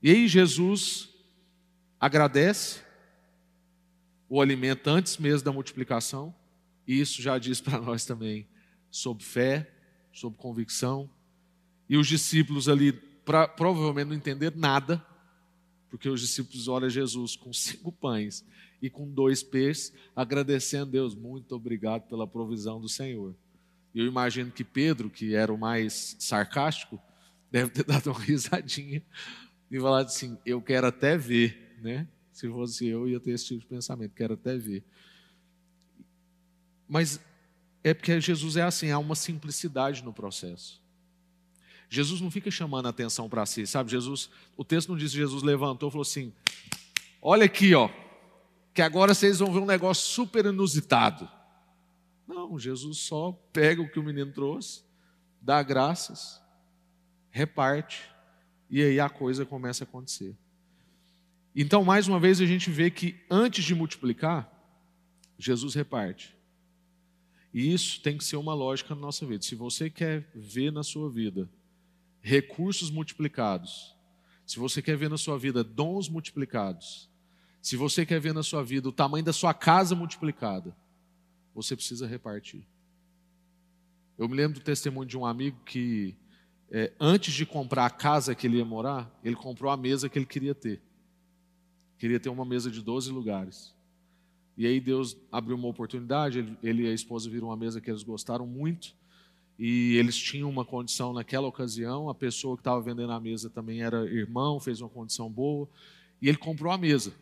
E 0.00 0.10
aí 0.10 0.28
Jesus 0.28 1.12
agradece 2.00 2.80
o 4.28 4.40
alimento 4.40 4.88
antes 4.88 5.18
mesmo 5.18 5.44
da 5.44 5.52
multiplicação 5.52 6.34
e 6.86 7.00
isso 7.00 7.20
já 7.20 7.38
diz 7.38 7.60
para 7.60 7.80
nós 7.80 8.04
também 8.04 8.46
sobre 8.90 9.24
fé, 9.24 9.70
sobre 10.12 10.38
convicção. 10.38 11.10
E 11.88 11.96
os 11.96 12.06
discípulos 12.06 12.68
ali 12.68 12.92
pra, 12.92 13.48
provavelmente 13.48 14.08
não 14.08 14.14
entenderam 14.14 14.56
nada, 14.56 15.04
porque 15.90 16.08
os 16.08 16.20
discípulos 16.20 16.68
olham 16.68 16.88
Jesus 16.88 17.36
com 17.36 17.52
cinco 17.54 17.90
pães 17.90 18.44
e 18.80 18.88
com 18.88 19.10
dois 19.10 19.42
peixes, 19.42 19.92
agradecendo 20.14 20.84
a 20.84 20.92
Deus, 20.92 21.14
muito 21.14 21.54
obrigado 21.54 22.02
pela 22.08 22.26
provisão 22.26 22.80
do 22.80 22.88
Senhor. 22.88 23.34
Eu 23.94 24.06
imagino 24.06 24.50
que 24.50 24.62
Pedro, 24.62 25.08
que 25.08 25.34
era 25.34 25.52
o 25.52 25.58
mais 25.58 26.16
sarcástico, 26.18 27.00
deve 27.50 27.70
ter 27.70 27.84
dado 27.84 28.10
uma 28.10 28.20
risadinha 28.20 29.02
e 29.70 29.80
falado 29.80 30.06
assim: 30.06 30.38
Eu 30.44 30.60
quero 30.60 30.86
até 30.86 31.16
ver, 31.16 31.65
né? 31.86 32.08
Se 32.32 32.48
fosse 32.48 32.86
eu, 32.86 33.08
ia 33.08 33.20
ter 33.20 33.30
esse 33.30 33.46
tipo 33.46 33.60
de 33.60 33.66
pensamento, 33.66 34.14
quero 34.14 34.34
até 34.34 34.58
ver. 34.58 34.84
Mas 36.88 37.20
é 37.82 37.94
porque 37.94 38.20
Jesus 38.20 38.56
é 38.56 38.62
assim, 38.62 38.90
há 38.90 38.98
uma 38.98 39.14
simplicidade 39.14 40.02
no 40.04 40.12
processo. 40.12 40.82
Jesus 41.88 42.20
não 42.20 42.30
fica 42.30 42.50
chamando 42.50 42.86
a 42.86 42.88
atenção 42.90 43.28
para 43.28 43.46
si, 43.46 43.64
sabe? 43.66 43.90
Jesus, 43.90 44.28
o 44.56 44.64
texto 44.64 44.88
não 44.88 44.96
diz 44.96 45.12
que 45.12 45.18
Jesus 45.18 45.44
levantou 45.44 45.88
e 45.88 45.92
falou 45.92 46.02
assim: 46.02 46.32
Olha 47.22 47.44
aqui, 47.44 47.74
ó, 47.74 47.88
que 48.74 48.82
agora 48.82 49.14
vocês 49.14 49.38
vão 49.38 49.52
ver 49.52 49.60
um 49.60 49.66
negócio 49.66 50.04
super 50.04 50.44
inusitado. 50.46 51.30
Não, 52.26 52.58
Jesus 52.58 52.98
só 52.98 53.30
pega 53.52 53.80
o 53.80 53.88
que 53.88 54.00
o 54.00 54.02
menino 54.02 54.32
trouxe, 54.32 54.82
dá 55.40 55.62
graças, 55.62 56.42
reparte, 57.30 58.02
e 58.68 58.82
aí 58.82 58.98
a 58.98 59.08
coisa 59.08 59.46
começa 59.46 59.84
a 59.84 59.86
acontecer. 59.86 60.36
Então, 61.58 61.82
mais 61.82 62.06
uma 62.06 62.20
vez, 62.20 62.38
a 62.42 62.44
gente 62.44 62.70
vê 62.70 62.90
que 62.90 63.16
antes 63.30 63.64
de 63.64 63.74
multiplicar, 63.74 64.52
Jesus 65.38 65.74
reparte. 65.74 66.36
E 67.52 67.72
isso 67.72 68.02
tem 68.02 68.18
que 68.18 68.24
ser 68.24 68.36
uma 68.36 68.52
lógica 68.52 68.94
na 68.94 69.00
nossa 69.00 69.24
vida. 69.24 69.42
Se 69.42 69.54
você 69.54 69.88
quer 69.88 70.30
ver 70.34 70.70
na 70.70 70.82
sua 70.82 71.10
vida 71.10 71.48
recursos 72.20 72.90
multiplicados, 72.90 73.96
se 74.44 74.58
você 74.58 74.82
quer 74.82 74.98
ver 74.98 75.08
na 75.08 75.16
sua 75.16 75.38
vida 75.38 75.64
dons 75.64 76.10
multiplicados, 76.10 77.08
se 77.62 77.74
você 77.74 78.04
quer 78.04 78.20
ver 78.20 78.34
na 78.34 78.42
sua 78.42 78.62
vida 78.62 78.90
o 78.90 78.92
tamanho 78.92 79.24
da 79.24 79.32
sua 79.32 79.54
casa 79.54 79.94
multiplicada, 79.94 80.76
você 81.54 81.74
precisa 81.74 82.06
repartir. 82.06 82.66
Eu 84.18 84.28
me 84.28 84.36
lembro 84.36 84.60
do 84.60 84.62
testemunho 84.62 85.08
de 85.08 85.16
um 85.16 85.24
amigo 85.24 85.58
que, 85.64 86.14
é, 86.70 86.92
antes 87.00 87.32
de 87.32 87.46
comprar 87.46 87.86
a 87.86 87.90
casa 87.90 88.34
que 88.34 88.46
ele 88.46 88.58
ia 88.58 88.64
morar, 88.64 89.10
ele 89.24 89.36
comprou 89.36 89.70
a 89.70 89.76
mesa 89.76 90.06
que 90.06 90.18
ele 90.18 90.26
queria 90.26 90.54
ter. 90.54 90.82
Queria 91.98 92.20
ter 92.20 92.28
uma 92.28 92.44
mesa 92.44 92.70
de 92.70 92.82
12 92.82 93.10
lugares. 93.10 93.74
E 94.56 94.66
aí 94.66 94.80
Deus 94.80 95.16
abriu 95.30 95.56
uma 95.56 95.68
oportunidade, 95.68 96.38
ele, 96.38 96.58
ele 96.62 96.82
e 96.84 96.88
a 96.88 96.92
esposa 96.92 97.28
viram 97.28 97.48
uma 97.48 97.56
mesa 97.56 97.80
que 97.80 97.90
eles 97.90 98.02
gostaram 98.02 98.46
muito, 98.46 98.94
e 99.58 99.96
eles 99.96 100.16
tinham 100.16 100.48
uma 100.48 100.64
condição 100.64 101.12
naquela 101.12 101.46
ocasião, 101.46 102.08
a 102.08 102.14
pessoa 102.14 102.56
que 102.56 102.60
estava 102.60 102.80
vendendo 102.80 103.12
a 103.12 103.20
mesa 103.20 103.50
também 103.50 103.82
era 103.82 104.04
irmão, 104.06 104.58
fez 104.60 104.80
uma 104.80 104.88
condição 104.88 105.30
boa, 105.30 105.68
e 106.20 106.28
ele 106.28 106.38
comprou 106.38 106.72
a 106.72 106.78
mesa. 106.78 107.12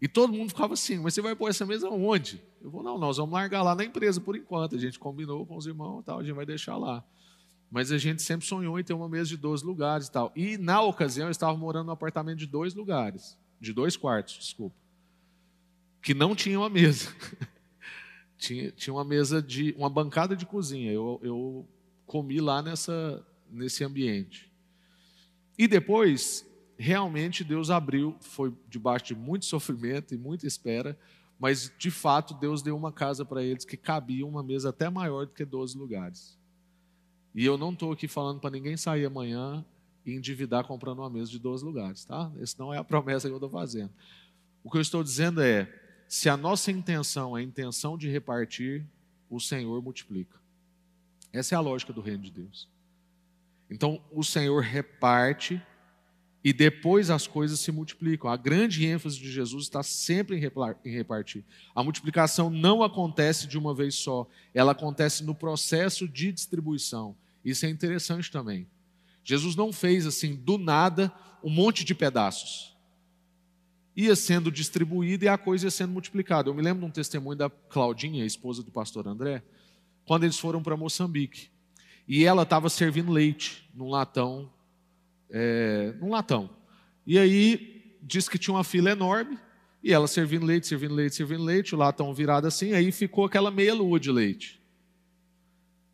E 0.00 0.08
todo 0.08 0.32
mundo 0.32 0.48
ficava 0.50 0.72
assim, 0.72 0.98
mas 0.98 1.12
você 1.14 1.20
vai 1.20 1.34
pôr 1.34 1.48
essa 1.48 1.66
mesa 1.66 1.88
onde? 1.88 2.42
Eu 2.62 2.70
vou, 2.70 2.82
não, 2.82 2.98
nós 2.98 3.18
vamos 3.18 3.32
largar 3.32 3.62
lá 3.62 3.74
na 3.74 3.84
empresa 3.84 4.20
por 4.20 4.34
enquanto, 4.36 4.76
a 4.76 4.78
gente 4.78 4.98
combinou 4.98 5.44
com 5.44 5.56
os 5.56 5.66
irmãos, 5.66 6.02
tal, 6.02 6.18
a 6.18 6.22
gente 6.22 6.34
vai 6.34 6.46
deixar 6.46 6.76
lá. 6.76 7.04
Mas 7.70 7.92
a 7.92 7.98
gente 7.98 8.22
sempre 8.22 8.46
sonhou 8.46 8.78
em 8.78 8.82
ter 8.82 8.94
uma 8.94 9.08
mesa 9.08 9.28
de 9.28 9.36
12 9.36 9.64
lugares 9.64 10.08
e 10.08 10.12
tal. 10.12 10.32
E 10.34 10.58
na 10.58 10.82
ocasião 10.82 11.28
eu 11.28 11.30
estava 11.30 11.56
morando 11.56 11.86
num 11.86 11.92
apartamento 11.92 12.38
de 12.38 12.46
dois 12.46 12.74
lugares, 12.74 13.38
de 13.60 13.72
dois 13.72 13.96
quartos, 13.96 14.38
desculpa, 14.38 14.76
que 16.02 16.14
não 16.14 16.34
tinha 16.34 16.58
uma 16.58 16.70
mesa. 16.70 17.14
tinha, 18.38 18.70
tinha 18.72 18.94
uma 18.94 19.04
mesa 19.04 19.42
de 19.42 19.74
uma 19.76 19.90
bancada 19.90 20.34
de 20.34 20.46
cozinha. 20.46 20.90
Eu, 20.90 21.20
eu 21.22 21.68
comi 22.06 22.40
lá 22.40 22.62
nessa 22.62 23.24
nesse 23.50 23.84
ambiente. 23.84 24.50
E 25.58 25.66
depois, 25.66 26.46
realmente 26.78 27.44
Deus 27.44 27.68
abriu, 27.68 28.16
foi 28.20 28.54
debaixo 28.68 29.06
de 29.06 29.14
muito 29.14 29.44
sofrimento 29.44 30.14
e 30.14 30.18
muita 30.18 30.46
espera, 30.46 30.98
mas 31.38 31.72
de 31.78 31.90
fato 31.90 32.34
Deus 32.34 32.62
deu 32.62 32.76
uma 32.76 32.92
casa 32.92 33.24
para 33.24 33.42
eles 33.42 33.64
que 33.64 33.76
cabia 33.76 34.26
uma 34.26 34.42
mesa 34.42 34.70
até 34.70 34.88
maior 34.88 35.26
do 35.26 35.32
que 35.32 35.44
12 35.44 35.76
lugares. 35.76 36.38
E 37.34 37.44
eu 37.44 37.58
não 37.58 37.72
estou 37.72 37.92
aqui 37.92 38.08
falando 38.08 38.40
para 38.40 38.50
ninguém 38.50 38.76
sair 38.76 39.04
amanhã 39.04 39.64
e 40.04 40.14
endividar 40.14 40.64
comprando 40.64 41.00
uma 41.00 41.10
mesa 41.10 41.30
de 41.30 41.38
12 41.38 41.64
lugares, 41.64 42.04
tá? 42.04 42.30
Essa 42.40 42.56
não 42.58 42.72
é 42.72 42.78
a 42.78 42.84
promessa 42.84 43.28
que 43.28 43.32
eu 43.32 43.36
estou 43.36 43.50
fazendo. 43.50 43.90
O 44.62 44.70
que 44.70 44.76
eu 44.76 44.82
estou 44.82 45.02
dizendo 45.02 45.42
é: 45.42 45.72
se 46.08 46.28
a 46.28 46.36
nossa 46.36 46.70
intenção 46.70 47.36
é 47.36 47.40
a 47.40 47.44
intenção 47.44 47.96
de 47.96 48.08
repartir, 48.08 48.84
o 49.28 49.40
Senhor 49.40 49.82
multiplica. 49.82 50.38
Essa 51.32 51.54
é 51.54 51.56
a 51.56 51.60
lógica 51.60 51.92
do 51.92 52.00
reino 52.00 52.24
de 52.24 52.30
Deus. 52.30 52.68
Então, 53.70 54.02
o 54.10 54.24
Senhor 54.24 54.60
reparte 54.60 55.62
e 56.42 56.52
depois 56.52 57.10
as 57.10 57.26
coisas 57.26 57.60
se 57.60 57.70
multiplicam. 57.70 58.30
A 58.30 58.36
grande 58.36 58.84
ênfase 58.84 59.18
de 59.18 59.30
Jesus 59.30 59.64
está 59.64 59.82
sempre 59.82 60.36
em 60.36 60.90
repartir. 60.90 61.44
A 61.74 61.84
multiplicação 61.84 62.50
não 62.50 62.82
acontece 62.82 63.46
de 63.46 63.56
uma 63.56 63.74
vez 63.74 63.94
só, 63.94 64.26
ela 64.52 64.72
acontece 64.72 65.22
no 65.22 65.34
processo 65.34 66.08
de 66.08 66.32
distribuição. 66.32 67.14
Isso 67.44 67.64
é 67.64 67.68
interessante 67.68 68.30
também. 68.30 68.66
Jesus 69.30 69.54
não 69.54 69.72
fez 69.72 70.06
assim, 70.06 70.34
do 70.34 70.58
nada, 70.58 71.12
um 71.40 71.50
monte 71.50 71.84
de 71.84 71.94
pedaços. 71.94 72.76
Ia 73.94 74.16
sendo 74.16 74.50
distribuído 74.50 75.24
e 75.24 75.28
a 75.28 75.38
coisa 75.38 75.68
ia 75.68 75.70
sendo 75.70 75.92
multiplicada. 75.92 76.48
Eu 76.48 76.54
me 76.54 76.60
lembro 76.60 76.80
de 76.80 76.86
um 76.86 76.90
testemunho 76.90 77.38
da 77.38 77.48
Claudinha, 77.48 78.26
esposa 78.26 78.60
do 78.60 78.72
pastor 78.72 79.06
André, 79.06 79.40
quando 80.04 80.24
eles 80.24 80.36
foram 80.36 80.60
para 80.60 80.76
Moçambique. 80.76 81.48
E 82.08 82.24
ela 82.24 82.42
estava 82.42 82.68
servindo 82.68 83.12
leite 83.12 83.70
num 83.72 83.88
latão, 83.88 84.52
é, 85.30 85.94
num 86.00 86.10
latão. 86.10 86.50
E 87.06 87.16
aí 87.16 87.96
disse 88.02 88.28
que 88.28 88.36
tinha 88.36 88.54
uma 88.54 88.64
fila 88.64 88.90
enorme, 88.90 89.38
e 89.80 89.92
ela 89.92 90.08
servindo 90.08 90.44
leite, 90.44 90.66
servindo 90.66 90.92
leite, 90.92 91.14
servindo 91.14 91.44
leite, 91.44 91.72
o 91.72 91.78
latão 91.78 92.12
virado 92.12 92.48
assim, 92.48 92.72
aí 92.72 92.90
ficou 92.90 93.26
aquela 93.26 93.52
meia 93.52 93.74
lua 93.74 94.00
de 94.00 94.10
leite. 94.10 94.59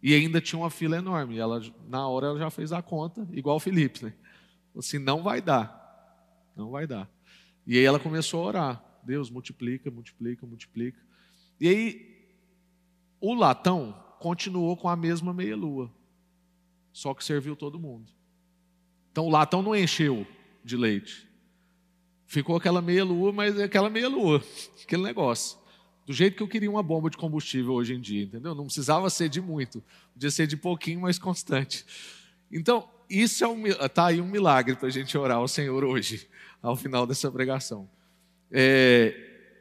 E 0.03 0.14
ainda 0.14 0.40
tinha 0.40 0.59
uma 0.59 0.70
fila 0.70 0.97
enorme. 0.97 1.38
Ela, 1.38 1.61
na 1.88 2.07
hora 2.09 2.28
ela 2.28 2.38
já 2.38 2.51
fez 2.51 2.72
a 2.72 2.82
conta, 2.82 3.26
igual 3.32 3.57
o 3.57 3.61
Felipe, 3.61 4.05
né? 4.05 4.12
Assim, 4.76 4.99
não 4.99 5.22
vai 5.22 5.40
dar. 5.40 5.82
Não 6.55 6.70
vai 6.70 6.86
dar. 6.86 7.11
E 7.66 7.76
aí 7.78 7.84
ela 7.84 7.99
começou 7.99 8.42
a 8.42 8.47
orar. 8.47 8.84
Deus, 9.03 9.30
multiplica, 9.30 9.90
multiplica, 9.90 10.47
multiplica. 10.47 11.01
E 11.61 11.68
aí, 11.68 12.28
o 13.20 13.34
latão 13.34 13.92
continuou 14.18 14.76
com 14.76 14.88
a 14.88 14.97
mesma 14.97 15.32
meia-lua 15.32 15.90
só 16.97 17.12
que 17.12 17.22
serviu 17.22 17.55
todo 17.55 17.78
mundo. 17.78 18.11
Então 19.12 19.26
o 19.26 19.30
latão 19.30 19.61
não 19.61 19.76
encheu 19.76 20.26
de 20.64 20.78
leite. 20.78 21.28
Ficou 22.24 22.57
aquela 22.57 22.80
meia 22.80 23.05
lua, 23.05 23.30
mas 23.32 23.59
é 23.59 23.64
aquela 23.64 23.90
meia 23.90 24.09
lua, 24.09 24.42
aquele 24.82 25.03
negócio. 25.03 25.59
Do 26.07 26.13
jeito 26.13 26.37
que 26.37 26.43
eu 26.43 26.47
queria 26.47 26.71
uma 26.71 26.85
bomba 26.85 27.11
de 27.11 27.17
combustível 27.17 27.73
hoje 27.73 27.93
em 27.93 28.01
dia, 28.01 28.23
entendeu? 28.23 28.55
Não 28.55 28.67
precisava 28.67 29.11
ser 29.11 29.29
de 29.29 29.41
muito, 29.41 29.83
podia 30.15 30.31
ser 30.31 30.47
de 30.47 30.57
pouquinho, 30.57 31.01
mas 31.01 31.19
constante. 31.19 31.85
Então, 32.51 32.89
isso 33.11 33.43
é 33.43 33.49
um, 33.49 33.65
tá 33.93 34.07
aí 34.07 34.21
um 34.21 34.27
milagre 34.27 34.77
para 34.77 34.87
a 34.87 34.91
gente 34.91 35.19
orar 35.19 35.39
ao 35.39 35.49
Senhor 35.49 35.83
hoje, 35.83 36.29
ao 36.63 36.77
final 36.77 37.09
dessa 37.09 37.29
pregação. 37.31 37.89
É, 38.53 39.15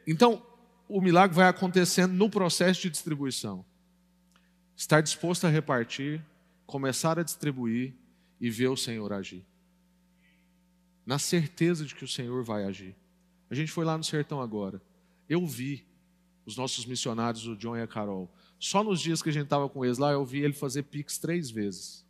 então, 0.06 0.40
o 0.88 1.00
milagre 1.00 1.34
vai 1.34 1.48
acontecendo 1.48 2.12
no 2.12 2.30
processo 2.30 2.82
de 2.82 2.90
distribuição. 2.90 3.64
Estar 4.76 5.00
disposto 5.00 5.46
a 5.46 5.50
repartir, 5.50 6.22
começar 6.64 7.18
a 7.18 7.24
distribuir 7.24 7.92
e 8.40 8.48
ver 8.48 8.68
o 8.68 8.76
Senhor 8.76 9.12
agir. 9.12 9.44
Na 11.04 11.18
certeza 11.18 11.84
de 11.84 11.92
que 11.92 12.04
o 12.04 12.08
Senhor 12.08 12.44
vai 12.44 12.64
agir. 12.64 12.94
A 13.50 13.54
gente 13.54 13.72
foi 13.72 13.84
lá 13.84 13.98
no 13.98 14.04
sertão 14.04 14.40
agora. 14.40 14.80
Eu 15.28 15.44
vi 15.44 15.84
os 16.46 16.56
nossos 16.56 16.86
missionários, 16.86 17.46
o 17.46 17.56
John 17.56 17.76
e 17.76 17.82
a 17.82 17.86
Carol. 17.86 18.32
Só 18.58 18.82
nos 18.82 19.00
dias 19.00 19.20
que 19.20 19.28
a 19.28 19.32
gente 19.32 19.44
estava 19.44 19.68
com 19.68 19.84
eles 19.84 19.98
lá, 19.98 20.12
eu 20.12 20.24
vi 20.24 20.40
ele 20.40 20.54
fazer 20.54 20.84
pix 20.84 21.18
três 21.18 21.50
vezes. 21.50 22.06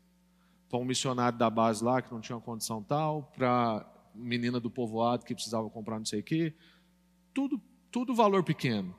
Para 0.69 0.79
um 0.79 0.85
missionário 0.85 1.39
da 1.39 1.49
base 1.49 1.83
lá 1.83 2.03
que 2.03 2.13
não 2.13 2.21
tinha 2.21 2.39
condição 2.39 2.83
tal, 2.83 3.33
para 3.35 3.91
menina 4.15 4.61
do 4.61 4.71
povoado 4.71 5.25
que 5.25 5.35
precisava 5.35 5.69
comprar 5.71 5.99
não 5.99 6.05
sei 6.05 6.21
o 6.21 6.23
quê. 6.23 6.55
Tudo, 7.33 7.61
tudo 7.91 8.15
valor 8.15 8.45
pequeno. 8.45 8.95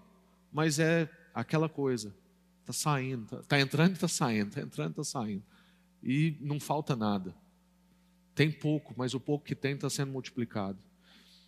Mas 0.51 0.79
é 0.79 1.09
aquela 1.33 1.69
coisa. 1.69 2.15
Está 2.61 2.73
saindo, 2.73 3.23
está 3.23 3.41
tá 3.43 3.59
entrando 3.59 3.91
e 3.91 3.93
está 3.93 4.07
saindo, 4.07 4.49
está 4.49 4.61
entrando 4.61 4.89
e 4.89 4.91
está 4.91 5.03
saindo. 5.03 5.43
E 6.03 6.35
não 6.41 6.59
falta 6.59 6.95
nada. 6.95 7.35
Tem 8.33 8.51
pouco, 8.51 8.93
mas 8.97 9.13
o 9.13 9.19
pouco 9.19 9.45
que 9.45 9.55
tem 9.55 9.73
está 9.73 9.89
sendo 9.89 10.11
multiplicado. 10.11 10.77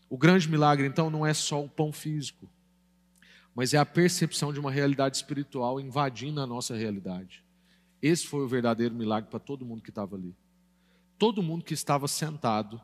O 0.09 0.17
grande 0.17 0.49
milagre, 0.49 0.87
então, 0.87 1.09
não 1.09 1.25
é 1.25 1.33
só 1.33 1.63
o 1.63 1.69
pão 1.69 1.91
físico, 1.91 2.49
mas 3.55 3.73
é 3.73 3.77
a 3.77 3.85
percepção 3.85 4.53
de 4.53 4.59
uma 4.59 4.71
realidade 4.71 5.17
espiritual 5.17 5.79
invadindo 5.79 6.39
a 6.39 6.47
nossa 6.47 6.75
realidade. 6.75 7.43
Esse 8.01 8.27
foi 8.27 8.41
o 8.41 8.47
verdadeiro 8.47 8.95
milagre 8.95 9.29
para 9.29 9.39
todo 9.39 9.65
mundo 9.65 9.81
que 9.81 9.89
estava 9.89 10.15
ali. 10.15 10.35
Todo 11.17 11.43
mundo 11.43 11.65
que 11.65 11.73
estava 11.73 12.07
sentado 12.07 12.81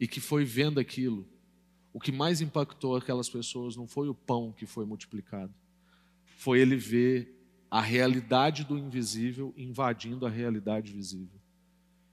e 0.00 0.08
que 0.08 0.20
foi 0.20 0.44
vendo 0.44 0.80
aquilo, 0.80 1.26
o 1.92 2.00
que 2.00 2.10
mais 2.10 2.40
impactou 2.40 2.96
aquelas 2.96 3.28
pessoas 3.28 3.76
não 3.76 3.86
foi 3.86 4.08
o 4.08 4.14
pão 4.14 4.52
que 4.52 4.66
foi 4.66 4.84
multiplicado, 4.84 5.54
foi 6.36 6.58
ele 6.58 6.76
ver 6.76 7.38
a 7.70 7.80
realidade 7.80 8.64
do 8.64 8.76
invisível 8.76 9.54
invadindo 9.56 10.26
a 10.26 10.30
realidade 10.30 10.92
visível. 10.92 11.40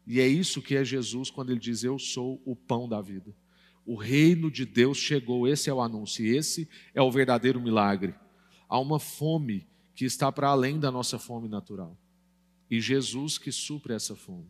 E 0.05 0.19
é 0.19 0.27
isso 0.27 0.61
que 0.61 0.75
é 0.75 0.83
Jesus 0.83 1.29
quando 1.29 1.49
ele 1.49 1.59
diz: 1.59 1.83
Eu 1.83 1.99
sou 1.99 2.41
o 2.45 2.55
pão 2.55 2.87
da 2.87 3.01
vida. 3.01 3.35
O 3.89 3.95
reino 3.95 4.51
de 4.51 4.67
Deus 4.67 4.99
chegou, 4.99 5.47
esse 5.47 5.67
é 5.67 5.73
o 5.73 5.81
anúncio, 5.81 6.23
esse 6.23 6.69
é 6.93 7.01
o 7.01 7.11
verdadeiro 7.11 7.59
milagre. 7.59 8.13
Há 8.67 8.79
uma 8.79 8.99
fome 8.99 9.67
que 9.95 10.05
está 10.05 10.31
para 10.31 10.49
além 10.49 10.79
da 10.79 10.91
nossa 10.91 11.17
fome 11.17 11.49
natural. 11.49 11.97
E 12.69 12.79
Jesus 12.79 13.39
que 13.39 13.51
supre 13.51 13.93
essa 13.93 14.15
fome. 14.15 14.45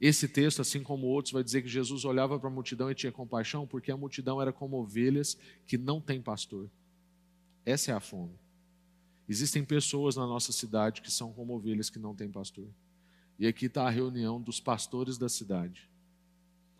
Esse 0.00 0.26
texto, 0.26 0.62
assim 0.62 0.82
como 0.82 1.06
outros, 1.06 1.34
vai 1.34 1.44
dizer 1.44 1.60
que 1.60 1.68
Jesus 1.68 2.06
olhava 2.06 2.40
para 2.40 2.48
a 2.48 2.50
multidão 2.50 2.90
e 2.90 2.94
tinha 2.94 3.12
compaixão, 3.12 3.66
porque 3.66 3.92
a 3.92 3.96
multidão 3.96 4.40
era 4.40 4.54
como 4.54 4.80
ovelhas 4.80 5.36
que 5.66 5.76
não 5.76 6.00
têm 6.00 6.22
pastor. 6.22 6.70
Essa 7.62 7.90
é 7.90 7.94
a 7.94 8.00
fome. 8.00 8.38
Existem 9.28 9.62
pessoas 9.62 10.16
na 10.16 10.26
nossa 10.26 10.50
cidade 10.50 11.02
que 11.02 11.12
são 11.12 11.30
como 11.30 11.54
ovelhas 11.54 11.90
que 11.90 11.98
não 11.98 12.14
têm 12.14 12.30
pastor. 12.30 12.70
E 13.38 13.46
aqui 13.46 13.66
está 13.66 13.86
a 13.86 13.90
reunião 13.90 14.40
dos 14.40 14.60
pastores 14.60 15.18
da 15.18 15.28
cidade. 15.28 15.92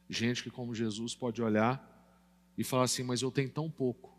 Gente 0.09 0.42
que, 0.42 0.50
como 0.50 0.74
Jesus, 0.74 1.14
pode 1.14 1.42
olhar 1.42 1.90
e 2.57 2.64
falar 2.64 2.84
assim: 2.84 3.02
Mas 3.02 3.22
eu 3.22 3.30
tenho 3.30 3.50
tão 3.50 3.70
pouco. 3.70 4.14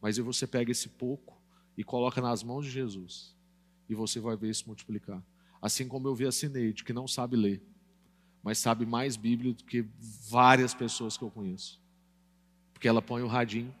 Mas 0.00 0.18
aí 0.18 0.24
você 0.24 0.46
pega 0.46 0.70
esse 0.70 0.88
pouco 0.88 1.40
e 1.76 1.82
coloca 1.82 2.20
nas 2.20 2.42
mãos 2.42 2.66
de 2.66 2.70
Jesus. 2.70 3.34
E 3.88 3.94
você 3.94 4.20
vai 4.20 4.36
ver 4.36 4.50
isso 4.50 4.66
multiplicar. 4.66 5.22
Assim 5.60 5.88
como 5.88 6.06
eu 6.06 6.14
vi 6.14 6.26
a 6.26 6.32
Cineide, 6.32 6.84
que 6.84 6.92
não 6.92 7.08
sabe 7.08 7.36
ler, 7.36 7.62
mas 8.42 8.58
sabe 8.58 8.84
mais 8.84 9.16
Bíblia 9.16 9.54
do 9.54 9.64
que 9.64 9.86
várias 10.28 10.74
pessoas 10.74 11.16
que 11.16 11.24
eu 11.24 11.30
conheço. 11.30 11.80
Porque 12.72 12.86
ela 12.86 13.00
põe 13.00 13.22
o 13.22 13.26
radinho, 13.26 13.74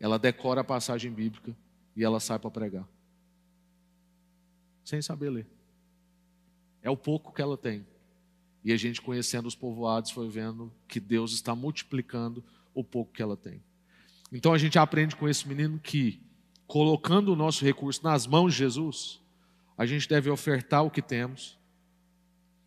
ela 0.00 0.18
decora 0.18 0.62
a 0.62 0.64
passagem 0.64 1.12
bíblica 1.12 1.54
e 1.94 2.02
ela 2.02 2.18
sai 2.18 2.38
para 2.38 2.50
pregar. 2.50 2.88
Sem 4.84 5.02
saber 5.02 5.30
ler. 5.30 5.46
É 6.80 6.90
o 6.90 6.96
pouco 6.96 7.32
que 7.32 7.42
ela 7.42 7.58
tem. 7.58 7.86
E 8.66 8.72
a 8.72 8.76
gente 8.76 9.00
conhecendo 9.00 9.46
os 9.46 9.54
povoados 9.54 10.10
foi 10.10 10.28
vendo 10.28 10.72
que 10.88 10.98
Deus 10.98 11.32
está 11.32 11.54
multiplicando 11.54 12.42
o 12.74 12.82
pouco 12.82 13.12
que 13.12 13.22
ela 13.22 13.36
tem. 13.36 13.62
Então 14.32 14.52
a 14.52 14.58
gente 14.58 14.76
aprende 14.76 15.14
com 15.14 15.28
esse 15.28 15.46
menino 15.46 15.78
que, 15.78 16.20
colocando 16.66 17.32
o 17.32 17.36
nosso 17.36 17.64
recurso 17.64 18.02
nas 18.02 18.26
mãos 18.26 18.52
de 18.52 18.58
Jesus, 18.58 19.20
a 19.78 19.86
gente 19.86 20.08
deve 20.08 20.28
ofertar 20.28 20.84
o 20.84 20.90
que 20.90 21.00
temos. 21.00 21.56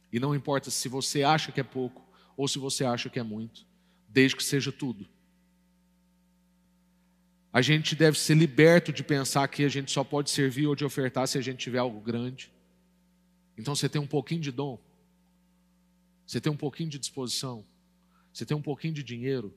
E 0.10 0.22
não 0.22 0.34
importa 0.34 0.72
se 0.72 0.88
você 0.88 1.22
acha 1.22 1.52
que 1.52 1.60
é 1.60 1.66
pouco 1.66 2.10
ou 2.38 2.48
se 2.48 2.58
você 2.58 2.86
acha 2.86 3.10
que 3.10 3.20
é 3.20 3.24
muito, 3.24 3.68
desde 4.08 4.38
que 4.38 4.44
seja 4.44 4.72
tudo. 4.72 5.06
A 7.52 7.62
gente 7.62 7.94
deve 7.94 8.18
ser 8.18 8.36
liberto 8.36 8.94
de 8.94 9.04
pensar 9.04 9.46
que 9.50 9.66
a 9.66 9.70
gente 9.70 9.92
só 9.92 10.06
pode 10.06 10.30
servir 10.30 10.66
ou 10.66 10.76
de 10.76 10.86
ofertar 10.86 11.28
se 11.28 11.38
a 11.38 11.42
gente 11.42 11.60
tiver 11.60 11.80
algo 11.80 12.00
grande. 12.00 12.50
Então 13.58 13.76
você 13.76 13.90
tem 13.90 14.00
um 14.00 14.08
pouquinho 14.08 14.40
de 14.40 14.50
dom, 14.50 14.80
você 16.30 16.40
tem 16.40 16.52
um 16.52 16.56
pouquinho 16.56 16.92
de 16.92 17.00
disposição, 17.00 17.66
você 18.32 18.46
tem 18.46 18.56
um 18.56 18.62
pouquinho 18.62 18.94
de 18.94 19.02
dinheiro, 19.02 19.52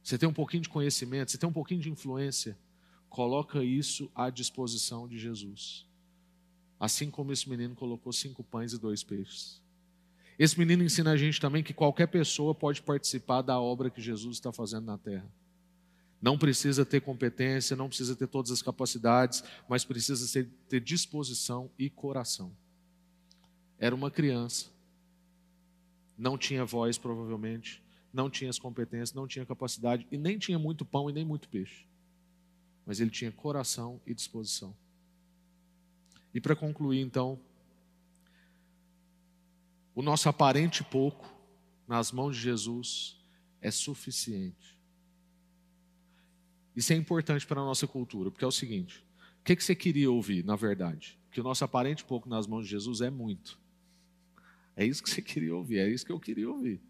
você 0.00 0.16
tem 0.16 0.28
um 0.28 0.32
pouquinho 0.32 0.62
de 0.62 0.68
conhecimento, 0.68 1.32
você 1.32 1.36
tem 1.36 1.48
um 1.48 1.52
pouquinho 1.52 1.80
de 1.80 1.90
influência. 1.90 2.56
Coloca 3.08 3.64
isso 3.64 4.08
à 4.14 4.30
disposição 4.30 5.08
de 5.08 5.18
Jesus. 5.18 5.88
Assim 6.78 7.10
como 7.10 7.32
esse 7.32 7.50
menino 7.50 7.74
colocou 7.74 8.12
cinco 8.12 8.44
pães 8.44 8.72
e 8.72 8.78
dois 8.78 9.02
peixes. 9.02 9.60
Esse 10.38 10.56
menino 10.56 10.84
ensina 10.84 11.10
a 11.10 11.16
gente 11.16 11.40
também 11.40 11.64
que 11.64 11.74
qualquer 11.74 12.06
pessoa 12.06 12.54
pode 12.54 12.80
participar 12.80 13.42
da 13.42 13.60
obra 13.60 13.90
que 13.90 14.00
Jesus 14.00 14.36
está 14.36 14.52
fazendo 14.52 14.84
na 14.84 14.96
terra. 14.96 15.28
Não 16.22 16.38
precisa 16.38 16.86
ter 16.86 17.00
competência, 17.00 17.74
não 17.74 17.88
precisa 17.88 18.14
ter 18.14 18.28
todas 18.28 18.52
as 18.52 18.62
capacidades, 18.62 19.42
mas 19.68 19.84
precisa 19.84 20.48
ter 20.68 20.80
disposição 20.80 21.72
e 21.76 21.90
coração. 21.90 22.56
Era 23.84 23.94
uma 23.94 24.10
criança, 24.10 24.70
não 26.16 26.38
tinha 26.38 26.64
voz, 26.64 26.96
provavelmente, 26.96 27.82
não 28.10 28.30
tinha 28.30 28.48
as 28.48 28.58
competências, 28.58 29.12
não 29.12 29.28
tinha 29.28 29.44
capacidade 29.44 30.06
e 30.10 30.16
nem 30.16 30.38
tinha 30.38 30.58
muito 30.58 30.86
pão 30.86 31.10
e 31.10 31.12
nem 31.12 31.22
muito 31.22 31.50
peixe. 31.50 31.86
Mas 32.86 32.98
ele 32.98 33.10
tinha 33.10 33.30
coração 33.30 34.00
e 34.06 34.14
disposição. 34.14 34.74
E 36.32 36.40
para 36.40 36.56
concluir, 36.56 36.98
então, 36.98 37.38
o 39.94 40.00
nosso 40.00 40.30
aparente 40.30 40.82
pouco 40.82 41.30
nas 41.86 42.10
mãos 42.10 42.36
de 42.36 42.40
Jesus 42.40 43.20
é 43.60 43.70
suficiente. 43.70 44.78
Isso 46.74 46.90
é 46.90 46.96
importante 46.96 47.46
para 47.46 47.60
a 47.60 47.64
nossa 47.66 47.86
cultura, 47.86 48.30
porque 48.30 48.46
é 48.46 48.48
o 48.48 48.50
seguinte: 48.50 49.04
o 49.40 49.44
que, 49.44 49.60
você 49.60 49.74
queria 49.74 50.10
ouvir, 50.10 50.42
na 50.42 50.56
verdade? 50.56 51.18
Que 51.30 51.42
o 51.42 51.44
nosso 51.44 51.62
aparente 51.66 52.02
pouco 52.02 52.30
nas 52.30 52.46
mãos 52.46 52.64
de 52.64 52.70
Jesus 52.70 53.02
é 53.02 53.10
muito. 53.10 53.62
É 54.76 54.84
isso 54.84 55.02
que 55.02 55.10
você 55.10 55.22
queria 55.22 55.54
ouvir, 55.54 55.78
é 55.78 55.88
isso 55.88 56.04
que 56.04 56.12
eu 56.12 56.20
queria 56.20 56.50
ouvir. 56.50 56.80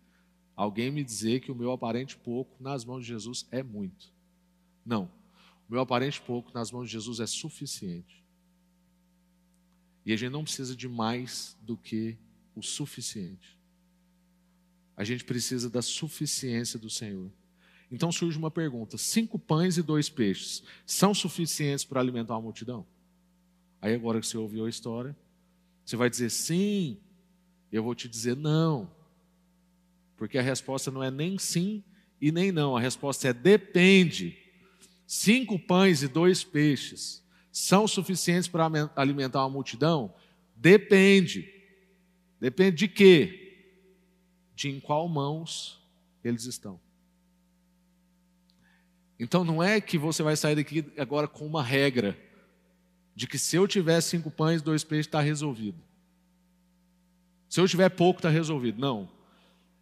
Alguém 0.56 0.90
me 0.90 1.02
dizer 1.02 1.40
que 1.40 1.50
o 1.50 1.54
meu 1.54 1.72
aparente 1.72 2.16
pouco 2.16 2.62
nas 2.62 2.84
mãos 2.84 3.00
de 3.00 3.08
Jesus 3.08 3.46
é 3.50 3.62
muito. 3.62 4.12
Não. 4.84 5.10
O 5.68 5.72
meu 5.72 5.80
aparente 5.80 6.20
pouco 6.20 6.52
nas 6.54 6.70
mãos 6.70 6.86
de 6.86 6.92
Jesus 6.92 7.20
é 7.20 7.26
suficiente. 7.26 8.24
E 10.06 10.12
a 10.12 10.16
gente 10.16 10.32
não 10.32 10.44
precisa 10.44 10.76
de 10.76 10.88
mais 10.88 11.56
do 11.60 11.76
que 11.76 12.16
o 12.54 12.62
suficiente. 12.62 13.58
A 14.96 15.02
gente 15.02 15.24
precisa 15.24 15.68
da 15.68 15.82
suficiência 15.82 16.78
do 16.78 16.88
Senhor. 16.88 17.32
Então 17.90 18.12
surge 18.12 18.38
uma 18.38 18.50
pergunta: 18.50 18.96
cinco 18.98 19.38
pães 19.38 19.76
e 19.76 19.82
dois 19.82 20.08
peixes 20.08 20.62
são 20.86 21.14
suficientes 21.14 21.84
para 21.84 22.00
alimentar 22.00 22.34
uma 22.34 22.42
multidão? 22.42 22.86
Aí 23.80 23.94
agora 23.94 24.20
que 24.20 24.26
você 24.26 24.36
ouviu 24.36 24.66
a 24.66 24.68
história, 24.68 25.16
você 25.84 25.96
vai 25.96 26.08
dizer 26.08 26.30
sim, 26.30 26.98
eu 27.76 27.82
vou 27.82 27.94
te 27.94 28.08
dizer 28.08 28.36
não. 28.36 28.88
Porque 30.16 30.38
a 30.38 30.42
resposta 30.42 30.90
não 30.90 31.02
é 31.02 31.10
nem 31.10 31.38
sim 31.38 31.82
e 32.20 32.30
nem 32.30 32.52
não, 32.52 32.76
a 32.76 32.80
resposta 32.80 33.28
é 33.28 33.32
depende. 33.32 34.38
Cinco 35.06 35.58
pães 35.58 36.02
e 36.02 36.08
dois 36.08 36.44
peixes 36.44 37.22
são 37.50 37.86
suficientes 37.86 38.48
para 38.48 38.70
alimentar 38.94 39.40
uma 39.40 39.50
multidão? 39.50 40.14
Depende. 40.56 41.52
Depende 42.40 42.76
de 42.76 42.88
quê? 42.88 43.66
De 44.54 44.68
em 44.68 44.78
qual 44.78 45.08
mãos 45.08 45.82
eles 46.22 46.44
estão. 46.44 46.80
Então 49.18 49.44
não 49.44 49.62
é 49.62 49.80
que 49.80 49.98
você 49.98 50.22
vai 50.22 50.36
sair 50.36 50.54
daqui 50.54 50.84
agora 50.96 51.26
com 51.26 51.44
uma 51.44 51.62
regra 51.62 52.16
de 53.16 53.26
que 53.26 53.38
se 53.38 53.56
eu 53.56 53.66
tiver 53.66 54.00
cinco 54.00 54.30
pães 54.30 54.60
e 54.60 54.64
dois 54.64 54.84
peixes 54.84 55.06
está 55.06 55.20
resolvido. 55.20 55.78
Se 57.54 57.60
eu 57.60 57.68
tiver 57.68 57.88
pouco 57.88 58.18
está 58.18 58.28
resolvido. 58.28 58.80
Não. 58.80 59.08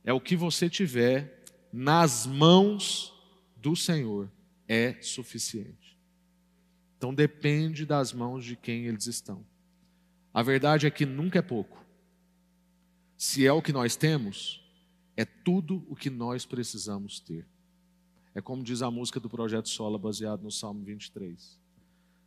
É 0.05 0.12
o 0.12 0.20
que 0.20 0.37
você 0.37 0.68
tiver 0.68 1.43
nas 1.73 2.27
mãos 2.27 3.14
do 3.57 3.75
Senhor 3.75 4.31
é 4.68 5.01
suficiente. 5.01 5.99
Então 6.99 7.14
depende 7.14 7.87
das 7.87 8.12
mãos 8.12 8.45
de 8.45 8.57
quem 8.57 8.85
eles 8.85 9.07
estão. 9.07 9.43
A 10.35 10.43
verdade 10.43 10.87
é 10.87 10.91
que 10.91 11.07
nunca 11.07 11.39
é 11.39 11.41
pouco. 11.41 11.83
Se 13.16 13.47
é 13.47 13.53
o 13.55 13.62
que 13.62 13.73
nós 13.73 13.97
temos, 13.97 14.62
é 15.16 15.25
tudo 15.25 15.83
o 15.89 15.97
que 15.97 16.11
nós 16.11 16.45
precisamos 16.45 17.20
ter. 17.20 17.49
É 18.35 18.43
como 18.43 18.62
diz 18.62 18.83
a 18.83 18.91
música 18.91 19.18
do 19.18 19.31
Projeto 19.31 19.70
Sola, 19.70 19.97
baseado 19.99 20.43
no 20.43 20.51
Salmo 20.51 20.85
23. 20.85 21.59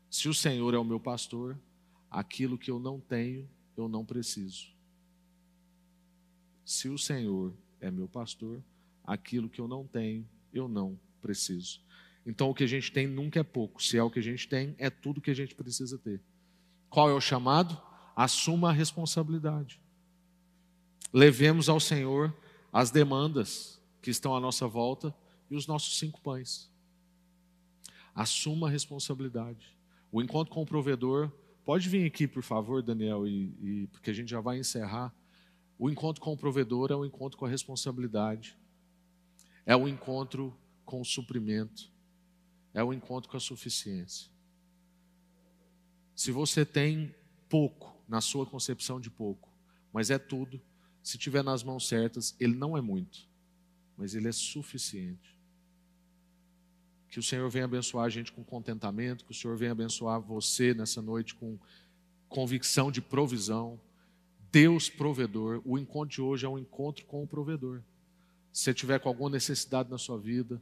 Se 0.10 0.28
o 0.28 0.34
Senhor 0.34 0.74
é 0.74 0.80
o 0.80 0.84
meu 0.84 1.00
pastor, 1.00 1.56
aquilo 2.10 2.58
que 2.58 2.72
eu 2.72 2.80
não 2.80 3.00
tenho, 3.00 3.48
eu 3.78 3.88
não 3.88 4.04
preciso. 4.04 4.75
Se 6.66 6.90
o 6.90 6.98
Senhor 6.98 7.54
é 7.80 7.92
meu 7.92 8.08
pastor, 8.08 8.62
aquilo 9.04 9.48
que 9.48 9.62
eu 9.62 9.68
não 9.68 9.86
tenho, 9.86 10.28
eu 10.52 10.68
não 10.68 11.00
preciso. 11.22 11.80
Então 12.26 12.50
o 12.50 12.56
que 12.56 12.64
a 12.64 12.68
gente 12.68 12.92
tem 12.92 13.06
nunca 13.06 13.40
é 13.40 13.44
pouco. 13.44 13.82
Se 13.82 13.98
é 13.98 14.04
o 14.04 14.10
que 14.10 14.20
a 14.20 14.24
gente 14.24 14.48
tem, 14.50 14.76
é 14.80 14.90
tudo 14.90 15.22
que 15.22 15.30
a 15.30 15.36
gente 15.36 15.54
precisa 15.54 15.98
ter. 16.00 16.20
Qual 16.90 17.10
é 17.10 17.14
o 17.14 17.22
chamado? 17.22 17.80
Assuma 18.16 18.70
a 18.70 18.74
responsabilidade. 18.74 19.80
Levemos 21.14 21.70
ao 21.70 21.80
Senhor 21.80 22.36
as 22.74 22.90
demandas 22.90 23.80
que 24.02 24.10
estão 24.10 24.36
à 24.36 24.40
nossa 24.40 24.68
volta 24.68 25.16
e 25.50 25.56
os 25.56 25.68
nossos 25.68 26.00
cinco 26.00 26.20
pães. 26.20 26.72
Assuma 28.14 28.68
a 28.68 28.72
responsabilidade. 28.72 29.78
O 30.12 30.22
encontro 30.22 30.54
com 30.54 30.62
o 30.62 30.66
provedor, 30.66 31.32
pode 31.64 31.90
vir 31.90 32.06
aqui, 32.06 32.28
por 32.28 32.42
favor, 32.42 32.82
Daniel, 32.82 33.28
e, 33.28 33.54
e, 33.62 33.88
porque 33.92 34.10
a 34.10 34.14
gente 34.14 34.30
já 34.30 34.40
vai 34.40 34.58
encerrar. 34.58 35.14
O 35.78 35.90
encontro 35.90 36.22
com 36.22 36.34
o 36.34 36.38
provedor 36.38 36.92
é 36.92 36.96
o 36.96 37.06
encontro 37.06 37.38
com 37.38 37.46
a 37.46 37.50
responsabilidade, 37.50 38.58
é 39.66 39.76
o 39.76 39.88
encontro 39.88 40.56
com 40.86 41.02
o 41.02 41.06
suprimento, 41.06 41.92
é 42.74 42.84
o 42.84 42.94
encontro 42.94 43.30
com 43.30 43.38
a 43.38 43.40
suficiência. 43.40 44.30
Se 46.16 46.32
você 46.32 46.66
tem 46.66 47.14
pouco, 47.50 47.96
na 48.08 48.22
sua 48.22 48.46
concepção 48.46 49.00
de 49.00 49.10
pouco, 49.10 49.50
mas 49.92 50.10
é 50.10 50.18
tudo, 50.18 50.62
se 51.02 51.18
tiver 51.18 51.44
nas 51.44 51.64
mãos 51.64 51.88
certas, 51.88 52.36
ele 52.40 52.56
não 52.56 52.78
é 52.78 52.82
muito, 52.82 53.28
mas 53.98 54.16
ele 54.16 54.28
é 54.28 54.32
suficiente. 54.32 55.36
Que 57.10 57.20
o 57.20 57.24
Senhor 57.24 57.50
venha 57.50 57.66
abençoar 57.66 58.06
a 58.06 58.10
gente 58.10 58.32
com 58.32 58.44
contentamento, 58.44 59.26
que 59.26 59.32
o 59.32 59.36
Senhor 59.36 59.56
venha 59.56 59.72
abençoar 59.72 60.20
você 60.20 60.74
nessa 60.74 61.02
noite 61.02 61.34
com 61.36 61.58
convicção 62.28 62.92
de 62.92 63.02
provisão. 63.02 63.80
Deus 64.56 64.90
provedor. 64.90 65.62
O 65.66 65.78
encontro 65.78 66.16
de 66.16 66.22
hoje 66.22 66.46
é 66.46 66.50
um 66.50 66.58
encontro 66.58 67.04
com 67.04 67.22
o 67.22 67.28
provedor. 67.28 67.82
Se 68.54 68.64
você 68.64 68.74
tiver 68.74 69.00
com 69.00 69.10
alguma 69.10 69.30
necessidade 69.30 69.90
na 69.90 69.98
sua 69.98 70.18
vida, 70.18 70.62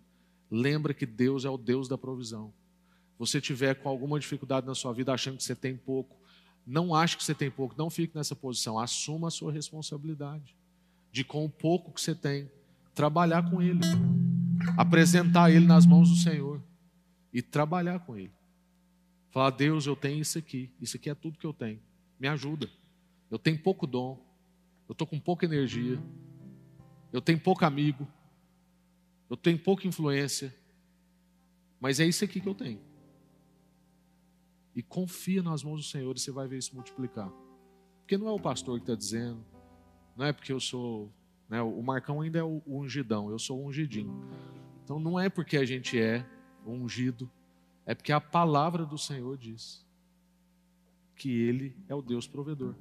lembra 0.50 0.96
que 0.96 1.06
Deus 1.06 1.46
é 1.46 1.50
o 1.52 1.60
Deus 1.60 1.88
da 1.88 1.96
provisão. 1.96 2.52
Você 3.20 3.40
tiver 3.40 3.76
com 3.76 3.88
alguma 3.88 4.20
dificuldade 4.20 4.66
na 4.66 4.74
sua 4.74 4.92
vida, 4.94 5.14
achando 5.14 5.38
que 5.38 5.44
você 5.44 5.54
tem 5.54 5.78
pouco, 5.78 6.18
não 6.66 6.96
ache 6.96 7.16
que 7.16 7.24
você 7.24 7.36
tem 7.36 7.52
pouco, 7.52 7.76
não 7.78 7.88
fique 7.88 8.16
nessa 8.16 8.36
posição. 8.36 8.80
Assuma 8.80 9.28
a 9.28 9.32
sua 9.32 9.52
responsabilidade 9.52 10.58
de 11.12 11.24
com 11.24 11.46
o 11.46 11.50
pouco 11.50 11.92
que 11.92 12.02
você 12.02 12.16
tem, 12.16 12.50
trabalhar 12.96 13.48
com 13.48 13.62
ele 13.62 13.82
apresentar 14.76 15.52
ele 15.52 15.68
nas 15.68 15.86
mãos 15.86 16.10
do 16.10 16.16
Senhor 16.16 16.60
e 17.32 17.44
trabalhar 17.44 18.00
com 18.00 18.18
ele. 18.18 18.34
Falar, 19.30 19.52
Deus, 19.52 19.86
eu 19.86 19.96
tenho 19.96 20.20
isso 20.20 20.40
aqui, 20.40 20.72
isso 20.82 20.98
aqui 20.98 21.12
é 21.12 21.14
tudo 21.14 21.38
que 21.38 21.46
eu 21.46 21.54
tenho, 21.54 21.80
me 22.20 22.28
ajuda. 22.28 22.68
Eu 23.30 23.40
tenho 23.40 23.58
pouco 23.62 23.88
dom, 23.88 24.20
eu 24.88 24.94
estou 24.94 25.08
com 25.08 25.20
pouca 25.20 25.46
energia, 25.46 26.02
eu 27.12 27.22
tenho 27.22 27.40
pouco 27.40 27.66
amigo, 27.66 28.08
eu 29.30 29.38
tenho 29.38 29.58
pouca 29.58 29.88
influência, 29.88 30.56
mas 31.80 32.00
é 32.00 32.06
isso 32.06 32.24
aqui 32.24 32.40
que 32.40 32.48
eu 32.48 32.56
tenho. 32.56 32.82
E 34.76 34.82
confia 34.82 35.42
nas 35.42 35.64
mãos 35.64 35.78
do 35.78 35.84
Senhor 35.88 36.16
e 36.16 36.20
você 36.20 36.32
vai 36.32 36.48
ver 36.48 36.58
isso 36.58 36.76
multiplicar. 36.76 37.32
Porque 38.00 38.18
não 38.18 38.28
é 38.28 38.32
o 38.32 38.40
pastor 38.40 38.78
que 38.78 38.84
está 38.84 38.96
dizendo, 38.96 39.44
não 40.16 40.26
é 40.26 40.34
porque 40.34 40.52
eu 40.52 40.60
sou 40.60 41.12
né? 41.54 41.62
O 41.62 41.84
Marcão 41.84 42.22
ainda 42.22 42.40
é 42.40 42.44
o 42.44 42.64
ungidão, 42.66 43.30
eu 43.30 43.38
sou 43.38 43.60
o 43.60 43.68
ungidinho. 43.68 44.12
Então 44.84 45.00
não 45.00 45.20
é 45.20 45.30
porque 45.30 45.56
a 45.56 45.64
gente 45.64 46.00
é 46.00 46.26
ungido, 46.66 47.30
é 47.86 47.94
porque 47.94 48.12
a 48.12 48.20
palavra 48.20 48.86
do 48.88 48.98
Senhor 48.98 49.38
diz 49.38 49.86
que 51.16 51.30
Ele 51.32 51.76
é 51.88 51.94
o 51.94 52.02
Deus 52.02 52.26
provedor. 52.26 52.74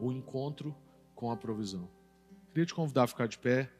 O 0.00 0.12
encontro 0.12 0.74
com 1.14 1.30
a 1.30 1.36
provisão. 1.36 1.88
Queria 2.50 2.66
te 2.66 2.74
convidar 2.74 3.04
a 3.04 3.06
ficar 3.06 3.26
de 3.26 3.38
pé. 3.38 3.70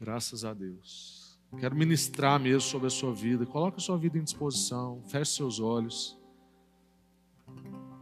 Graças 0.00 0.44
a 0.44 0.54
Deus. 0.54 1.38
Quero 1.58 1.74
ministrar 1.74 2.38
mesmo 2.38 2.60
sobre 2.60 2.86
a 2.86 2.90
sua 2.90 3.12
vida. 3.12 3.46
Coloque 3.46 3.78
a 3.78 3.80
sua 3.80 3.96
vida 3.96 4.18
em 4.18 4.22
disposição. 4.22 5.02
Feche 5.06 5.32
seus 5.32 5.58
olhos. 5.58 6.18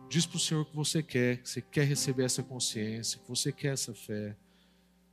Diz 0.08 0.26
para 0.26 0.36
o 0.36 0.40
Senhor 0.40 0.64
que 0.64 0.74
você 0.74 1.02
quer, 1.02 1.42
que 1.42 1.48
você 1.48 1.60
quer 1.60 1.84
receber 1.84 2.24
essa 2.24 2.42
consciência, 2.42 3.18
que 3.18 3.28
você 3.28 3.52
quer 3.52 3.72
essa 3.72 3.94
fé, 3.94 4.36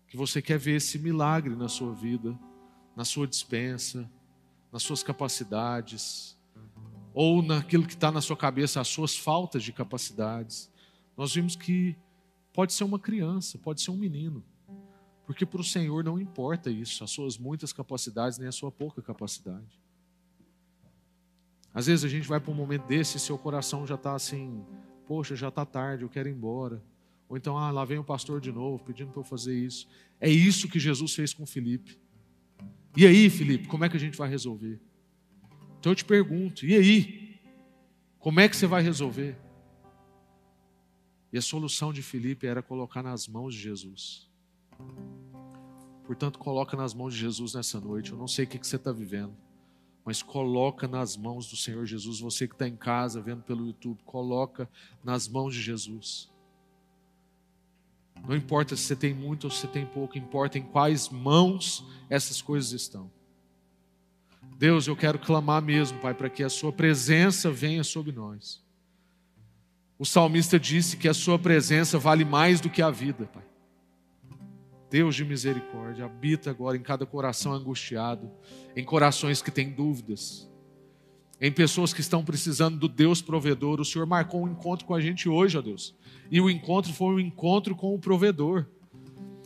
que 0.07 0.15
você 0.15 0.41
quer 0.41 0.57
ver 0.57 0.75
esse 0.77 0.99
milagre 0.99 1.55
na 1.55 1.67
sua 1.67 1.93
vida, 1.93 2.37
na 2.95 3.03
sua 3.03 3.27
dispensa, 3.27 4.09
nas 4.71 4.83
suas 4.83 5.01
capacidades, 5.01 6.37
ou 7.13 7.41
naquilo 7.41 7.85
que 7.85 7.93
está 7.93 8.11
na 8.11 8.21
sua 8.21 8.35
cabeça, 8.35 8.81
as 8.81 8.87
suas 8.87 9.17
faltas 9.17 9.63
de 9.63 9.71
capacidades. 9.71 10.71
Nós 11.15 11.33
vimos 11.33 11.55
que 11.55 11.95
pode 12.51 12.73
ser 12.73 12.83
uma 12.83 12.99
criança, 12.99 13.57
pode 13.57 13.81
ser 13.81 13.91
um 13.91 13.97
menino, 13.97 14.43
porque 15.25 15.45
para 15.45 15.61
o 15.61 15.63
Senhor 15.63 16.03
não 16.03 16.19
importa 16.19 16.69
isso, 16.69 17.03
as 17.03 17.11
suas 17.11 17.37
muitas 17.37 17.71
capacidades 17.71 18.37
nem 18.37 18.47
a 18.47 18.51
sua 18.51 18.71
pouca 18.71 19.01
capacidade. 19.01 19.79
Às 21.73 21.87
vezes 21.87 22.05
a 22.05 22.07
gente 22.07 22.27
vai 22.27 22.39
para 22.39 22.51
um 22.51 22.55
momento 22.55 22.85
desse 22.85 23.17
e 23.17 23.19
seu 23.19 23.37
coração 23.37 23.85
já 23.85 23.95
está 23.95 24.15
assim, 24.15 24.63
poxa, 25.07 25.35
já 25.35 25.47
está 25.47 25.65
tarde, 25.65 26.03
eu 26.03 26.09
quero 26.09 26.29
ir 26.29 26.31
embora. 26.31 26.83
Ou 27.27 27.35
então, 27.35 27.57
ah, 27.57 27.71
lá 27.71 27.83
vem 27.83 27.97
o 27.97 28.03
pastor 28.03 28.39
de 28.39 28.51
novo 28.51 28.83
pedindo 28.83 29.11
para 29.11 29.21
eu 29.21 29.23
fazer 29.23 29.57
isso. 29.57 29.87
É 30.19 30.29
isso 30.29 30.67
que 30.67 30.79
Jesus 30.79 31.15
fez 31.15 31.33
com 31.33 31.47
Felipe. 31.47 31.97
E 32.95 33.07
aí, 33.07 33.27
Felipe, 33.27 33.67
como 33.67 33.83
é 33.83 33.89
que 33.89 33.97
a 33.97 33.99
gente 33.99 34.15
vai 34.15 34.29
resolver? 34.29 34.79
Então 35.83 35.91
eu 35.91 35.97
te 35.97 36.05
pergunto, 36.05 36.65
e 36.65 36.75
aí? 36.75 37.41
Como 38.17 38.39
é 38.39 38.47
que 38.47 38.55
você 38.55 38.65
vai 38.65 38.81
resolver? 38.81 39.35
E 41.29 41.37
a 41.37 41.41
solução 41.41 41.91
de 41.91 42.01
Felipe 42.01 42.47
era 42.47 42.63
colocar 42.63 43.03
nas 43.03 43.27
mãos 43.27 43.53
de 43.53 43.59
Jesus. 43.59 44.31
Portanto, 46.05 46.39
coloca 46.39 46.77
nas 46.77 46.93
mãos 46.93 47.13
de 47.13 47.19
Jesus 47.19 47.53
nessa 47.53 47.81
noite. 47.81 48.13
Eu 48.13 48.17
não 48.17 48.29
sei 48.29 48.45
o 48.45 48.47
que 48.47 48.65
você 48.65 48.77
está 48.77 48.93
vivendo, 48.93 49.35
mas 50.05 50.23
coloca 50.23 50.87
nas 50.87 51.17
mãos 51.17 51.49
do 51.49 51.57
Senhor 51.57 51.85
Jesus. 51.85 52.21
Você 52.21 52.47
que 52.47 52.55
está 52.55 52.65
em 52.65 52.77
casa 52.77 53.21
vendo 53.21 53.43
pelo 53.43 53.67
YouTube, 53.67 54.01
coloca 54.05 54.69
nas 55.03 55.27
mãos 55.27 55.53
de 55.53 55.61
Jesus. 55.61 56.31
Não 58.25 58.37
importa 58.37 58.73
se 58.77 58.83
você 58.83 58.95
tem 58.95 59.13
muito 59.13 59.43
ou 59.43 59.51
se 59.51 59.57
você 59.57 59.67
tem 59.67 59.85
pouco, 59.85 60.17
importa 60.17 60.57
em 60.57 60.63
quais 60.63 61.09
mãos 61.09 61.85
essas 62.09 62.41
coisas 62.41 62.71
estão. 62.71 63.11
Deus, 64.57 64.87
eu 64.87 64.95
quero 64.95 65.19
clamar 65.19 65.61
mesmo, 65.61 65.99
Pai, 65.99 66.13
para 66.13 66.29
que 66.29 66.43
a 66.43 66.49
Sua 66.49 66.71
presença 66.71 67.51
venha 67.51 67.83
sobre 67.83 68.11
nós. 68.11 68.63
O 69.97 70.05
salmista 70.05 70.59
disse 70.59 70.97
que 70.97 71.07
a 71.07 71.13
Sua 71.13 71.37
presença 71.37 71.99
vale 71.99 72.25
mais 72.25 72.61
do 72.61 72.69
que 72.69 72.81
a 72.81 72.89
vida, 72.89 73.25
Pai. 73.25 73.43
Deus 74.89 75.15
de 75.15 75.25
misericórdia, 75.25 76.05
habita 76.05 76.51
agora 76.51 76.77
em 76.77 76.81
cada 76.81 77.03
coração 77.03 77.51
angustiado, 77.51 78.29
em 78.75 78.83
corações 78.83 79.41
que 79.41 79.49
têm 79.49 79.71
dúvidas, 79.71 80.47
em 81.41 81.51
pessoas 81.51 81.91
que 81.91 81.99
estão 81.99 82.23
precisando 82.23 82.77
do 82.77 82.87
Deus 82.87 83.19
provedor. 83.19 83.81
O 83.81 83.85
Senhor 83.85 84.05
marcou 84.05 84.43
um 84.43 84.47
encontro 84.47 84.85
com 84.85 84.93
a 84.93 85.01
gente 85.01 85.27
hoje, 85.27 85.57
ó 85.57 85.61
Deus, 85.61 85.95
e 86.29 86.39
o 86.39 86.47
encontro 86.47 86.93
foi 86.93 87.15
um 87.15 87.19
encontro 87.19 87.75
com 87.75 87.95
o 87.95 87.99
provedor. 87.99 88.67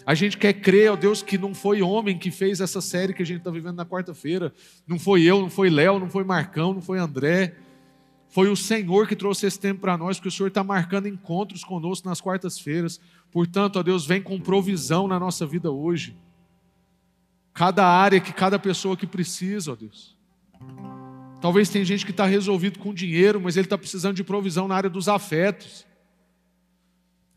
A 0.07 0.13
gente 0.13 0.37
quer 0.37 0.53
crer, 0.53 0.89
ó 0.89 0.95
Deus, 0.95 1.21
que 1.21 1.37
não 1.37 1.53
foi 1.53 1.81
homem 1.81 2.17
que 2.17 2.31
fez 2.31 2.61
essa 2.61 2.79
série 2.79 3.13
que 3.13 3.21
a 3.21 3.25
gente 3.25 3.39
está 3.39 3.51
vivendo 3.51 3.75
na 3.75 3.85
quarta-feira, 3.85 4.53
não 4.87 4.97
foi 4.97 5.23
eu, 5.23 5.41
não 5.41 5.49
foi 5.49 5.69
Léo, 5.69 5.99
não 5.99 6.09
foi 6.09 6.23
Marcão, 6.23 6.73
não 6.73 6.81
foi 6.81 6.97
André, 6.97 7.57
foi 8.29 8.47
o 8.47 8.55
Senhor 8.55 9.05
que 9.05 9.17
trouxe 9.17 9.45
esse 9.45 9.59
tempo 9.59 9.81
para 9.81 9.97
nós, 9.97 10.15
porque 10.15 10.29
o 10.29 10.31
Senhor 10.31 10.47
está 10.47 10.63
marcando 10.63 11.09
encontros 11.09 11.61
conosco 11.61 12.07
nas 12.07 12.21
quartas-feiras. 12.21 13.01
Portanto, 13.29 13.79
ó 13.79 13.83
Deus, 13.83 14.05
vem 14.05 14.21
com 14.21 14.39
provisão 14.39 15.09
na 15.09 15.19
nossa 15.19 15.45
vida 15.45 15.69
hoje. 15.69 16.15
Cada 17.53 17.85
área 17.85 18.21
que 18.21 18.31
cada 18.31 18.57
pessoa 18.57 18.95
que 18.95 19.05
precisa, 19.05 19.73
ó 19.73 19.75
Deus. 19.75 20.15
Talvez 21.41 21.67
tem 21.67 21.83
gente 21.83 22.05
que 22.05 22.11
está 22.11 22.25
resolvido 22.25 22.79
com 22.79 22.93
dinheiro, 22.93 23.41
mas 23.41 23.57
ele 23.57 23.65
está 23.65 23.77
precisando 23.77 24.15
de 24.15 24.23
provisão 24.23 24.69
na 24.69 24.75
área 24.75 24.89
dos 24.89 25.09
afetos. 25.09 25.85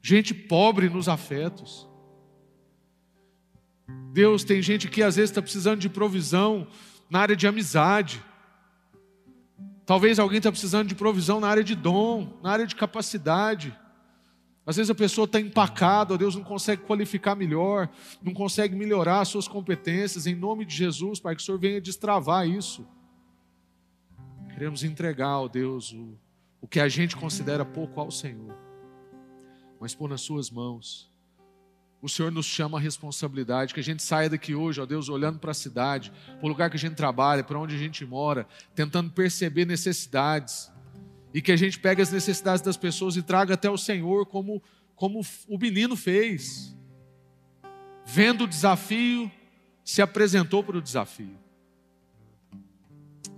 Gente 0.01 0.33
pobre 0.33 0.89
nos 0.89 1.09
afetos. 1.09 1.90
Deus, 4.13 4.43
tem 4.43 4.61
gente 4.61 4.89
que 4.89 5.03
às 5.03 5.15
vezes 5.17 5.31
está 5.31 5.41
precisando 5.41 5.81
de 5.81 5.89
provisão 5.89 6.67
na 7.09 7.21
área 7.21 7.37
de 7.37 7.47
amizade. 7.47 8.23
Talvez 9.87 10.19
alguém 10.19 10.39
está 10.39 10.51
precisando 10.51 10.89
de 10.89 10.97
provisão 10.97 11.39
na 11.39 11.49
área 11.49 11.63
de 11.63 11.77
dom, 11.77 12.39
na 12.43 12.51
área 12.51 12.67
de 12.67 12.75
capacidade. 12.75 13.77
Às 14.67 14.77
vezes 14.77 14.91
a 14.91 14.95
pessoa 14.95 15.27
está 15.27 15.41
empacada, 15.41 16.19
Deus 16.19 16.35
não 16.35 16.43
consegue 16.43 16.83
qualificar 16.83 17.37
melhor, 17.37 17.89
não 18.21 18.35
consegue 18.35 18.75
melhorar 18.75 19.21
as 19.21 19.29
suas 19.29 19.47
competências. 19.47 20.27
Em 20.27 20.35
nome 20.35 20.65
de 20.65 20.75
Jesus, 20.75 21.21
Pai, 21.21 21.37
que 21.37 21.43
o 21.43 21.45
Senhor 21.45 21.59
venha 21.59 21.81
destravar 21.81 22.49
isso. 22.49 22.87
Queremos 24.49 24.83
entregar, 24.83 25.39
ó 25.39 25.49
Deus, 25.49 25.93
o, 25.93 26.19
o 26.61 26.67
que 26.67 26.81
a 26.81 26.89
gente 26.89 27.17
considera 27.17 27.65
pouco 27.65 28.01
ao 28.01 28.11
Senhor, 28.11 28.57
mas 29.81 29.95
pôr 29.95 30.09
nas 30.09 30.21
Suas 30.21 30.51
mãos 30.51 31.10
o 32.03 32.09
Senhor 32.09 32.33
nos 32.33 32.47
chama 32.47 32.79
a 32.79 32.81
responsabilidade, 32.81 33.75
que 33.75 33.81
a 33.81 33.85
gente 33.85 34.03
saia 34.03 34.31
daqui 34.31 34.55
hoje, 34.55 34.81
ó 34.81 34.87
Deus, 34.87 35.09
olhando 35.09 35.39
para 35.39 35.51
a 35.51 35.55
cidade, 35.55 36.11
para 36.11 36.47
o 36.47 36.49
lugar 36.49 36.71
que 36.71 36.77
a 36.77 36.81
gente 36.81 36.95
trabalha, 36.95 37.45
para 37.45 37.59
onde 37.59 37.75
a 37.75 37.79
gente 37.79 38.05
mora, 38.07 38.47
tentando 38.75 39.11
perceber 39.11 39.67
necessidades, 39.67 40.73
e 41.35 41.43
que 41.43 41.53
a 41.53 41.57
gente 41.57 41.79
pegue 41.79 42.01
as 42.01 42.11
necessidades 42.11 42.63
das 42.63 42.77
pessoas 42.77 43.17
e 43.17 43.23
traga 43.23 43.55
até 43.55 43.69
o 43.69 43.77
Senhor, 43.77 44.25
como, 44.27 44.63
como 44.97 45.21
o 45.47 45.59
menino 45.59 45.95
fez. 45.95 46.75
Vendo 48.07 48.45
o 48.45 48.49
desafio, 48.49 49.31
se 49.85 50.01
apresentou 50.01 50.65
para 50.65 50.79
o 50.79 50.83
desafio. 50.83 51.39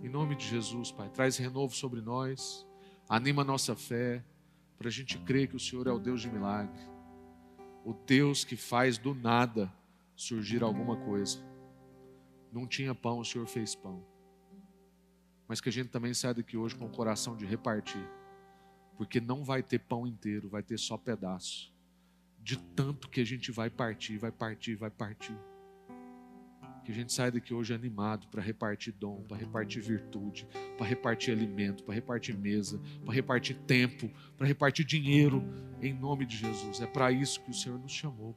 Em 0.03 0.09
nome 0.09 0.37
de 0.37 0.47
Jesus, 0.49 0.93
Pai, 0.93 1.09
traz 1.11 1.37
renovo 1.37 1.75
sobre 1.75 2.01
nós, 2.01 2.67
anima 3.09 3.43
a 3.43 3.45
nossa 3.45 3.75
fé, 3.75 4.25
para 4.79 4.89
a 4.89 4.91
gente 4.91 5.19
crer 5.19 5.49
que 5.49 5.57
o 5.57 5.61
Senhor 5.61 5.87
é 5.87 5.93
o 5.93 5.99
Deus 5.99 6.23
de 6.23 6.31
milagre 6.31 6.91
o 7.85 7.93
Deus 7.93 8.45
que 8.45 8.57
faz 8.57 8.99
do 8.99 9.14
nada 9.14 9.72
surgir 10.14 10.62
alguma 10.62 10.97
coisa. 10.97 11.39
Não 12.53 12.66
tinha 12.66 12.95
pão, 12.95 13.18
o 13.18 13.24
Senhor 13.24 13.47
fez 13.47 13.74
pão. 13.74 14.05
Mas 15.49 15.61
que 15.61 15.68
a 15.68 15.72
gente 15.72 15.89
também 15.89 16.14
saia 16.14 16.35
daqui 16.35 16.57
hoje 16.57 16.76
com 16.76 16.87
o 16.87 16.91
coração 16.91 17.37
de 17.37 17.45
repartir. 17.45 18.07
Porque 18.97 19.20
não 19.20 19.43
vai 19.43 19.62
ter 19.62 19.78
pão 19.78 20.07
inteiro, 20.07 20.49
vai 20.49 20.62
ter 20.62 20.78
só 20.78 20.97
pedaço. 20.97 21.72
De 22.39 22.57
tanto 22.57 23.09
que 23.09 23.20
a 23.20 23.24
gente 23.24 23.51
vai 23.51 23.70
partir, 23.70 24.18
vai 24.18 24.30
partir, 24.30 24.74
vai 24.74 24.91
partir. 24.91 25.37
Que 26.85 26.91
a 26.91 26.95
gente 26.95 27.12
saia 27.12 27.30
daqui 27.30 27.55
hoje 27.55 27.72
animado 27.72 28.26
para 28.28 28.43
repartir 28.43 28.93
dom, 28.99 29.22
para 29.28 29.37
repartir 29.37 29.83
virtude, 29.83 30.47
para 30.76 30.87
repartir 30.87 31.33
alimento, 31.33 31.85
para 31.85 31.95
repartir 31.95 32.37
mesa, 32.37 32.80
para 33.05 33.14
repartir 33.14 33.57
tempo, 33.66 34.11
para 34.37 34.47
repartir 34.47 34.85
dinheiro, 34.85 35.45
em 35.80 35.93
nome 35.93 36.26
de 36.26 36.37
Jesus. 36.37 36.80
É 36.80 36.87
para 36.87 37.12
isso 37.12 37.41
que 37.41 37.51
o 37.51 37.55
Senhor 37.55 37.78
nos 37.78 37.93
chamou. 37.93 38.35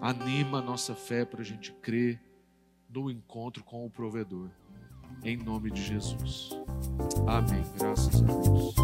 Anima 0.00 0.58
a 0.58 0.62
nossa 0.62 0.94
fé 0.94 1.24
para 1.24 1.40
a 1.40 1.44
gente 1.44 1.72
crer 1.72 2.20
no 2.88 3.10
encontro 3.10 3.62
com 3.64 3.84
o 3.86 3.90
provedor. 3.90 4.50
Em 5.22 5.36
nome 5.36 5.70
de 5.70 5.82
Jesus. 5.82 6.50
Amém. 7.26 7.64
Graças 7.78 8.22
a 8.22 8.26
Deus. 8.26 8.74